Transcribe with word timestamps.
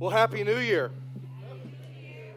Well, 0.00 0.08
Happy 0.08 0.42
New 0.44 0.56
Year. 0.56 0.92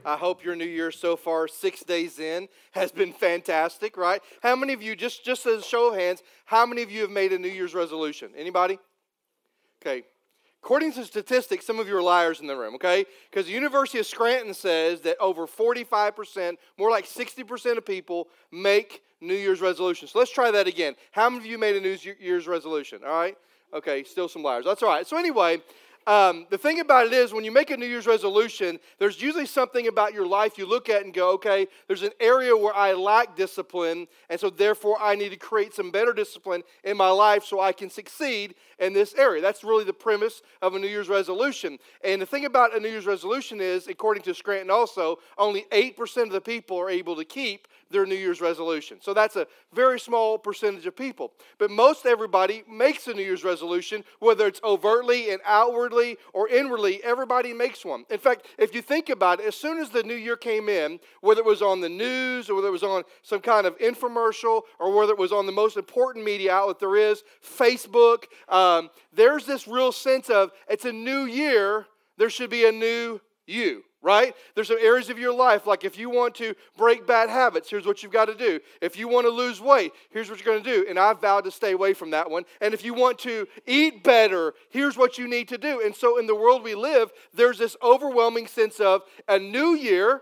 I 0.03 0.17
hope 0.17 0.43
your 0.43 0.53
new 0.53 0.65
year 0.65 0.91
so 0.91 1.15
far, 1.15 1.47
six 1.47 1.81
days 1.81 2.19
in, 2.19 2.49
has 2.71 2.91
been 2.91 3.13
fantastic, 3.13 3.95
right? 3.95 4.21
How 4.41 4.53
many 4.57 4.73
of 4.73 4.81
you, 4.81 4.97
just, 4.97 5.23
just 5.23 5.45
as 5.45 5.59
a 5.59 5.65
show 5.65 5.89
of 5.89 5.95
hands, 5.95 6.23
how 6.43 6.65
many 6.65 6.81
of 6.81 6.91
you 6.91 7.03
have 7.03 7.09
made 7.09 7.31
a 7.31 7.39
New 7.39 7.47
Year's 7.47 7.73
resolution? 7.73 8.31
Anybody? 8.37 8.79
Okay. 9.81 10.03
According 10.61 10.91
to 10.91 11.05
statistics, 11.05 11.65
some 11.65 11.79
of 11.79 11.87
you 11.87 11.95
are 11.95 12.03
liars 12.03 12.41
in 12.41 12.47
the 12.47 12.57
room, 12.57 12.75
okay? 12.75 13.05
Because 13.31 13.45
the 13.45 13.53
University 13.53 13.97
of 13.97 14.07
Scranton 14.07 14.53
says 14.53 14.99
that 14.99 15.15
over 15.21 15.47
45%, 15.47 16.57
more 16.77 16.91
like 16.91 17.05
60% 17.05 17.77
of 17.77 17.85
people 17.85 18.27
make 18.51 19.03
New 19.21 19.35
Year's 19.35 19.61
resolutions. 19.61 20.11
So 20.11 20.19
let's 20.19 20.33
try 20.33 20.51
that 20.51 20.67
again. 20.67 20.95
How 21.13 21.29
many 21.29 21.45
of 21.45 21.49
you 21.49 21.57
made 21.57 21.77
a 21.77 21.79
New 21.79 21.97
Year's 22.19 22.45
resolution? 22.45 23.03
All 23.05 23.17
right? 23.17 23.37
Okay, 23.73 24.03
still 24.03 24.27
some 24.27 24.43
liars. 24.43 24.65
That's 24.65 24.83
all 24.83 24.89
right. 24.89 25.07
So, 25.07 25.17
anyway, 25.17 25.61
um, 26.07 26.47
the 26.49 26.57
thing 26.57 26.79
about 26.79 27.07
it 27.07 27.13
is, 27.13 27.33
when 27.33 27.43
you 27.43 27.51
make 27.51 27.71
a 27.71 27.77
New 27.77 27.85
Year's 27.85 28.07
resolution, 28.07 28.79
there's 28.99 29.21
usually 29.21 29.45
something 29.45 29.87
about 29.87 30.13
your 30.13 30.25
life 30.25 30.57
you 30.57 30.65
look 30.65 30.89
at 30.89 31.03
and 31.03 31.13
go, 31.13 31.31
okay, 31.33 31.67
there's 31.87 32.03
an 32.03 32.11
area 32.19 32.55
where 32.55 32.75
I 32.75 32.93
lack 32.93 33.35
discipline, 33.35 34.07
and 34.29 34.39
so 34.39 34.49
therefore 34.49 34.97
I 35.01 35.15
need 35.15 35.29
to 35.29 35.37
create 35.37 35.73
some 35.73 35.91
better 35.91 36.13
discipline 36.13 36.63
in 36.83 36.97
my 36.97 37.09
life 37.09 37.45
so 37.45 37.59
I 37.59 37.71
can 37.71 37.89
succeed 37.89 38.55
in 38.79 38.93
this 38.93 39.13
area. 39.15 39.41
That's 39.41 39.63
really 39.63 39.85
the 39.85 39.93
premise 39.93 40.41
of 40.61 40.75
a 40.75 40.79
New 40.79 40.87
Year's 40.87 41.09
resolution. 41.09 41.79
And 42.03 42.21
the 42.21 42.25
thing 42.25 42.45
about 42.45 42.75
a 42.75 42.79
New 42.79 42.89
Year's 42.89 43.05
resolution 43.05 43.61
is, 43.61 43.87
according 43.87 44.23
to 44.23 44.33
Scranton 44.33 44.69
also, 44.69 45.19
only 45.37 45.65
8% 45.71 46.23
of 46.23 46.31
the 46.31 46.41
people 46.41 46.77
are 46.77 46.89
able 46.89 47.15
to 47.15 47.25
keep 47.25 47.67
their 47.93 48.05
New 48.05 48.15
Year's 48.15 48.41
resolution. 48.41 48.97
So 48.99 49.13
that's 49.13 49.37
a 49.37 49.47
very 49.71 49.99
small 49.99 50.37
percentage 50.37 50.85
of 50.85 50.95
people. 50.95 51.31
But 51.57 51.71
most 51.71 52.05
everybody 52.05 52.63
makes 52.69 53.07
a 53.07 53.13
New 53.13 53.21
Year's 53.21 53.43
resolution, 53.43 54.03
whether 54.19 54.47
it's 54.47 54.59
overtly 54.63 55.31
and 55.31 55.41
outwardly 55.45 56.17
or 56.33 56.49
inwardly, 56.49 57.01
everybody 57.03 57.53
makes 57.53 57.85
one. 57.85 58.03
In 58.09 58.19
fact, 58.19 58.47
if 58.57 58.75
you 58.75 58.81
think 58.81 59.09
about 59.09 59.39
it, 59.39 59.45
as 59.45 59.55
soon 59.55 59.79
as 59.79 59.89
the 59.89 60.03
new 60.03 60.15
year 60.15 60.35
came 60.35 60.67
in, 60.67 60.99
whether 61.21 61.39
it 61.39 61.45
was 61.45 61.61
on 61.61 61.79
the 61.79 61.89
news 61.89 62.49
or 62.49 62.55
whether 62.55 62.67
it 62.67 62.71
was 62.71 62.83
on 62.83 63.03
some 63.21 63.39
kind 63.39 63.65
of 63.65 63.77
infomercial 63.77 64.63
or 64.79 64.93
whether 64.93 65.13
it 65.13 65.19
was 65.19 65.31
on 65.31 65.45
the 65.45 65.51
most 65.51 65.77
important 65.77 66.25
media 66.25 66.51
outlet 66.51 66.79
there 66.79 66.95
is, 66.95 67.23
Facebook, 67.41 68.25
um, 68.49 68.89
there's 69.13 69.45
this 69.45 69.67
real 69.67 69.91
sense 69.91 70.29
of 70.29 70.51
it's 70.67 70.85
a 70.85 70.91
new 70.91 71.23
year, 71.23 71.85
there 72.17 72.29
should 72.29 72.49
be 72.49 72.65
a 72.65 72.71
new 72.71 73.21
you 73.45 73.83
right? 74.03 74.35
There's 74.53 74.67
some 74.67 74.77
areas 74.79 75.09
of 75.09 75.17
your 75.17 75.33
life, 75.33 75.65
like 75.65 75.85
if 75.85 75.97
you 75.97 76.09
want 76.09 76.35
to 76.35 76.53
break 76.77 77.07
bad 77.07 77.29
habits, 77.29 77.69
here's 77.69 77.85
what 77.85 78.03
you've 78.03 78.11
got 78.11 78.25
to 78.25 78.35
do. 78.35 78.59
If 78.81 78.97
you 78.97 79.07
want 79.07 79.25
to 79.25 79.31
lose 79.31 79.61
weight, 79.61 79.93
here's 80.11 80.29
what 80.29 80.43
you're 80.43 80.53
going 80.53 80.63
to 80.63 80.69
do. 80.69 80.85
And 80.87 80.99
I've 80.99 81.21
vowed 81.21 81.45
to 81.45 81.51
stay 81.51 81.71
away 81.71 81.93
from 81.93 82.11
that 82.11 82.29
one. 82.29 82.43
And 82.61 82.73
if 82.73 82.83
you 82.83 82.93
want 82.93 83.17
to 83.19 83.47
eat 83.65 84.03
better, 84.03 84.53
here's 84.69 84.97
what 84.97 85.17
you 85.17 85.27
need 85.27 85.47
to 85.47 85.57
do. 85.57 85.81
And 85.81 85.95
so 85.95 86.19
in 86.19 86.27
the 86.27 86.35
world 86.35 86.63
we 86.63 86.75
live, 86.75 87.11
there's 87.33 87.57
this 87.57 87.77
overwhelming 87.81 88.47
sense 88.47 88.79
of 88.79 89.03
a 89.27 89.39
new 89.39 89.73
year, 89.73 90.21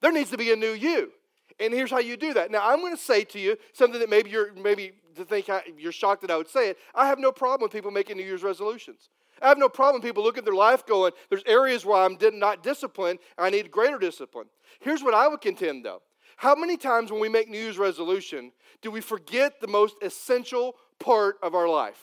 there 0.00 0.12
needs 0.12 0.30
to 0.30 0.38
be 0.38 0.50
a 0.50 0.56
new 0.56 0.72
you. 0.72 1.12
And 1.60 1.74
here's 1.74 1.90
how 1.90 1.98
you 1.98 2.16
do 2.16 2.32
that. 2.32 2.50
Now, 2.50 2.66
I'm 2.66 2.80
going 2.80 2.96
to 2.96 3.02
say 3.02 3.22
to 3.24 3.38
you 3.38 3.56
something 3.74 4.00
that 4.00 4.08
maybe 4.08 4.30
you're 4.30 4.54
maybe 4.54 4.92
to 5.16 5.26
think 5.26 5.50
I, 5.50 5.62
you're 5.76 5.92
shocked 5.92 6.22
that 6.22 6.30
I 6.30 6.36
would 6.38 6.48
say 6.48 6.70
it. 6.70 6.78
I 6.94 7.06
have 7.06 7.18
no 7.18 7.32
problem 7.32 7.66
with 7.66 7.72
people 7.72 7.90
making 7.90 8.16
New 8.16 8.22
Year's 8.22 8.42
resolutions. 8.42 9.10
I 9.40 9.48
have 9.48 9.58
no 9.58 9.68
problem 9.68 10.02
people 10.02 10.22
look 10.22 10.38
at 10.38 10.44
their 10.44 10.54
life 10.54 10.84
going, 10.86 11.12
there's 11.28 11.42
areas 11.46 11.84
where 11.84 12.02
I'm 12.02 12.18
not 12.38 12.62
disciplined 12.62 13.18
and 13.38 13.46
I 13.46 13.50
need 13.50 13.70
greater 13.70 13.98
discipline. 13.98 14.46
Here's 14.80 15.02
what 15.02 15.14
I 15.14 15.28
would 15.28 15.40
contend 15.40 15.84
though. 15.84 16.02
How 16.36 16.54
many 16.54 16.76
times 16.76 17.10
when 17.12 17.20
we 17.20 17.28
make 17.28 17.48
New 17.48 17.58
Year's 17.58 17.78
resolution 17.78 18.52
do 18.82 18.90
we 18.90 19.00
forget 19.00 19.60
the 19.60 19.68
most 19.68 19.96
essential 20.02 20.76
part 20.98 21.36
of 21.42 21.54
our 21.54 21.68
life, 21.68 22.00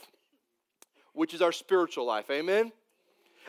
which 1.13 1.33
is 1.33 1.41
our 1.41 1.51
spiritual 1.51 2.05
life? 2.05 2.29
Amen? 2.29 2.71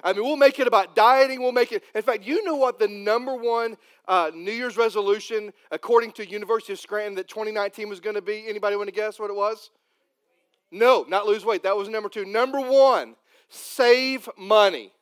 I 0.02 0.12
mean, 0.12 0.25
we'll 0.25 0.36
make 0.36 0.58
it 0.61 0.67
about 0.67 0.95
dieting. 0.95 1.41
We'll 1.41 1.52
make 1.52 1.73
it. 1.73 1.83
In 1.95 2.02
fact, 2.02 2.25
you 2.25 2.45
know 2.45 2.55
what 2.55 2.78
the 2.78 2.89
number 2.89 3.34
one 3.34 3.77
uh, 4.06 4.30
New 4.34 4.52
Year's 4.52 4.77
resolution, 4.77 5.52
according 5.70 6.12
to 6.12 6.28
University 6.28 6.73
of 6.73 6.78
Scranton, 6.78 7.17
that 7.17 7.28
2019 7.28 7.89
was 7.89 8.00
going 8.00 8.14
to 8.14 8.23
be? 8.23 8.45
Anybody 8.48 8.77
want 8.77 8.89
to 8.89 8.95
guess 8.95 9.18
what 9.18 9.29
it 9.29 9.36
was? 9.36 9.70
No, 10.70 11.05
not 11.08 11.27
lose 11.27 11.45
weight. 11.45 11.63
That 11.63 11.77
was 11.77 11.89
number 11.89 12.08
two. 12.08 12.24
Number 12.24 12.61
one 12.61 13.17
save 13.48 14.29
money 14.36 14.92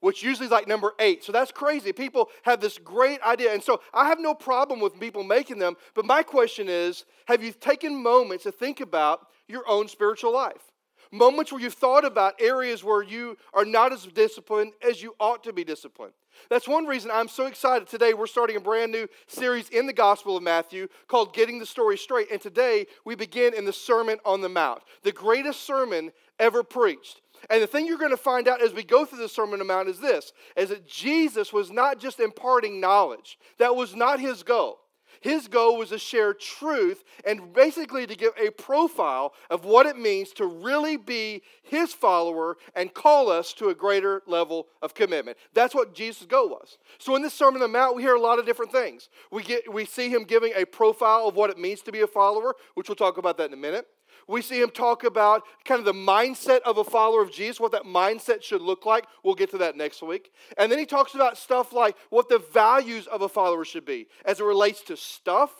which 0.00 0.22
usually 0.22 0.46
is 0.46 0.52
like 0.52 0.68
number 0.68 0.92
eight. 1.00 1.24
So 1.24 1.32
that's 1.32 1.50
crazy. 1.50 1.92
People 1.92 2.28
have 2.42 2.60
this 2.60 2.78
great 2.78 3.20
idea. 3.22 3.52
And 3.52 3.62
so 3.62 3.80
I 3.92 4.06
have 4.06 4.20
no 4.20 4.34
problem 4.34 4.78
with 4.78 5.00
people 5.00 5.24
making 5.24 5.58
them. 5.58 5.74
But 5.94 6.04
my 6.04 6.22
question 6.22 6.68
is 6.68 7.04
have 7.26 7.42
you 7.42 7.52
taken 7.52 8.00
moments 8.02 8.44
to 8.44 8.52
think 8.52 8.80
about 8.80 9.26
your 9.48 9.68
own 9.68 9.88
spiritual 9.88 10.32
life? 10.32 10.72
Moments 11.12 11.52
where 11.52 11.60
you've 11.60 11.74
thought 11.74 12.04
about 12.04 12.34
areas 12.40 12.82
where 12.82 13.02
you 13.02 13.36
are 13.54 13.64
not 13.64 13.92
as 13.92 14.06
disciplined 14.06 14.72
as 14.86 15.02
you 15.02 15.14
ought 15.20 15.44
to 15.44 15.52
be 15.52 15.64
disciplined. 15.64 16.12
That's 16.50 16.68
one 16.68 16.84
reason 16.84 17.10
I'm 17.12 17.28
so 17.28 17.46
excited. 17.46 17.88
Today, 17.88 18.12
we're 18.12 18.26
starting 18.26 18.56
a 18.56 18.60
brand 18.60 18.92
new 18.92 19.08
series 19.26 19.68
in 19.70 19.86
the 19.86 19.92
Gospel 19.92 20.36
of 20.36 20.42
Matthew 20.42 20.88
called 21.08 21.32
Getting 21.32 21.58
the 21.58 21.66
Story 21.66 21.96
Straight. 21.96 22.30
And 22.30 22.40
today, 22.40 22.86
we 23.04 23.14
begin 23.14 23.54
in 23.54 23.64
the 23.64 23.72
Sermon 23.72 24.18
on 24.24 24.40
the 24.40 24.48
Mount, 24.48 24.82
the 25.02 25.12
greatest 25.12 25.62
sermon 25.62 26.12
ever 26.38 26.62
preached. 26.62 27.22
And 27.50 27.62
the 27.62 27.66
thing 27.66 27.86
you're 27.86 27.98
going 27.98 28.10
to 28.10 28.16
find 28.16 28.48
out 28.48 28.62
as 28.62 28.72
we 28.72 28.82
go 28.82 29.04
through 29.04 29.18
the 29.18 29.28
Sermon 29.28 29.54
on 29.54 29.58
the 29.60 29.64
Mount 29.64 29.88
is 29.88 30.00
this 30.00 30.32
is 30.56 30.70
that 30.70 30.86
Jesus 30.86 31.52
was 31.52 31.70
not 31.70 31.98
just 31.98 32.20
imparting 32.20 32.80
knowledge. 32.80 33.38
That 33.58 33.76
was 33.76 33.94
not 33.94 34.20
his 34.20 34.42
goal. 34.42 34.78
His 35.20 35.48
goal 35.48 35.78
was 35.78 35.88
to 35.90 35.98
share 35.98 36.34
truth 36.34 37.02
and 37.24 37.52
basically 37.52 38.06
to 38.06 38.14
give 38.14 38.32
a 38.38 38.50
profile 38.50 39.32
of 39.50 39.64
what 39.64 39.86
it 39.86 39.96
means 39.96 40.32
to 40.34 40.46
really 40.46 40.96
be 40.96 41.42
his 41.62 41.92
follower 41.92 42.56
and 42.74 42.92
call 42.92 43.30
us 43.30 43.52
to 43.54 43.68
a 43.68 43.74
greater 43.74 44.22
level 44.26 44.68
of 44.82 44.94
commitment. 44.94 45.36
That's 45.54 45.74
what 45.74 45.94
Jesus' 45.94 46.26
goal 46.26 46.50
was. 46.50 46.78
So 46.98 47.16
in 47.16 47.22
this 47.22 47.34
Sermon 47.34 47.62
on 47.62 47.72
the 47.72 47.78
Mount, 47.78 47.96
we 47.96 48.02
hear 48.02 48.14
a 48.14 48.20
lot 48.20 48.38
of 48.38 48.46
different 48.46 48.72
things. 48.72 49.08
We, 49.30 49.42
get, 49.42 49.72
we 49.72 49.84
see 49.84 50.08
him 50.08 50.24
giving 50.24 50.52
a 50.54 50.64
profile 50.64 51.28
of 51.28 51.34
what 51.34 51.50
it 51.50 51.58
means 51.58 51.82
to 51.82 51.92
be 51.92 52.00
a 52.00 52.06
follower, 52.06 52.54
which 52.74 52.88
we'll 52.88 52.96
talk 52.96 53.18
about 53.18 53.38
that 53.38 53.48
in 53.48 53.54
a 53.54 53.56
minute. 53.56 53.86
We 54.28 54.42
see 54.42 54.60
him 54.60 54.70
talk 54.70 55.04
about 55.04 55.44
kind 55.64 55.78
of 55.78 55.84
the 55.84 55.92
mindset 55.92 56.60
of 56.62 56.78
a 56.78 56.84
follower 56.84 57.22
of 57.22 57.30
Jesus, 57.30 57.60
what 57.60 57.72
that 57.72 57.84
mindset 57.84 58.42
should 58.42 58.60
look 58.60 58.84
like. 58.84 59.06
We'll 59.22 59.36
get 59.36 59.50
to 59.52 59.58
that 59.58 59.76
next 59.76 60.02
week. 60.02 60.32
And 60.58 60.70
then 60.70 60.78
he 60.78 60.86
talks 60.86 61.14
about 61.14 61.38
stuff 61.38 61.72
like 61.72 61.96
what 62.10 62.28
the 62.28 62.42
values 62.52 63.06
of 63.06 63.22
a 63.22 63.28
follower 63.28 63.64
should 63.64 63.84
be 63.84 64.08
as 64.24 64.40
it 64.40 64.44
relates 64.44 64.82
to 64.82 64.96
stuff 64.96 65.52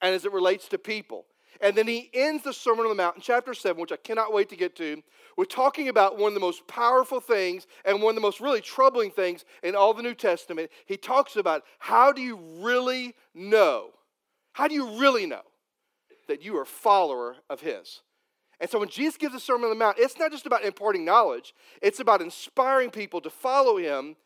and 0.00 0.14
as 0.14 0.24
it 0.24 0.32
relates 0.32 0.68
to 0.68 0.78
people. 0.78 1.26
And 1.60 1.76
then 1.76 1.86
he 1.86 2.10
ends 2.12 2.44
the 2.44 2.52
Sermon 2.52 2.84
on 2.84 2.90
the 2.90 2.94
Mount 2.94 3.16
in 3.16 3.22
chapter 3.22 3.54
7, 3.54 3.80
which 3.80 3.92
I 3.92 3.96
cannot 3.96 4.32
wait 4.32 4.48
to 4.48 4.56
get 4.56 4.74
to, 4.76 5.02
with 5.36 5.48
talking 5.48 5.88
about 5.88 6.18
one 6.18 6.28
of 6.28 6.34
the 6.34 6.40
most 6.40 6.66
powerful 6.66 7.20
things 7.20 7.66
and 7.84 8.02
one 8.02 8.10
of 8.10 8.14
the 8.16 8.20
most 8.20 8.40
really 8.40 8.60
troubling 8.60 9.10
things 9.10 9.44
in 9.62 9.74
all 9.74 9.94
the 9.94 10.02
New 10.02 10.14
Testament. 10.14 10.70
He 10.86 10.96
talks 10.96 11.36
about 11.36 11.62
how 11.78 12.10
do 12.12 12.22
you 12.22 12.38
really 12.60 13.14
know? 13.34 13.90
How 14.52 14.68
do 14.68 14.74
you 14.74 14.98
really 14.98 15.26
know 15.26 15.42
that 16.28 16.42
you 16.42 16.56
are 16.56 16.62
a 16.62 16.66
follower 16.66 17.36
of 17.48 17.60
his? 17.60 18.00
And 18.60 18.70
so 18.70 18.78
when 18.78 18.88
Jesus 18.88 19.16
gives 19.16 19.34
a 19.34 19.40
Sermon 19.40 19.64
on 19.64 19.70
the 19.70 19.84
Mount, 19.84 19.98
it's 19.98 20.18
not 20.18 20.30
just 20.30 20.46
about 20.46 20.64
imparting 20.64 21.04
knowledge, 21.04 21.54
it's 21.82 22.00
about 22.00 22.22
inspiring 22.22 22.90
people 22.90 23.20
to 23.20 23.30
follow 23.30 23.76
him, 23.76 24.16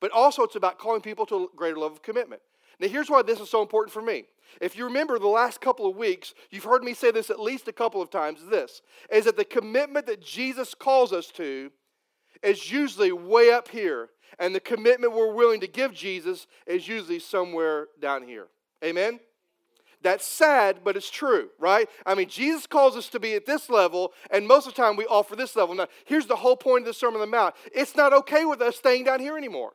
but 0.00 0.10
also 0.12 0.42
it's 0.42 0.56
about 0.56 0.78
calling 0.78 1.00
people 1.00 1.26
to 1.26 1.44
a 1.52 1.56
greater 1.56 1.78
level 1.78 1.96
of 1.96 2.02
commitment. 2.02 2.42
Now, 2.80 2.88
here's 2.88 3.10
why 3.10 3.22
this 3.22 3.40
is 3.40 3.50
so 3.50 3.62
important 3.62 3.92
for 3.92 4.02
me. 4.02 4.24
If 4.60 4.76
you 4.76 4.84
remember 4.84 5.18
the 5.18 5.26
last 5.26 5.60
couple 5.60 5.88
of 5.88 5.96
weeks, 5.96 6.32
you've 6.50 6.64
heard 6.64 6.82
me 6.82 6.94
say 6.94 7.10
this 7.10 7.30
at 7.30 7.40
least 7.40 7.68
a 7.68 7.72
couple 7.72 8.00
of 8.00 8.10
times 8.10 8.40
this 8.50 8.82
is 9.10 9.24
that 9.24 9.36
the 9.36 9.44
commitment 9.44 10.06
that 10.06 10.22
Jesus 10.22 10.74
calls 10.74 11.12
us 11.12 11.26
to 11.32 11.70
is 12.42 12.70
usually 12.70 13.10
way 13.10 13.50
up 13.50 13.68
here, 13.68 14.10
and 14.38 14.54
the 14.54 14.60
commitment 14.60 15.12
we're 15.12 15.32
willing 15.32 15.60
to 15.60 15.66
give 15.66 15.92
Jesus 15.92 16.46
is 16.66 16.86
usually 16.86 17.18
somewhere 17.18 17.88
down 18.00 18.22
here. 18.22 18.46
Amen? 18.84 19.18
That's 20.02 20.24
sad, 20.24 20.80
but 20.84 20.96
it's 20.96 21.10
true, 21.10 21.50
right? 21.58 21.88
I 22.06 22.14
mean, 22.14 22.28
Jesus 22.28 22.66
calls 22.66 22.96
us 22.96 23.08
to 23.08 23.20
be 23.20 23.34
at 23.34 23.46
this 23.46 23.68
level, 23.68 24.12
and 24.30 24.46
most 24.46 24.68
of 24.68 24.74
the 24.74 24.80
time 24.80 24.96
we 24.96 25.06
offer 25.06 25.34
this 25.34 25.56
level. 25.56 25.74
Now, 25.74 25.88
here's 26.04 26.26
the 26.26 26.36
whole 26.36 26.56
point 26.56 26.82
of 26.82 26.86
the 26.86 26.94
Sermon 26.94 27.20
on 27.20 27.28
the 27.28 27.36
Mount 27.36 27.54
it's 27.74 27.96
not 27.96 28.12
okay 28.12 28.44
with 28.44 28.60
us 28.60 28.76
staying 28.76 29.04
down 29.04 29.20
here 29.20 29.36
anymore. 29.36 29.72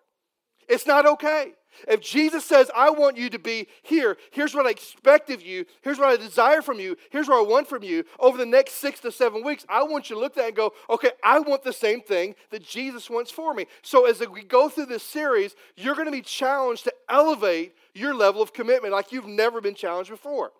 It's 0.68 0.88
not 0.88 1.06
okay. 1.06 1.54
If 1.88 2.02
Jesus 2.02 2.46
says, 2.46 2.70
I 2.76 2.90
want 2.92 3.18
you 3.18 3.30
to 3.30 3.40
be 3.40 3.68
here, 3.82 4.18
here's 4.32 4.54
what 4.54 4.66
I 4.66 4.70
expect 4.70 5.30
of 5.30 5.42
you, 5.42 5.66
here's 5.82 5.98
what 5.98 6.10
I 6.10 6.18
desire 6.18 6.62
from 6.62 6.80
you, 6.80 6.96
here's 7.10 7.28
what 7.28 7.40
I 7.40 7.50
want 7.50 7.68
from 7.68 7.84
you, 7.84 8.04
over 8.20 8.38
the 8.38 8.46
next 8.46 8.74
six 8.74 9.00
to 9.02 9.12
seven 9.12 9.44
weeks, 9.44 9.66
I 9.68 9.84
want 9.84 10.10
you 10.10 10.16
to 10.16 10.22
look 10.22 10.34
at 10.34 10.36
that 10.38 10.48
and 10.50 10.56
go, 10.56 10.74
okay, 10.90 11.12
I 11.24 11.40
want 11.40 11.64
the 11.64 11.74
same 11.74 12.02
thing 12.02 12.36
that 12.52 12.64
Jesus 12.64 13.10
wants 13.10 13.32
for 13.32 13.54
me. 13.54 13.66
So 13.82 14.06
as 14.06 14.22
we 14.28 14.44
go 14.44 14.70
through 14.70 14.86
this 14.86 15.04
series, 15.04 15.56
you're 15.76 15.96
going 15.96 16.06
to 16.06 16.12
be 16.12 16.22
challenged 16.22 16.84
to 16.86 16.94
elevate 17.10 17.76
your 17.94 18.14
level 18.14 18.42
of 18.42 18.54
commitment 18.54 18.94
like 18.94 19.12
you've 19.12 19.28
never 19.28 19.60
been 19.60 19.76
challenged 19.76 20.12
before. 20.12 20.52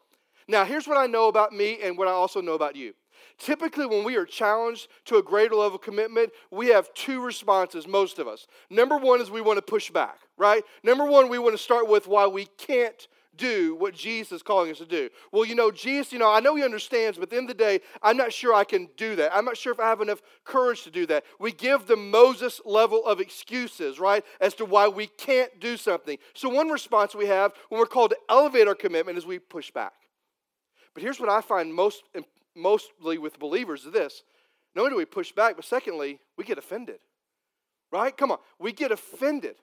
Now, 0.48 0.66
here's 0.66 0.88
what 0.88 0.98
I 0.98 1.06
know 1.06 1.28
about 1.28 1.54
me 1.54 1.80
and 1.82 1.98
what 1.98 2.08
I 2.08 2.12
also 2.12 2.42
know 2.42 2.54
about 2.54 2.76
you. 2.76 2.94
Typically, 3.38 3.86
when 3.86 4.04
we 4.04 4.16
are 4.16 4.26
challenged 4.26 4.88
to 5.06 5.18
a 5.18 5.24
greater 5.24 5.56
level 5.56 5.76
of 5.76 5.82
commitment, 5.82 6.32
we 6.52 6.68
have 6.68 6.94
two 6.94 7.22
responses, 7.22 7.88
most 7.88 8.20
of 8.20 8.28
us. 8.28 8.48
Number 8.70 8.98
one 8.98 9.22
is 9.22 9.32
we 9.32 9.42
want 9.42 9.58
to 9.58 9.62
push 9.62 9.92
back, 9.92 10.20
right? 10.38 10.64
Number 10.84 11.06
one, 11.06 11.30
we 11.30 11.40
want 11.40 11.56
to 11.56 11.62
start 11.62 11.88
with 11.88 12.08
why 12.08 12.28
we 12.28 12.46
can't 12.58 13.08
do 13.38 13.76
what 13.76 13.94
Jesus 13.94 14.32
is 14.32 14.44
calling 14.44 14.72
us 14.72 14.78
to 14.78 14.86
do. 14.86 15.10
Well, 15.32 15.46
you 15.46 15.56
know, 15.56 15.72
Jesus, 15.72 16.14
you 16.14 16.20
know, 16.20 16.32
I 16.32 16.40
know 16.40 16.56
he 16.56 16.64
understands, 16.64 17.18
but 17.18 17.24
at 17.24 17.30
the 17.32 17.38
end 17.38 17.50
of 17.50 17.58
the 17.58 17.64
day, 17.64 17.80
I'm 18.02 18.18
not 18.18 18.32
sure 18.32 18.54
I 18.54 18.64
can 18.64 18.90
do 18.98 19.16
that. 19.16 19.36
I'm 19.36 19.46
not 19.46 19.58
sure 19.58 19.72
if 19.72 19.80
I 19.80 19.90
have 19.90 20.02
enough 20.02 20.22
courage 20.44 20.84
to 20.84 20.92
do 20.92 21.06
that. 21.08 21.24
We 21.40 21.52
give 21.52 21.88
the 21.88 21.96
Moses 21.96 22.62
level 22.66 23.06
of 23.06 23.20
excuses, 23.20 24.00
right, 24.00 24.24
as 24.40 24.54
to 24.56 24.66
why 24.66 24.88
we 24.88 25.08
can't 25.08 25.60
do 25.60 25.78
something. 25.78 26.18
So, 26.34 26.50
one 26.50 26.70
response 26.70 27.16
we 27.16 27.26
have 27.28 27.54
when 27.70 27.80
we're 27.80 27.86
called 27.88 28.12
to 28.12 28.18
elevate 28.30 28.68
our 28.68 28.76
commitment 28.76 29.18
is 29.18 29.26
we 29.26 29.40
push 29.40 29.72
back. 29.72 29.94
But 30.94 31.02
here's 31.02 31.20
what 31.20 31.30
I 31.30 31.42
find 31.42 31.74
most, 31.74 32.04
mostly 32.56 33.18
with 33.18 33.40
believers 33.40 33.86
is 33.86 33.94
this 33.94 34.24
not 34.76 34.84
only 34.84 34.92
do 34.92 34.98
we 34.98 35.06
push 35.06 35.32
back, 35.32 35.56
but 35.56 35.66
secondly, 35.66 36.20
we 36.38 36.44
get 36.44 36.58
offended. 36.58 37.00
Right? 37.92 38.16
Come 38.16 38.32
on. 38.32 38.40
We 38.60 38.72
get 38.72 38.92
offended. 38.92 39.56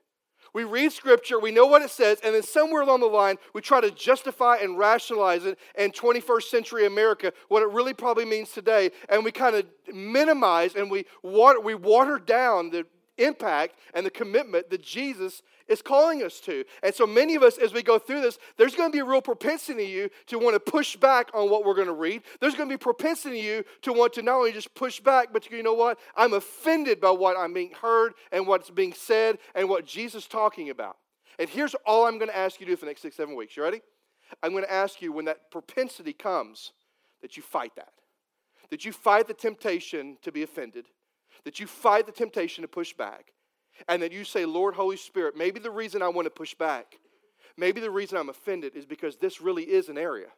We 0.52 0.64
read 0.64 0.90
scripture, 0.92 1.38
we 1.38 1.52
know 1.52 1.66
what 1.66 1.82
it 1.82 1.90
says, 1.90 2.19
and 2.25 2.34
then 2.34 2.42
somewhere 2.42 2.82
along 2.82 3.00
the 3.00 3.06
line, 3.06 3.37
we 3.54 3.60
try 3.60 3.81
to 3.81 3.90
justify 3.90 4.56
and 4.56 4.78
rationalize 4.78 5.44
it 5.44 5.58
in 5.78 5.92
21st 5.92 6.42
century 6.44 6.87
America, 6.87 7.32
what 7.48 7.62
it 7.62 7.69
really 7.69 7.94
probably 7.94 8.25
means 8.25 8.50
today, 8.50 8.90
and 9.08 9.25
we 9.25 9.31
kind 9.31 9.54
of 9.54 9.66
minimize 9.92 10.75
and 10.75 10.90
we 10.90 11.04
water, 11.22 11.60
we 11.60 11.75
water 11.75 12.19
down 12.19 12.70
the 12.70 12.84
impact 13.19 13.76
and 13.94 14.04
the 14.04 14.10
commitment 14.10 14.70
that 14.70 14.82
Jesus 14.82 15.42
is 15.70 15.81
calling 15.81 16.22
us 16.22 16.40
to. 16.40 16.64
And 16.82 16.94
so 16.94 17.06
many 17.06 17.34
of 17.34 17.43
us, 17.43 17.56
as 17.56 17.72
we 17.72 17.82
go 17.82 17.99
through 17.99 18.20
this, 18.20 18.38
there's 18.58 18.75
going 18.75 18.90
to 18.90 18.93
be 18.94 19.00
a 19.00 19.05
real 19.05 19.22
propensity 19.22 19.84
in 19.84 19.90
you 19.90 20.11
to 20.26 20.38
want 20.38 20.55
to 20.55 20.61
push 20.61 20.96
back 20.96 21.31
on 21.32 21.49
what 21.49 21.64
we're 21.64 21.75
going 21.75 21.87
to 21.87 21.94
read. 21.94 22.22
There's 22.40 22.55
going 22.55 22.69
to 22.69 22.72
be 22.72 22.78
propensity 22.78 23.38
in 23.38 23.44
you 23.44 23.64
to 23.82 23.93
want 23.93 24.12
to 24.14 24.22
not 24.22 24.37
only 24.37 24.52
just 24.52 24.75
push 24.75 25.00
back, 25.00 25.32
but 25.32 25.44
to, 25.44 25.56
you 25.56 25.62
know 25.62 25.75
what? 25.75 25.99
I'm 26.14 26.34
offended 26.34 27.00
by 27.00 27.11
what 27.11 27.38
I'm 27.38 27.55
being 27.55 27.72
heard 27.81 28.12
and 28.32 28.46
what's 28.46 28.70
being 28.70 28.93
said 28.93 29.38
and 29.55 29.69
what 29.69 29.87
Jesus 29.87 30.25
is 30.25 30.28
talking 30.28 30.69
about. 30.69 30.96
And 31.38 31.49
here's 31.49 31.75
all 31.87 32.06
I'm 32.06 32.19
going 32.19 32.31
to 32.31 32.37
ask 32.37 32.61
you 32.61 32.66
to 32.66 32.73
do 32.73 32.76
for 32.76 32.84
the 32.84 32.90
next 32.90 33.00
six, 33.00 33.16
seven 33.16 33.34
weeks. 33.34 33.56
You 33.56 33.62
ready? 33.62 33.81
I'm 34.43 34.52
going 34.52 34.64
to 34.64 34.73
ask 34.73 35.00
you 35.00 35.12
when 35.12 35.25
that 35.25 35.50
propensity 35.50 36.12
comes 36.12 36.73
that 37.23 37.37
you 37.37 37.43
fight 37.43 37.73
that. 37.76 37.93
That 38.70 38.84
you 38.84 38.93
fight 38.93 39.26
the 39.26 39.34
temptation 39.34 40.19
to 40.23 40.31
be 40.31 40.43
offended 40.43 40.87
that 41.44 41.61
you 41.61 41.66
fight 41.66 42.06
the 42.06 42.12
temptation 42.12 42.62
to 42.62 42.69
push 42.69 42.93
back, 42.93 43.32
and 43.88 44.02
that 44.02 44.12
you 44.12 44.24
say, 44.24 44.44
Lord, 44.44 44.74
Holy 44.74 44.96
Spirit, 44.96 45.36
maybe 45.36 45.60
the 45.60 45.70
reason 45.70 46.02
I 46.02 46.08
want 46.08 46.26
to 46.26 46.30
push 46.30 46.54
back, 46.54 46.98
maybe 47.56 47.80
the 47.80 47.90
reason 47.90 48.18
I'm 48.18 48.28
offended 48.28 48.76
is 48.76 48.86
because 48.86 49.16
this 49.16 49.40
really 49.40 49.64
is 49.64 49.88
an 49.88 49.98
area 49.98 50.28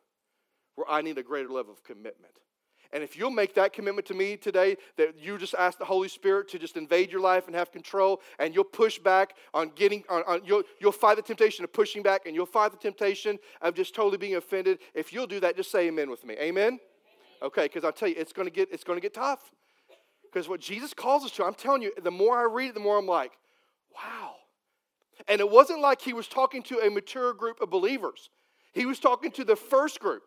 where 0.75 0.91
I 0.91 1.03
need 1.03 1.19
a 1.19 1.23
greater 1.23 1.51
level 1.51 1.73
of 1.73 1.83
commitment. 1.85 2.35
And 2.93 3.03
if 3.03 3.17
you'll 3.17 3.31
make 3.31 3.55
that 3.55 3.73
commitment 3.73 4.07
to 4.09 4.15
me 4.15 4.37
today, 4.37 4.77
that 4.99 5.19
you 5.19 5.39
just 5.39 5.55
ask 5.55 5.79
the 5.79 5.85
Holy 5.85 6.09
Spirit 6.09 6.49
to 6.49 6.59
just 6.59 6.77
invade 6.77 7.11
your 7.11 7.23
life 7.23 7.47
and 7.47 7.57
have 7.57 7.73
control, 7.73 8.21
and 8.39 8.55
you'll 8.55 8.65
push 8.65 8.99
back 8.99 9.35
on 9.55 9.71
getting, 9.75 10.05
on, 10.11 10.23
on, 10.27 10.43
you'll, 10.45 10.63
you'll 10.79 10.93
fight 10.93 11.17
the 11.17 11.23
temptation 11.23 11.65
of 11.65 11.73
pushing 11.73 12.03
back, 12.03 12.27
and 12.27 12.35
you'll 12.35 12.45
fight 12.45 12.71
the 12.71 12.77
temptation 12.77 13.39
of 13.63 13.75
just 13.75 13.95
totally 13.95 14.19
being 14.19 14.37
offended. 14.37 14.79
If 14.95 15.11
you'll 15.11 15.27
do 15.27 15.41
that, 15.41 15.57
just 15.57 15.71
say 15.71 15.89
amen 15.89 16.11
with 16.11 16.25
me. 16.27 16.35
Amen? 16.39 16.79
Okay, 17.43 17.65
because 17.65 17.83
I'll 17.83 17.93
tell 17.93 18.09
you, 18.09 18.15
it's 18.19 18.33
going 18.33 18.47
to 18.47 18.53
get, 18.53 18.71
it's 18.71 18.85
going 18.85 18.99
to 18.99 19.01
get 19.01 19.15
tough. 19.15 19.51
Because 20.33 20.49
what 20.49 20.61
Jesus 20.61 20.95
calls 20.95 21.25
us 21.25 21.31
to, 21.33 21.45
I'm 21.45 21.55
telling 21.55 21.83
you, 21.83 21.93
the 22.03 22.11
more 22.11 22.39
I 22.39 22.45
read 22.45 22.71
it, 22.71 22.75
the 22.75 22.81
more 22.81 22.99
I'm 22.99 23.07
like, 23.07 23.33
wow. 23.95 24.37
And 25.29 25.41
it 25.41 25.51
wasn't 25.51 25.81
like 25.81 26.01
he 26.01 26.15
was 26.15 26.27
talking 26.27 26.63
to 26.65 26.79
a 26.79 26.91
mature 26.91 27.35
group 27.35 27.61
of 27.61 27.71
believers. 27.71 28.31
He 28.73 28.87
was 28.87 28.99
talking 28.99 29.31
to 29.33 29.45
the 29.45 29.57
first 29.57 30.01
group, 30.01 30.23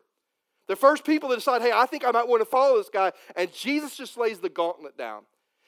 the 0.67 0.75
first 0.75 1.03
people 1.03 1.29
that 1.29 1.35
decide, 1.35 1.61
hey, 1.61 1.71
I 1.73 1.87
think 1.87 2.05
I 2.05 2.11
might 2.11 2.27
want 2.27 2.41
to 2.41 2.45
follow 2.45 2.77
this 2.77 2.89
guy. 2.89 3.11
And 3.35 3.51
Jesus 3.51 3.97
just 3.97 4.17
lays 4.17 4.39
the 4.39 4.49
gauntlet 4.49 4.97
down. 4.97 5.23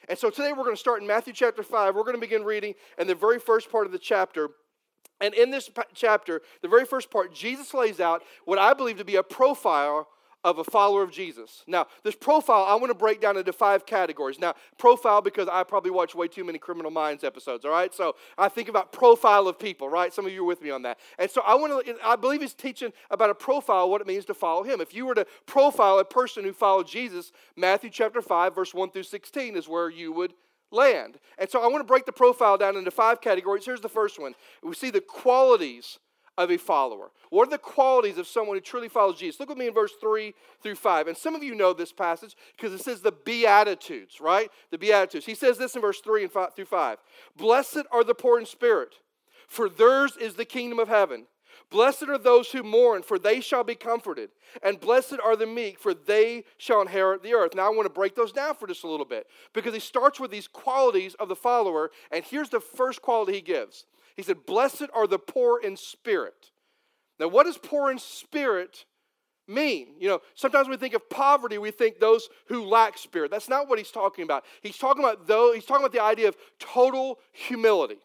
And 0.08 0.16
so 0.16 0.30
today 0.30 0.52
we're 0.52 0.64
going 0.64 0.76
to 0.76 0.80
start 0.80 1.02
in 1.02 1.08
Matthew 1.08 1.32
chapter 1.32 1.64
5. 1.64 1.96
We're 1.96 2.02
going 2.02 2.14
to 2.14 2.20
begin 2.20 2.44
reading 2.44 2.74
in 2.96 3.08
the 3.08 3.16
very 3.16 3.40
first 3.40 3.70
part 3.70 3.86
of 3.86 3.92
the 3.92 3.98
chapter. 3.98 4.50
And 5.20 5.34
in 5.34 5.50
this 5.50 5.68
chapter, 5.94 6.42
the 6.62 6.68
very 6.68 6.84
first 6.84 7.10
part, 7.10 7.34
Jesus 7.34 7.74
lays 7.74 7.98
out 7.98 8.22
what 8.44 8.60
I 8.60 8.72
believe 8.72 8.98
to 8.98 9.04
be 9.04 9.16
a 9.16 9.22
profile 9.24 10.06
of 10.44 10.58
a 10.58 10.64
follower 10.64 11.02
of 11.02 11.10
Jesus. 11.10 11.64
Now, 11.66 11.86
this 12.04 12.14
profile 12.14 12.64
I 12.64 12.74
want 12.76 12.90
to 12.90 12.94
break 12.94 13.20
down 13.20 13.36
into 13.36 13.52
five 13.52 13.84
categories. 13.86 14.38
Now, 14.38 14.54
profile 14.78 15.20
because 15.20 15.48
I 15.48 15.62
probably 15.64 15.90
watch 15.90 16.14
way 16.14 16.28
too 16.28 16.44
many 16.44 16.58
Criminal 16.58 16.90
Minds 16.90 17.24
episodes, 17.24 17.64
all 17.64 17.70
right? 17.70 17.92
So 17.92 18.14
I 18.36 18.48
think 18.48 18.68
about 18.68 18.92
profile 18.92 19.48
of 19.48 19.58
people, 19.58 19.88
right? 19.88 20.12
Some 20.12 20.26
of 20.26 20.32
you 20.32 20.42
are 20.42 20.46
with 20.46 20.62
me 20.62 20.70
on 20.70 20.82
that. 20.82 20.98
And 21.18 21.30
so 21.30 21.42
I 21.44 21.54
want 21.54 21.84
to, 21.86 21.96
I 22.04 22.16
believe 22.16 22.40
he's 22.40 22.54
teaching 22.54 22.92
about 23.10 23.30
a 23.30 23.34
profile, 23.34 23.90
what 23.90 24.00
it 24.00 24.06
means 24.06 24.24
to 24.26 24.34
follow 24.34 24.62
him. 24.62 24.80
If 24.80 24.94
you 24.94 25.06
were 25.06 25.14
to 25.14 25.26
profile 25.46 25.98
a 25.98 26.04
person 26.04 26.44
who 26.44 26.52
followed 26.52 26.86
Jesus, 26.86 27.32
Matthew 27.56 27.90
chapter 27.90 28.22
5, 28.22 28.54
verse 28.54 28.72
1 28.72 28.90
through 28.90 29.02
16 29.02 29.56
is 29.56 29.68
where 29.68 29.90
you 29.90 30.12
would 30.12 30.34
land. 30.70 31.18
And 31.38 31.50
so 31.50 31.62
I 31.62 31.66
want 31.66 31.80
to 31.80 31.84
break 31.84 32.06
the 32.06 32.12
profile 32.12 32.56
down 32.56 32.76
into 32.76 32.90
five 32.90 33.20
categories. 33.20 33.64
Here's 33.64 33.80
the 33.80 33.88
first 33.88 34.20
one. 34.20 34.34
We 34.62 34.74
see 34.74 34.90
the 34.90 35.00
qualities 35.00 35.98
of 36.38 36.50
a 36.50 36.56
follower? 36.56 37.10
What 37.28 37.48
are 37.48 37.50
the 37.50 37.58
qualities 37.58 38.16
of 38.16 38.26
someone 38.26 38.56
who 38.56 38.60
truly 38.60 38.88
follows 38.88 39.18
Jesus? 39.18 39.38
Look 39.38 39.50
with 39.50 39.58
me 39.58 39.66
in 39.66 39.74
verse 39.74 39.92
3 40.00 40.32
through 40.62 40.76
5. 40.76 41.08
And 41.08 41.16
some 41.16 41.34
of 41.34 41.42
you 41.42 41.54
know 41.54 41.74
this 41.74 41.92
passage 41.92 42.36
because 42.56 42.72
it 42.72 42.82
says 42.82 43.02
the 43.02 43.12
Beatitudes, 43.12 44.20
right? 44.20 44.50
The 44.70 44.78
Beatitudes. 44.78 45.26
He 45.26 45.34
says 45.34 45.58
this 45.58 45.74
in 45.74 45.82
verse 45.82 46.00
3 46.00 46.22
and 46.22 46.32
5 46.32 46.54
through 46.54 46.64
5. 46.64 46.98
Blessed 47.36 47.82
are 47.92 48.04
the 48.04 48.14
poor 48.14 48.38
in 48.38 48.46
spirit, 48.46 48.94
for 49.48 49.68
theirs 49.68 50.16
is 50.18 50.34
the 50.34 50.44
kingdom 50.46 50.78
of 50.78 50.88
heaven. 50.88 51.26
Blessed 51.70 52.04
are 52.04 52.18
those 52.18 52.50
who 52.50 52.62
mourn, 52.62 53.02
for 53.02 53.18
they 53.18 53.40
shall 53.40 53.64
be 53.64 53.74
comforted. 53.74 54.30
And 54.62 54.80
blessed 54.80 55.16
are 55.22 55.36
the 55.36 55.46
meek, 55.46 55.78
for 55.78 55.92
they 55.92 56.44
shall 56.56 56.80
inherit 56.80 57.22
the 57.22 57.34
earth. 57.34 57.54
Now, 57.54 57.66
I 57.66 57.74
want 57.74 57.84
to 57.84 57.92
break 57.92 58.14
those 58.14 58.32
down 58.32 58.54
for 58.54 58.66
just 58.66 58.84
a 58.84 58.88
little 58.88 59.04
bit 59.04 59.26
because 59.52 59.74
he 59.74 59.80
starts 59.80 60.18
with 60.18 60.30
these 60.30 60.48
qualities 60.48 61.14
of 61.14 61.28
the 61.28 61.36
follower. 61.36 61.90
And 62.10 62.24
here's 62.24 62.48
the 62.48 62.60
first 62.60 63.02
quality 63.02 63.34
he 63.34 63.40
gives 63.42 63.84
he 64.18 64.24
said, 64.24 64.46
Blessed 64.46 64.86
are 64.92 65.06
the 65.06 65.20
poor 65.20 65.60
in 65.62 65.76
spirit. 65.76 66.50
Now, 67.20 67.28
what 67.28 67.44
does 67.44 67.56
poor 67.56 67.88
in 67.92 68.00
spirit 68.00 68.84
mean? 69.46 69.94
You 70.00 70.08
know, 70.08 70.20
sometimes 70.34 70.68
we 70.68 70.76
think 70.76 70.92
of 70.92 71.08
poverty, 71.08 71.56
we 71.56 71.70
think 71.70 72.00
those 72.00 72.28
who 72.48 72.64
lack 72.64 72.98
spirit. 72.98 73.30
That's 73.30 73.48
not 73.48 73.68
what 73.68 73.78
he's 73.78 73.92
talking 73.92 74.24
about. 74.24 74.44
He's 74.60 74.76
talking 74.76 75.04
about 75.04 75.28
though, 75.28 75.52
he's 75.52 75.64
talking 75.64 75.84
about 75.84 75.92
the 75.92 76.02
idea 76.02 76.26
of 76.26 76.36
total 76.58 77.20
humility. 77.30 77.98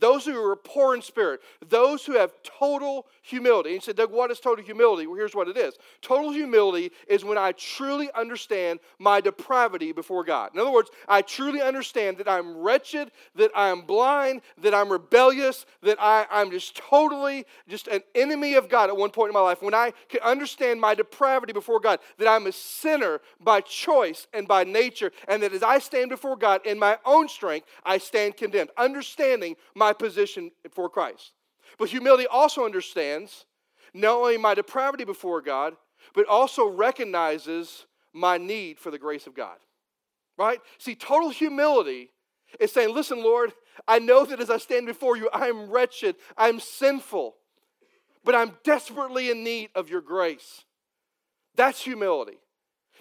Those 0.00 0.24
who 0.24 0.40
are 0.42 0.56
poor 0.56 0.94
in 0.94 1.02
spirit, 1.02 1.40
those 1.66 2.04
who 2.04 2.12
have 2.12 2.32
total 2.42 3.06
humility. 3.22 3.70
And 3.70 3.76
you 3.76 3.80
said, 3.80 3.96
Doug, 3.96 4.12
what 4.12 4.30
is 4.30 4.38
total 4.38 4.64
humility? 4.64 5.06
Well, 5.06 5.16
here's 5.16 5.34
what 5.34 5.48
it 5.48 5.56
is 5.56 5.74
total 6.02 6.30
humility 6.30 6.92
is 7.08 7.24
when 7.24 7.38
I 7.38 7.52
truly 7.52 8.10
understand 8.14 8.80
my 8.98 9.20
depravity 9.20 9.92
before 9.92 10.24
God. 10.24 10.50
In 10.54 10.60
other 10.60 10.70
words, 10.70 10.90
I 11.08 11.22
truly 11.22 11.60
understand 11.60 12.18
that 12.18 12.28
I'm 12.28 12.56
wretched, 12.56 13.10
that 13.34 13.50
I'm 13.54 13.82
blind, 13.82 14.42
that 14.58 14.74
I'm 14.74 14.90
rebellious, 14.90 15.66
that 15.82 15.96
I, 16.00 16.26
I'm 16.30 16.50
just 16.50 16.76
totally 16.76 17.44
just 17.68 17.88
an 17.88 18.02
enemy 18.14 18.54
of 18.54 18.68
God 18.68 18.90
at 18.90 18.96
one 18.96 19.10
point 19.10 19.30
in 19.30 19.34
my 19.34 19.40
life. 19.40 19.62
When 19.62 19.74
I 19.74 19.92
can 20.08 20.20
understand 20.20 20.80
my 20.80 20.94
depravity 20.94 21.52
before 21.52 21.80
God, 21.80 21.98
that 22.18 22.28
I'm 22.28 22.46
a 22.46 22.52
sinner 22.52 23.20
by 23.40 23.60
choice 23.60 24.26
and 24.32 24.46
by 24.46 24.64
nature, 24.64 25.12
and 25.26 25.42
that 25.42 25.52
as 25.52 25.62
I 25.62 25.78
stand 25.78 26.10
before 26.10 26.36
God 26.36 26.64
in 26.64 26.78
my 26.78 26.98
own 27.04 27.28
strength, 27.28 27.66
I 27.84 27.98
stand 27.98 28.36
condemned. 28.36 28.70
Understanding 28.76 29.56
my 29.74 29.87
my 29.88 29.94
position 29.94 30.50
for 30.70 30.90
Christ. 30.90 31.32
But 31.78 31.88
humility 31.88 32.26
also 32.26 32.66
understands 32.66 33.46
not 33.94 34.18
only 34.18 34.36
my 34.36 34.54
depravity 34.54 35.04
before 35.04 35.40
God, 35.40 35.76
but 36.14 36.26
also 36.26 36.68
recognizes 36.68 37.86
my 38.12 38.36
need 38.36 38.78
for 38.78 38.90
the 38.90 38.98
grace 38.98 39.26
of 39.26 39.34
God. 39.34 39.56
Right? 40.36 40.60
See, 40.76 40.94
total 40.94 41.30
humility 41.30 42.10
is 42.60 42.70
saying, 42.70 42.94
Listen, 42.94 43.22
Lord, 43.22 43.52
I 43.86 43.98
know 43.98 44.26
that 44.26 44.40
as 44.40 44.50
I 44.50 44.58
stand 44.58 44.86
before 44.86 45.16
you, 45.16 45.30
I 45.32 45.46
am 45.46 45.70
wretched, 45.70 46.16
I'm 46.36 46.60
sinful, 46.60 47.36
but 48.24 48.34
I'm 48.34 48.58
desperately 48.64 49.30
in 49.30 49.42
need 49.42 49.70
of 49.74 49.88
your 49.88 50.02
grace. 50.02 50.64
That's 51.56 51.80
humility. 51.80 52.38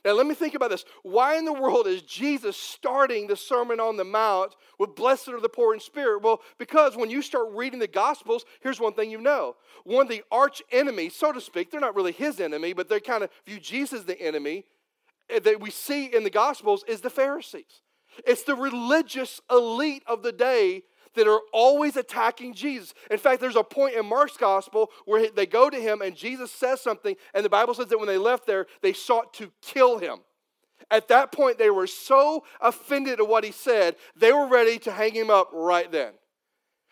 Now, 0.06 0.14
let 0.14 0.28
me 0.28 0.36
think 0.36 0.54
about 0.54 0.70
this. 0.70 0.86
Why 1.04 1.38
in 1.38 1.46
the 1.46 1.54
world 1.54 1.88
is 1.88 2.02
Jesus 2.02 2.58
starting 2.58 3.28
the 3.28 3.36
Sermon 3.36 3.80
on 3.80 3.98
the 3.98 4.04
Mount 4.04 4.56
with 4.80 4.96
blessed 4.96 5.30
are 5.30 5.42
the 5.42 5.50
poor 5.50 5.74
in 5.74 5.80
spirit? 5.80 6.22
Well, 6.22 6.42
because 6.58 6.96
when 6.96 7.10
you 7.10 7.22
start 7.22 7.48
reading 7.52 7.80
the 7.80 7.88
Gospels, 7.88 8.46
here's 8.62 8.80
one 8.80 8.94
thing 8.94 9.12
you 9.12 9.20
know. 9.20 9.56
One 9.84 10.04
of 10.04 10.10
the 10.10 10.24
arch 10.32 10.62
enemies, 10.72 11.16
so 11.16 11.32
to 11.32 11.42
speak, 11.42 11.72
they're 11.72 11.80
not 11.80 11.96
really 11.96 12.12
his 12.12 12.40
enemy, 12.40 12.74
but 12.74 12.90
they 12.90 13.00
kind 13.00 13.24
of 13.24 13.30
view 13.46 13.60
Jesus 13.60 14.04
the 14.04 14.20
enemy 14.22 14.66
eh, 15.30 15.40
that 15.40 15.60
we 15.60 15.72
see 15.72 16.06
in 16.06 16.24
the 16.24 16.30
Gospels 16.30 16.84
is 16.88 17.02
the 17.02 17.10
Pharisees. 17.10 17.82
It's 18.26 18.44
the 18.44 18.56
religious 18.56 19.42
elite 19.52 20.04
of 20.08 20.24
the 20.24 20.32
day 20.32 20.84
that 21.18 21.28
are 21.28 21.42
always 21.52 21.98
attacking 21.98 22.54
Jesus. 22.54 22.94
In 23.12 23.18
fact, 23.18 23.42
there's 23.42 23.56
a 23.56 23.64
point 23.64 23.96
in 23.96 24.06
Mark's 24.06 24.38
gospel 24.38 24.90
where 25.06 25.30
they 25.30 25.46
go 25.46 25.70
to 25.70 25.80
him 25.80 26.02
and 26.02 26.16
Jesus 26.16 26.52
says 26.52 26.82
something, 26.82 27.16
and 27.34 27.44
the 27.44 27.50
Bible 27.50 27.74
says 27.74 27.88
that 27.88 27.98
when 27.98 28.08
they 28.08 28.18
left 28.18 28.48
there, 28.48 28.68
they 28.82 28.94
sought 28.94 29.34
to 29.36 29.52
kill 29.62 30.00
him. 30.00 30.20
At 30.90 31.10
that 31.10 31.32
point, 31.32 31.58
they 31.58 31.70
were 31.70 31.88
so 31.88 32.46
offended 32.62 33.20
at 33.20 33.28
what 33.28 33.44
he 33.44 33.52
said, 33.52 33.96
they 34.16 34.32
were 34.32 34.48
ready 34.48 34.80
to 34.80 34.92
hang 34.92 35.14
him 35.14 35.30
up 35.30 35.50
right 35.52 35.92
then. 35.92 36.14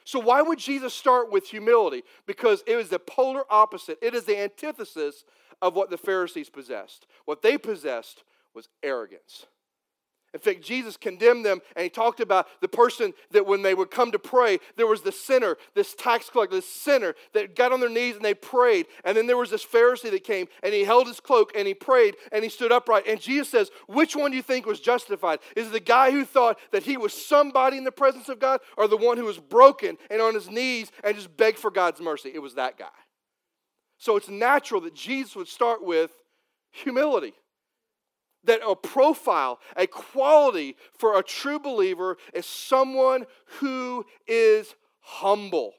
So, 0.03 0.19
why 0.19 0.41
would 0.41 0.59
Jesus 0.59 0.93
start 0.93 1.31
with 1.31 1.47
humility? 1.47 2.03
Because 2.27 2.63
it 2.67 2.75
was 2.75 2.89
the 2.89 2.99
polar 2.99 3.43
opposite. 3.49 3.97
It 4.01 4.13
is 4.13 4.25
the 4.25 4.37
antithesis 4.37 5.23
of 5.61 5.75
what 5.75 5.89
the 5.89 5.97
Pharisees 5.97 6.49
possessed. 6.49 7.07
What 7.25 7.41
they 7.41 7.57
possessed 7.57 8.23
was 8.53 8.69
arrogance. 8.83 9.47
In 10.35 10.41
fact, 10.41 10.61
Jesus 10.61 10.97
condemned 10.97 11.45
them 11.45 11.61
and 11.77 11.83
he 11.85 11.89
talked 11.89 12.19
about 12.19 12.47
the 12.59 12.67
person 12.67 13.13
that 13.31 13.47
when 13.47 13.61
they 13.61 13.73
would 13.73 13.89
come 13.89 14.11
to 14.11 14.19
pray, 14.19 14.59
there 14.75 14.85
was 14.85 15.01
the 15.01 15.13
sinner, 15.13 15.55
this 15.75 15.95
tax 15.95 16.29
collector, 16.29 16.57
this 16.57 16.69
sinner 16.69 17.15
that 17.31 17.55
got 17.55 17.71
on 17.71 17.79
their 17.79 17.89
knees 17.89 18.17
and 18.17 18.25
they 18.25 18.33
prayed. 18.33 18.87
And 19.05 19.15
then 19.15 19.27
there 19.27 19.37
was 19.37 19.49
this 19.49 19.65
Pharisee 19.65 20.11
that 20.11 20.25
came 20.25 20.47
and 20.61 20.73
he 20.73 20.83
held 20.83 21.07
his 21.07 21.21
cloak 21.21 21.53
and 21.55 21.65
he 21.65 21.73
prayed 21.73 22.17
and 22.33 22.43
he 22.43 22.49
stood 22.49 22.73
upright. 22.73 23.07
And 23.07 23.17
Jesus 23.17 23.47
says, 23.47 23.71
Which 23.87 24.13
one 24.13 24.31
do 24.31 24.35
you 24.35 24.43
think 24.43 24.65
was 24.65 24.81
justified? 24.81 25.39
Is 25.55 25.67
it 25.67 25.71
the 25.71 25.79
guy 25.79 26.11
who 26.11 26.25
thought 26.25 26.59
that 26.73 26.83
he 26.83 26.97
was 26.97 27.13
somebody 27.13 27.77
in 27.77 27.85
the 27.85 27.91
presence 27.93 28.27
of 28.27 28.37
God 28.37 28.59
or 28.75 28.89
the 28.89 28.97
one 28.97 29.15
who 29.15 29.23
was 29.23 29.39
broken 29.39 29.97
and 30.11 30.21
on 30.21 30.33
his 30.33 30.49
knees 30.49 30.91
and 31.01 31.15
just 31.15 31.37
begged 31.37 31.59
for 31.59 31.71
God's 31.71 32.01
mercy? 32.01 32.29
It 32.33 32.41
was 32.41 32.55
that 32.55 32.77
guy. 32.77 32.87
So 33.99 34.17
it's 34.17 34.27
natural 34.27 34.81
that 34.81 34.95
Jesus 34.95 35.33
would 35.37 35.47
start 35.47 35.81
with 35.81 36.11
humility 36.71 37.35
that 38.45 38.61
a 38.65 38.75
profile, 38.75 39.59
a 39.75 39.87
quality 39.87 40.75
for 40.97 41.17
a 41.19 41.23
true 41.23 41.59
believer 41.59 42.17
is 42.33 42.45
someone 42.45 43.25
who 43.59 44.05
is 44.27 44.75
humble. 44.99 45.73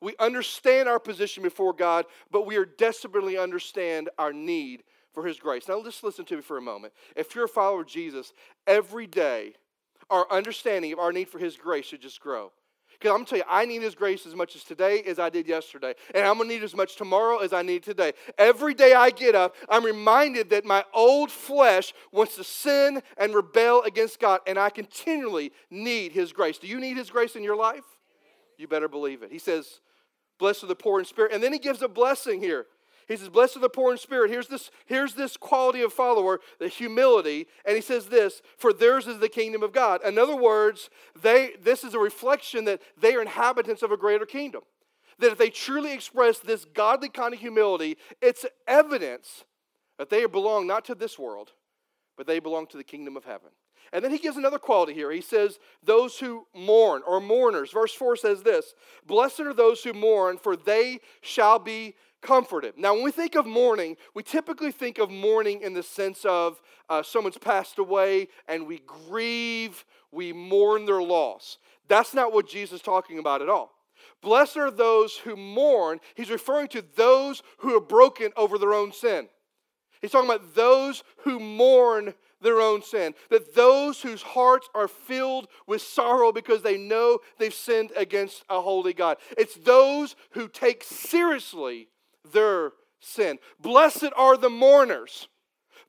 We 0.00 0.14
understand 0.18 0.88
our 0.88 0.98
position 0.98 1.42
before 1.42 1.72
God, 1.72 2.04
but 2.30 2.46
we 2.46 2.56
are 2.56 2.66
desperately 2.66 3.38
understand 3.38 4.10
our 4.18 4.32
need 4.32 4.82
for 5.12 5.26
His 5.26 5.38
grace. 5.38 5.68
Now, 5.68 5.82
just 5.82 6.04
listen 6.04 6.24
to 6.26 6.36
me 6.36 6.42
for 6.42 6.58
a 6.58 6.62
moment. 6.62 6.92
If 7.14 7.34
you're 7.34 7.46
a 7.46 7.48
follower 7.48 7.80
of 7.80 7.86
Jesus, 7.86 8.32
every 8.66 9.06
day 9.06 9.54
our 10.10 10.26
understanding 10.30 10.92
of 10.92 10.98
our 10.98 11.12
need 11.12 11.28
for 11.28 11.38
His 11.38 11.56
grace 11.56 11.86
should 11.86 12.02
just 12.02 12.20
grow. 12.20 12.52
Because 12.98 13.14
I'm 13.14 13.24
to 13.24 13.30
tell 13.30 13.38
you, 13.38 13.44
I 13.48 13.64
need 13.64 13.82
His 13.82 13.94
grace 13.94 14.26
as 14.26 14.34
much 14.34 14.56
as 14.56 14.64
today 14.64 15.02
as 15.02 15.18
I 15.18 15.30
did 15.30 15.46
yesterday. 15.46 15.94
And 16.14 16.26
I'm 16.26 16.36
going 16.36 16.48
to 16.48 16.54
need 16.54 16.62
as 16.62 16.74
much 16.74 16.96
tomorrow 16.96 17.38
as 17.38 17.52
I 17.52 17.62
need 17.62 17.82
today. 17.82 18.12
Every 18.38 18.74
day 18.74 18.94
I 18.94 19.10
get 19.10 19.34
up, 19.34 19.54
I'm 19.68 19.84
reminded 19.84 20.50
that 20.50 20.64
my 20.64 20.84
old 20.94 21.30
flesh 21.30 21.92
wants 22.12 22.36
to 22.36 22.44
sin 22.44 23.02
and 23.16 23.34
rebel 23.34 23.82
against 23.82 24.20
God. 24.20 24.40
And 24.46 24.58
I 24.58 24.70
continually 24.70 25.52
need 25.70 26.12
His 26.12 26.32
grace. 26.32 26.58
Do 26.58 26.66
you 26.66 26.80
need 26.80 26.96
His 26.96 27.10
grace 27.10 27.36
in 27.36 27.42
your 27.42 27.56
life? 27.56 27.84
You 28.58 28.68
better 28.68 28.88
believe 28.88 29.22
it. 29.22 29.30
He 29.30 29.38
says, 29.38 29.80
Blessed 30.38 30.64
are 30.64 30.68
the 30.68 30.76
poor 30.76 30.98
in 30.98 31.04
spirit. 31.04 31.32
And 31.32 31.42
then 31.42 31.52
He 31.52 31.58
gives 31.58 31.82
a 31.82 31.88
blessing 31.88 32.40
here. 32.40 32.66
He 33.06 33.16
says, 33.16 33.28
Blessed 33.28 33.56
are 33.56 33.60
the 33.60 33.68
poor 33.68 33.92
in 33.92 33.98
spirit. 33.98 34.30
Here's 34.30 34.48
this, 34.48 34.70
here's 34.86 35.14
this 35.14 35.36
quality 35.36 35.82
of 35.82 35.92
follower, 35.92 36.40
the 36.58 36.68
humility. 36.68 37.46
And 37.64 37.76
he 37.76 37.82
says 37.82 38.06
this, 38.06 38.42
for 38.58 38.72
theirs 38.72 39.06
is 39.06 39.20
the 39.20 39.28
kingdom 39.28 39.62
of 39.62 39.72
God. 39.72 40.04
In 40.04 40.18
other 40.18 40.36
words, 40.36 40.90
they, 41.20 41.52
this 41.62 41.84
is 41.84 41.94
a 41.94 41.98
reflection 41.98 42.64
that 42.64 42.82
they 43.00 43.14
are 43.14 43.22
inhabitants 43.22 43.82
of 43.82 43.92
a 43.92 43.96
greater 43.96 44.26
kingdom. 44.26 44.62
That 45.18 45.32
if 45.32 45.38
they 45.38 45.50
truly 45.50 45.92
express 45.92 46.38
this 46.38 46.64
godly 46.64 47.08
kind 47.08 47.32
of 47.32 47.40
humility, 47.40 47.96
it's 48.20 48.44
evidence 48.66 49.44
that 49.98 50.10
they 50.10 50.26
belong 50.26 50.66
not 50.66 50.84
to 50.86 50.94
this 50.94 51.18
world, 51.18 51.52
but 52.16 52.26
they 52.26 52.40
belong 52.40 52.66
to 52.68 52.76
the 52.76 52.84
kingdom 52.84 53.16
of 53.16 53.24
heaven. 53.24 53.50
And 53.92 54.04
then 54.04 54.10
he 54.10 54.18
gives 54.18 54.36
another 54.36 54.58
quality 54.58 54.92
here. 54.92 55.12
He 55.12 55.20
says, 55.20 55.58
Those 55.82 56.18
who 56.18 56.46
mourn 56.54 57.02
or 57.06 57.20
mourners. 57.20 57.70
Verse 57.70 57.94
4 57.94 58.16
says 58.16 58.42
this 58.42 58.74
Blessed 59.06 59.40
are 59.40 59.54
those 59.54 59.82
who 59.82 59.92
mourn, 59.92 60.38
for 60.38 60.56
they 60.56 61.00
shall 61.20 61.58
be 61.58 61.94
comforted. 62.22 62.74
Now, 62.76 62.94
when 62.94 63.04
we 63.04 63.10
think 63.10 63.34
of 63.34 63.46
mourning, 63.46 63.96
we 64.14 64.22
typically 64.22 64.72
think 64.72 64.98
of 64.98 65.10
mourning 65.10 65.62
in 65.62 65.74
the 65.74 65.82
sense 65.82 66.24
of 66.24 66.60
uh, 66.88 67.02
someone's 67.02 67.38
passed 67.38 67.78
away 67.78 68.28
and 68.48 68.66
we 68.66 68.82
grieve, 68.86 69.84
we 70.12 70.32
mourn 70.32 70.86
their 70.86 71.02
loss. 71.02 71.58
That's 71.88 72.14
not 72.14 72.32
what 72.32 72.48
Jesus 72.48 72.76
is 72.76 72.82
talking 72.82 73.18
about 73.18 73.42
at 73.42 73.48
all. 73.48 73.72
Blessed 74.22 74.56
are 74.56 74.70
those 74.70 75.16
who 75.18 75.36
mourn. 75.36 76.00
He's 76.14 76.30
referring 76.30 76.68
to 76.68 76.84
those 76.96 77.42
who 77.58 77.76
are 77.76 77.80
broken 77.80 78.32
over 78.36 78.58
their 78.58 78.74
own 78.74 78.92
sin. 78.92 79.28
He's 80.00 80.10
talking 80.10 80.28
about 80.28 80.54
those 80.54 81.02
who 81.18 81.38
mourn 81.40 82.14
their 82.40 82.60
own 82.60 82.82
sin. 82.82 83.14
That 83.30 83.54
those 83.54 84.02
whose 84.02 84.22
hearts 84.22 84.68
are 84.74 84.88
filled 84.88 85.48
with 85.66 85.82
sorrow 85.82 86.32
because 86.32 86.62
they 86.62 86.76
know 86.76 87.18
they've 87.38 87.54
sinned 87.54 87.92
against 87.96 88.44
a 88.48 88.60
holy 88.60 88.92
God. 88.92 89.16
It's 89.38 89.54
those 89.54 90.16
who 90.30 90.48
take 90.48 90.84
seriously 90.84 91.88
their 92.32 92.72
sin. 93.00 93.38
Blessed 93.60 94.10
are 94.16 94.36
the 94.36 94.50
mourners. 94.50 95.28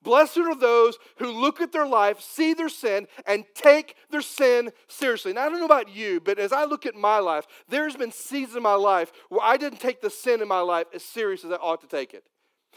Blessed 0.03 0.37
are 0.37 0.55
those 0.55 0.97
who 1.17 1.31
look 1.31 1.59
at 1.59 1.71
their 1.71 1.87
life, 1.87 2.21
see 2.21 2.53
their 2.53 2.69
sin, 2.69 3.07
and 3.25 3.43
take 3.55 3.95
their 4.09 4.21
sin 4.21 4.71
seriously. 4.87 5.33
Now, 5.33 5.45
I 5.45 5.49
don't 5.49 5.59
know 5.59 5.65
about 5.65 5.93
you, 5.93 6.21
but 6.21 6.39
as 6.39 6.53
I 6.53 6.65
look 6.65 6.85
at 6.85 6.95
my 6.95 7.19
life, 7.19 7.45
there's 7.67 7.95
been 7.95 8.11
seasons 8.11 8.55
in 8.55 8.63
my 8.63 8.75
life 8.75 9.11
where 9.29 9.41
I 9.41 9.57
didn't 9.57 9.79
take 9.79 10.01
the 10.01 10.09
sin 10.09 10.41
in 10.41 10.47
my 10.47 10.59
life 10.59 10.87
as 10.93 11.03
serious 11.03 11.43
as 11.43 11.51
I 11.51 11.55
ought 11.55 11.81
to 11.81 11.87
take 11.87 12.13
it. 12.13 12.23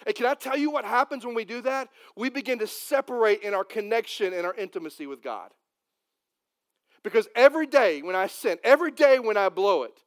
And 0.07 0.15
can 0.15 0.27
I 0.27 0.35
tell 0.35 0.57
you 0.57 0.71
what 0.71 0.85
happens 0.85 1.27
when 1.27 1.35
we 1.35 1.45
do 1.45 1.61
that? 1.63 1.89
We 2.17 2.31
begin 2.31 2.59
to 2.61 2.67
separate 2.67 3.43
in 3.43 3.55
our 3.55 3.65
connection 3.65 4.33
and 4.33 4.47
our 4.47 4.55
intimacy 4.55 5.07
with 5.07 5.23
God. 5.23 5.51
Because 7.03 7.29
every 7.37 7.67
day 7.67 8.03
when 8.03 8.17
I 8.17 8.27
sin, 8.27 8.59
every 8.65 8.91
day 8.91 9.19
when 9.19 9.37
I 9.37 9.51
blow 9.51 9.83
it, 9.83 10.03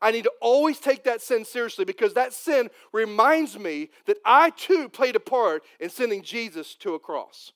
I 0.00 0.10
need 0.10 0.24
to 0.24 0.32
always 0.40 0.78
take 0.78 1.04
that 1.04 1.22
sin 1.22 1.44
seriously 1.44 1.84
because 1.84 2.14
that 2.14 2.32
sin 2.32 2.70
reminds 2.92 3.58
me 3.58 3.90
that 4.06 4.18
I 4.24 4.50
too 4.50 4.88
played 4.88 5.16
a 5.16 5.20
part 5.20 5.62
in 5.80 5.90
sending 5.90 6.22
Jesus 6.22 6.74
to 6.76 6.94
a 6.94 6.98
cross. 6.98 7.52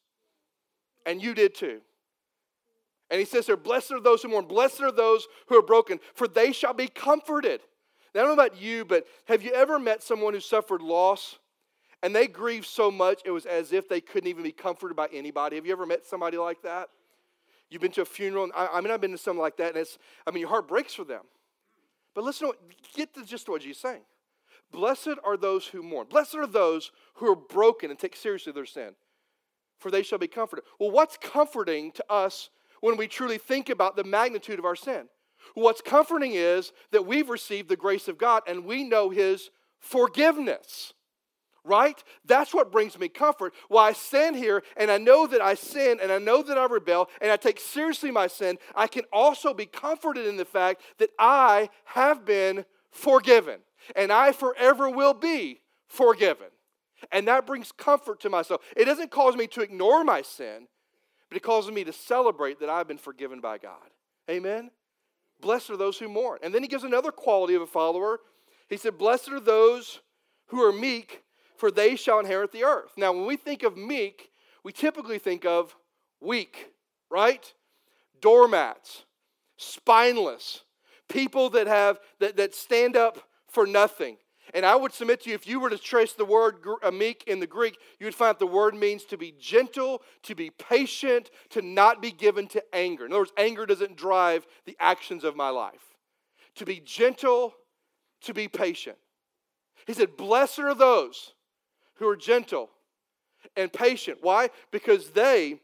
And 1.04 1.22
you 1.22 1.34
did 1.34 1.54
too. 1.54 1.80
And 3.10 3.18
he 3.18 3.26
says 3.26 3.46
here, 3.46 3.56
Blessed 3.56 3.92
are 3.92 4.00
those 4.00 4.22
who 4.22 4.28
mourn, 4.28 4.46
blessed 4.46 4.80
are 4.80 4.92
those 4.92 5.26
who 5.46 5.58
are 5.58 5.62
broken, 5.62 6.00
for 6.14 6.26
they 6.26 6.52
shall 6.52 6.72
be 6.72 6.88
comforted. 6.88 7.60
Now, 8.14 8.22
I 8.22 8.24
don't 8.24 8.36
know 8.36 8.42
about 8.42 8.60
you, 8.60 8.84
but 8.84 9.06
have 9.26 9.42
you 9.42 9.52
ever 9.52 9.78
met 9.78 10.02
someone 10.02 10.34
who 10.34 10.40
suffered 10.40 10.82
loss 10.82 11.38
and 12.02 12.14
they 12.14 12.26
grieved 12.26 12.66
so 12.66 12.90
much 12.90 13.22
it 13.24 13.30
was 13.30 13.46
as 13.46 13.72
if 13.72 13.88
they 13.88 14.00
couldn't 14.00 14.28
even 14.28 14.42
be 14.42 14.52
comforted 14.52 14.96
by 14.96 15.08
anybody? 15.12 15.56
Have 15.56 15.66
you 15.66 15.72
ever 15.72 15.86
met 15.86 16.04
somebody 16.06 16.36
like 16.36 16.62
that? 16.62 16.88
You've 17.70 17.82
been 17.82 17.92
to 17.92 18.02
a 18.02 18.06
funeral, 18.06 18.44
and 18.44 18.52
I, 18.54 18.66
I 18.66 18.80
mean, 18.80 18.90
I've 18.90 19.00
been 19.00 19.12
to 19.12 19.18
something 19.18 19.40
like 19.40 19.56
that, 19.58 19.68
and 19.68 19.78
it's, 19.78 19.98
I 20.26 20.30
mean, 20.30 20.40
your 20.40 20.50
heart 20.50 20.68
breaks 20.68 20.94
for 20.94 21.04
them. 21.04 21.22
But 22.14 22.24
listen, 22.24 22.48
to, 22.48 22.54
get 22.94 23.14
the 23.14 23.24
gist 23.24 23.48
of 23.48 23.52
what 23.52 23.62
Jesus 23.62 23.78
is 23.78 23.82
saying. 23.82 24.02
Blessed 24.70 25.18
are 25.24 25.36
those 25.36 25.66
who 25.66 25.82
mourn. 25.82 26.06
Blessed 26.08 26.36
are 26.36 26.46
those 26.46 26.92
who 27.14 27.30
are 27.30 27.36
broken 27.36 27.90
and 27.90 27.98
take 27.98 28.16
seriously 28.16 28.52
their 28.52 28.66
sin, 28.66 28.94
for 29.78 29.90
they 29.90 30.02
shall 30.02 30.18
be 30.18 30.28
comforted. 30.28 30.64
Well, 30.78 30.90
what's 30.90 31.18
comforting 31.18 31.92
to 31.92 32.04
us 32.10 32.50
when 32.80 32.96
we 32.96 33.06
truly 33.06 33.38
think 33.38 33.68
about 33.68 33.96
the 33.96 34.04
magnitude 34.04 34.58
of 34.58 34.64
our 34.64 34.76
sin? 34.76 35.08
What's 35.54 35.82
comforting 35.82 36.32
is 36.32 36.72
that 36.92 37.06
we've 37.06 37.28
received 37.28 37.68
the 37.68 37.76
grace 37.76 38.08
of 38.08 38.16
God 38.16 38.42
and 38.46 38.64
we 38.64 38.84
know 38.84 39.10
His 39.10 39.50
forgiveness 39.78 40.94
right? 41.64 42.02
That's 42.24 42.52
what 42.52 42.72
brings 42.72 42.98
me 42.98 43.08
comfort. 43.08 43.54
While 43.68 43.84
I 43.84 43.92
stand 43.92 44.36
here 44.36 44.62
and 44.76 44.90
I 44.90 44.98
know 44.98 45.26
that 45.26 45.40
I 45.40 45.54
sin 45.54 45.98
and 46.02 46.10
I 46.10 46.18
know 46.18 46.42
that 46.42 46.58
I 46.58 46.66
rebel 46.66 47.08
and 47.20 47.30
I 47.30 47.36
take 47.36 47.60
seriously 47.60 48.10
my 48.10 48.26
sin, 48.26 48.58
I 48.74 48.86
can 48.86 49.04
also 49.12 49.54
be 49.54 49.66
comforted 49.66 50.26
in 50.26 50.36
the 50.36 50.44
fact 50.44 50.82
that 50.98 51.10
I 51.18 51.70
have 51.84 52.24
been 52.24 52.64
forgiven 52.90 53.60
and 53.96 54.12
I 54.12 54.32
forever 54.32 54.90
will 54.90 55.14
be 55.14 55.60
forgiven. 55.88 56.48
And 57.10 57.26
that 57.28 57.46
brings 57.46 57.72
comfort 57.72 58.20
to 58.20 58.30
myself. 58.30 58.62
It 58.76 58.84
doesn't 58.84 59.10
cause 59.10 59.36
me 59.36 59.46
to 59.48 59.60
ignore 59.60 60.04
my 60.04 60.22
sin, 60.22 60.68
but 61.28 61.36
it 61.36 61.42
causes 61.42 61.72
me 61.72 61.84
to 61.84 61.92
celebrate 61.92 62.60
that 62.60 62.68
I've 62.68 62.86
been 62.86 62.98
forgiven 62.98 63.40
by 63.40 63.58
God. 63.58 63.90
Amen? 64.30 64.70
Blessed 65.40 65.70
are 65.70 65.76
those 65.76 65.98
who 65.98 66.08
mourn. 66.08 66.38
And 66.42 66.54
then 66.54 66.62
he 66.62 66.68
gives 66.68 66.84
another 66.84 67.10
quality 67.10 67.54
of 67.54 67.62
a 67.62 67.66
follower. 67.66 68.20
He 68.68 68.76
said, 68.76 68.96
Blessed 68.96 69.30
are 69.30 69.40
those 69.40 70.00
who 70.46 70.62
are 70.62 70.72
meek, 70.72 71.22
for 71.62 71.70
they 71.70 71.94
shall 71.94 72.18
inherit 72.18 72.50
the 72.50 72.64
earth. 72.64 72.90
Now, 72.96 73.12
when 73.12 73.24
we 73.24 73.36
think 73.36 73.62
of 73.62 73.76
meek, 73.76 74.30
we 74.64 74.72
typically 74.72 75.20
think 75.20 75.44
of 75.44 75.76
weak, 76.20 76.72
right? 77.08 77.54
Doormats, 78.20 79.04
spineless, 79.56 80.62
people 81.08 81.50
that 81.50 81.68
have 81.68 82.00
that, 82.18 82.36
that 82.36 82.56
stand 82.56 82.96
up 82.96 83.28
for 83.46 83.64
nothing. 83.64 84.16
And 84.52 84.66
I 84.66 84.74
would 84.74 84.92
submit 84.92 85.20
to 85.20 85.30
you, 85.30 85.36
if 85.36 85.46
you 85.46 85.60
were 85.60 85.70
to 85.70 85.78
trace 85.78 86.14
the 86.14 86.24
word 86.24 86.56
uh, 86.82 86.90
meek 86.90 87.22
in 87.28 87.38
the 87.38 87.46
Greek, 87.46 87.78
you 88.00 88.06
would 88.06 88.14
find 88.16 88.30
that 88.30 88.40
the 88.40 88.46
word 88.48 88.74
means 88.74 89.04
to 89.04 89.16
be 89.16 89.32
gentle, 89.38 90.02
to 90.24 90.34
be 90.34 90.50
patient, 90.50 91.30
to 91.50 91.62
not 91.62 92.02
be 92.02 92.10
given 92.10 92.48
to 92.48 92.64
anger. 92.74 93.06
In 93.06 93.12
other 93.12 93.20
words, 93.20 93.32
anger 93.36 93.66
doesn't 93.66 93.96
drive 93.96 94.48
the 94.66 94.76
actions 94.80 95.22
of 95.22 95.36
my 95.36 95.50
life. 95.50 95.94
To 96.56 96.66
be 96.66 96.80
gentle, 96.80 97.54
to 98.22 98.34
be 98.34 98.48
patient. 98.48 98.96
He 99.86 99.92
said, 99.92 100.16
Blessed 100.16 100.58
are 100.58 100.74
those 100.74 101.34
who 101.94 102.08
are 102.08 102.16
gentle 102.16 102.70
and 103.56 103.72
patient. 103.72 104.18
Why? 104.20 104.50
Because 104.70 105.10
they 105.10 105.60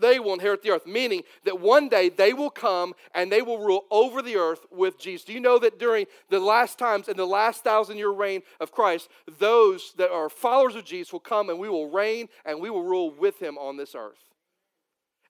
they 0.00 0.18
will 0.18 0.32
inherit 0.32 0.62
the 0.62 0.70
earth, 0.70 0.86
meaning 0.86 1.22
that 1.44 1.60
one 1.60 1.88
day 1.88 2.08
they 2.08 2.32
will 2.32 2.50
come 2.50 2.94
and 3.14 3.30
they 3.30 3.42
will 3.42 3.58
rule 3.58 3.84
over 3.90 4.22
the 4.22 4.36
earth 4.36 4.64
with 4.70 4.98
Jesus. 4.98 5.26
Do 5.26 5.34
you 5.34 5.40
know 5.40 5.58
that 5.58 5.78
during 5.78 6.06
the 6.30 6.40
last 6.40 6.78
times, 6.78 7.08
in 7.08 7.16
the 7.16 7.26
last 7.26 7.62
thousand 7.62 7.98
year 7.98 8.10
reign 8.10 8.42
of 8.58 8.72
Christ, 8.72 9.08
those 9.38 9.92
that 9.98 10.10
are 10.10 10.30
followers 10.30 10.76
of 10.76 10.84
Jesus 10.84 11.12
will 11.12 11.20
come 11.20 11.50
and 11.50 11.58
we 11.58 11.68
will 11.68 11.90
reign 11.90 12.28
and 12.46 12.60
we 12.60 12.70
will 12.70 12.84
rule 12.84 13.10
with 13.10 13.38
him 13.40 13.58
on 13.58 13.76
this 13.76 13.94
earth? 13.94 14.30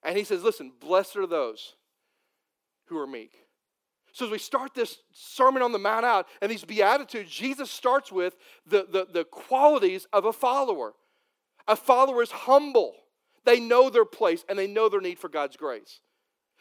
And 0.01 0.17
he 0.17 0.23
says, 0.23 0.43
Listen, 0.43 0.71
blessed 0.79 1.17
are 1.17 1.27
those 1.27 1.75
who 2.85 2.97
are 2.97 3.07
meek. 3.07 3.42
So, 4.13 4.25
as 4.25 4.31
we 4.31 4.37
start 4.37 4.75
this 4.75 4.99
Sermon 5.11 5.63
on 5.63 5.71
the 5.71 5.79
Mount 5.79 6.05
out 6.05 6.27
and 6.41 6.51
these 6.51 6.63
Beatitudes, 6.63 7.31
Jesus 7.31 7.71
starts 7.71 8.11
with 8.11 8.35
the, 8.65 8.87
the, 8.89 9.07
the 9.11 9.23
qualities 9.25 10.07
of 10.13 10.25
a 10.25 10.33
follower. 10.33 10.93
A 11.67 11.75
follower 11.75 12.21
is 12.21 12.31
humble, 12.31 12.93
They 13.43 13.59
know 13.59 13.89
their 13.89 14.05
place 14.05 14.45
and 14.47 14.57
they 14.57 14.67
know 14.67 14.87
their 14.87 15.01
need 15.01 15.17
for 15.17 15.29
God's 15.29 15.57
grace. 15.57 15.99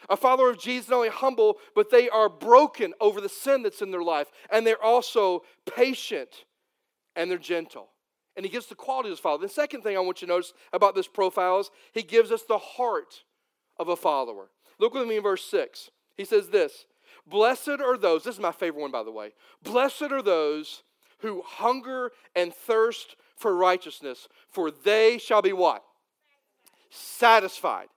A 0.08 0.16
follower 0.16 0.50
of 0.50 0.58
Jesus 0.58 0.86
is 0.86 0.90
not 0.90 0.96
only 0.96 1.08
humble, 1.10 1.58
but 1.74 1.90
they 1.90 2.08
are 2.08 2.28
broken 2.28 2.94
over 3.00 3.20
the 3.20 3.28
sin 3.28 3.62
that's 3.62 3.82
in 3.82 3.90
their 3.90 4.02
life. 4.02 4.28
And 4.50 4.66
they're 4.66 4.82
also 4.82 5.42
patient 5.66 6.44
and 7.14 7.30
they're 7.30 7.38
gentle. 7.38 7.90
And 8.34 8.46
he 8.46 8.50
gives 8.50 8.66
the 8.66 8.74
quality 8.74 9.10
of 9.10 9.12
his 9.12 9.20
follower. 9.20 9.42
The 9.42 9.48
second 9.48 9.82
thing 9.82 9.96
I 9.96 10.00
want 10.00 10.22
you 10.22 10.26
to 10.26 10.32
notice 10.32 10.54
about 10.72 10.94
this 10.94 11.06
profile 11.06 11.60
is 11.60 11.70
he 11.92 12.02
gives 12.02 12.32
us 12.32 12.42
the 12.48 12.58
heart 12.58 13.24
of 13.78 13.88
a 13.88 13.96
follower. 13.96 14.48
Look 14.78 14.94
with 14.94 15.06
me 15.06 15.18
in 15.18 15.22
verse 15.22 15.44
6. 15.44 15.90
He 16.16 16.24
says 16.24 16.48
this 16.48 16.86
Blessed 17.26 17.80
are 17.80 17.96
those, 17.96 18.24
this 18.24 18.34
is 18.34 18.40
my 18.40 18.52
favorite 18.52 18.82
one, 18.82 18.90
by 18.90 19.02
the 19.02 19.12
way. 19.12 19.32
Blessed 19.62 20.02
are 20.02 20.22
those 20.22 20.82
who 21.18 21.42
hunger 21.42 22.10
and 22.34 22.52
thirst 22.52 23.16
for 23.36 23.54
righteousness, 23.56 24.28
for 24.50 24.70
they 24.70 25.18
shall 25.18 25.42
be 25.42 25.52
what? 25.52 25.82
Satisfied. 26.90 27.88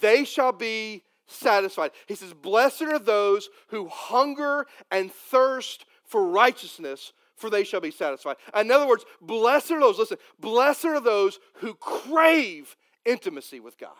They 0.00 0.24
shall 0.24 0.52
be 0.52 1.04
satisfied. 1.26 1.90
He 2.06 2.14
says, 2.14 2.32
Blessed 2.32 2.82
are 2.82 2.98
those 2.98 3.48
who 3.68 3.88
hunger 3.88 4.66
and 4.90 5.12
thirst 5.12 5.84
for 6.04 6.26
righteousness, 6.26 7.12
for 7.36 7.50
they 7.50 7.64
shall 7.64 7.80
be 7.80 7.90
satisfied. 7.90 8.36
In 8.54 8.70
other 8.70 8.86
words, 8.86 9.04
blessed 9.20 9.70
are 9.72 9.80
those, 9.80 9.98
listen, 9.98 10.18
blessed 10.38 10.86
are 10.86 11.00
those 11.00 11.38
who 11.56 11.74
crave 11.74 12.76
intimacy 13.04 13.60
with 13.60 13.78
God. 13.78 13.90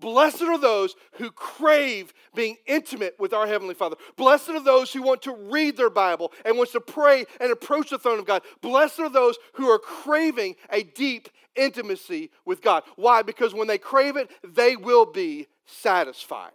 Blessed 0.00 0.42
are 0.42 0.58
those 0.58 0.94
who 1.14 1.30
crave 1.30 2.12
being 2.34 2.56
intimate 2.66 3.14
with 3.18 3.32
our 3.32 3.46
Heavenly 3.46 3.74
Father. 3.74 3.96
Blessed 4.16 4.50
are 4.50 4.62
those 4.62 4.92
who 4.92 5.02
want 5.02 5.22
to 5.22 5.34
read 5.34 5.76
their 5.76 5.90
Bible 5.90 6.32
and 6.44 6.56
wants 6.56 6.72
to 6.72 6.80
pray 6.80 7.24
and 7.40 7.52
approach 7.52 7.90
the 7.90 7.98
throne 7.98 8.18
of 8.18 8.26
God. 8.26 8.42
Blessed 8.60 9.00
are 9.00 9.08
those 9.08 9.38
who 9.54 9.68
are 9.68 9.78
craving 9.78 10.56
a 10.70 10.82
deep 10.82 11.28
intimacy 11.56 12.30
with 12.44 12.60
God. 12.60 12.82
Why? 12.96 13.22
Because 13.22 13.54
when 13.54 13.68
they 13.68 13.78
crave 13.78 14.16
it, 14.16 14.30
they 14.42 14.76
will 14.76 15.06
be 15.06 15.46
satisfied. 15.64 16.52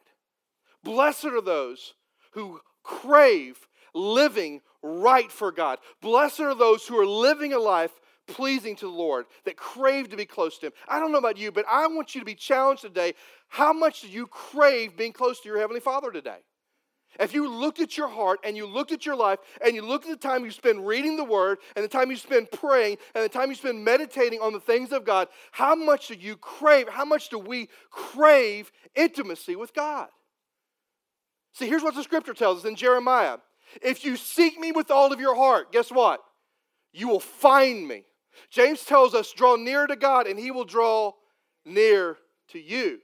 Blessed 0.83 1.25
are 1.25 1.41
those 1.41 1.93
who 2.31 2.59
crave 2.83 3.67
living 3.93 4.61
right 4.81 5.31
for 5.31 5.51
God. 5.51 5.79
Blessed 6.01 6.41
are 6.41 6.55
those 6.55 6.87
who 6.87 6.99
are 6.99 7.05
living 7.05 7.53
a 7.53 7.59
life 7.59 7.91
pleasing 8.29 8.75
to 8.77 8.85
the 8.85 8.91
Lord, 8.91 9.25
that 9.45 9.57
crave 9.57 10.09
to 10.09 10.17
be 10.17 10.25
close 10.25 10.57
to 10.59 10.67
Him. 10.67 10.73
I 10.87 10.99
don't 10.99 11.11
know 11.11 11.17
about 11.17 11.37
you, 11.37 11.51
but 11.51 11.65
I 11.69 11.87
want 11.87 12.15
you 12.15 12.21
to 12.21 12.25
be 12.25 12.35
challenged 12.35 12.83
today. 12.83 13.13
How 13.47 13.73
much 13.73 14.01
do 14.01 14.07
you 14.07 14.27
crave 14.27 14.95
being 14.95 15.11
close 15.11 15.39
to 15.41 15.49
your 15.49 15.59
Heavenly 15.59 15.81
Father 15.81 16.11
today? 16.11 16.37
If 17.19 17.33
you 17.33 17.49
looked 17.49 17.79
at 17.79 17.97
your 17.97 18.07
heart 18.07 18.39
and 18.43 18.55
you 18.55 18.67
looked 18.67 18.91
at 18.91 19.05
your 19.05 19.15
life 19.15 19.39
and 19.65 19.73
you 19.75 19.81
looked 19.81 20.07
at 20.07 20.21
the 20.21 20.27
time 20.27 20.45
you 20.45 20.51
spend 20.51 20.85
reading 20.85 21.17
the 21.17 21.23
Word 21.23 21.57
and 21.75 21.83
the 21.83 21.89
time 21.89 22.11
you 22.11 22.17
spend 22.17 22.51
praying 22.51 22.97
and 23.15 23.23
the 23.23 23.29
time 23.29 23.49
you 23.49 23.55
spend 23.55 23.83
meditating 23.83 24.39
on 24.39 24.53
the 24.53 24.59
things 24.59 24.91
of 24.91 25.05
God, 25.05 25.27
how 25.51 25.75
much 25.75 26.09
do 26.09 26.13
you 26.13 26.37
crave? 26.37 26.87
How 26.87 27.05
much 27.05 27.29
do 27.29 27.39
we 27.39 27.69
crave 27.89 28.71
intimacy 28.95 29.55
with 29.55 29.73
God? 29.73 30.07
See, 31.53 31.67
here's 31.67 31.83
what 31.83 31.95
the 31.95 32.03
scripture 32.03 32.33
tells 32.33 32.59
us 32.59 32.65
in 32.65 32.75
Jeremiah. 32.75 33.39
If 33.81 34.05
you 34.05 34.15
seek 34.15 34.59
me 34.59 34.71
with 34.71 34.91
all 34.91 35.11
of 35.11 35.19
your 35.19 35.35
heart, 35.35 35.71
guess 35.71 35.91
what? 35.91 36.21
You 36.93 37.07
will 37.07 37.19
find 37.19 37.87
me. 37.87 38.03
James 38.49 38.83
tells 38.85 39.13
us, 39.13 39.31
draw 39.31 39.55
near 39.55 39.87
to 39.87 39.95
God 39.95 40.27
and 40.27 40.39
he 40.39 40.51
will 40.51 40.65
draw 40.65 41.13
near 41.65 42.17
to 42.49 42.59
you. 42.59 42.99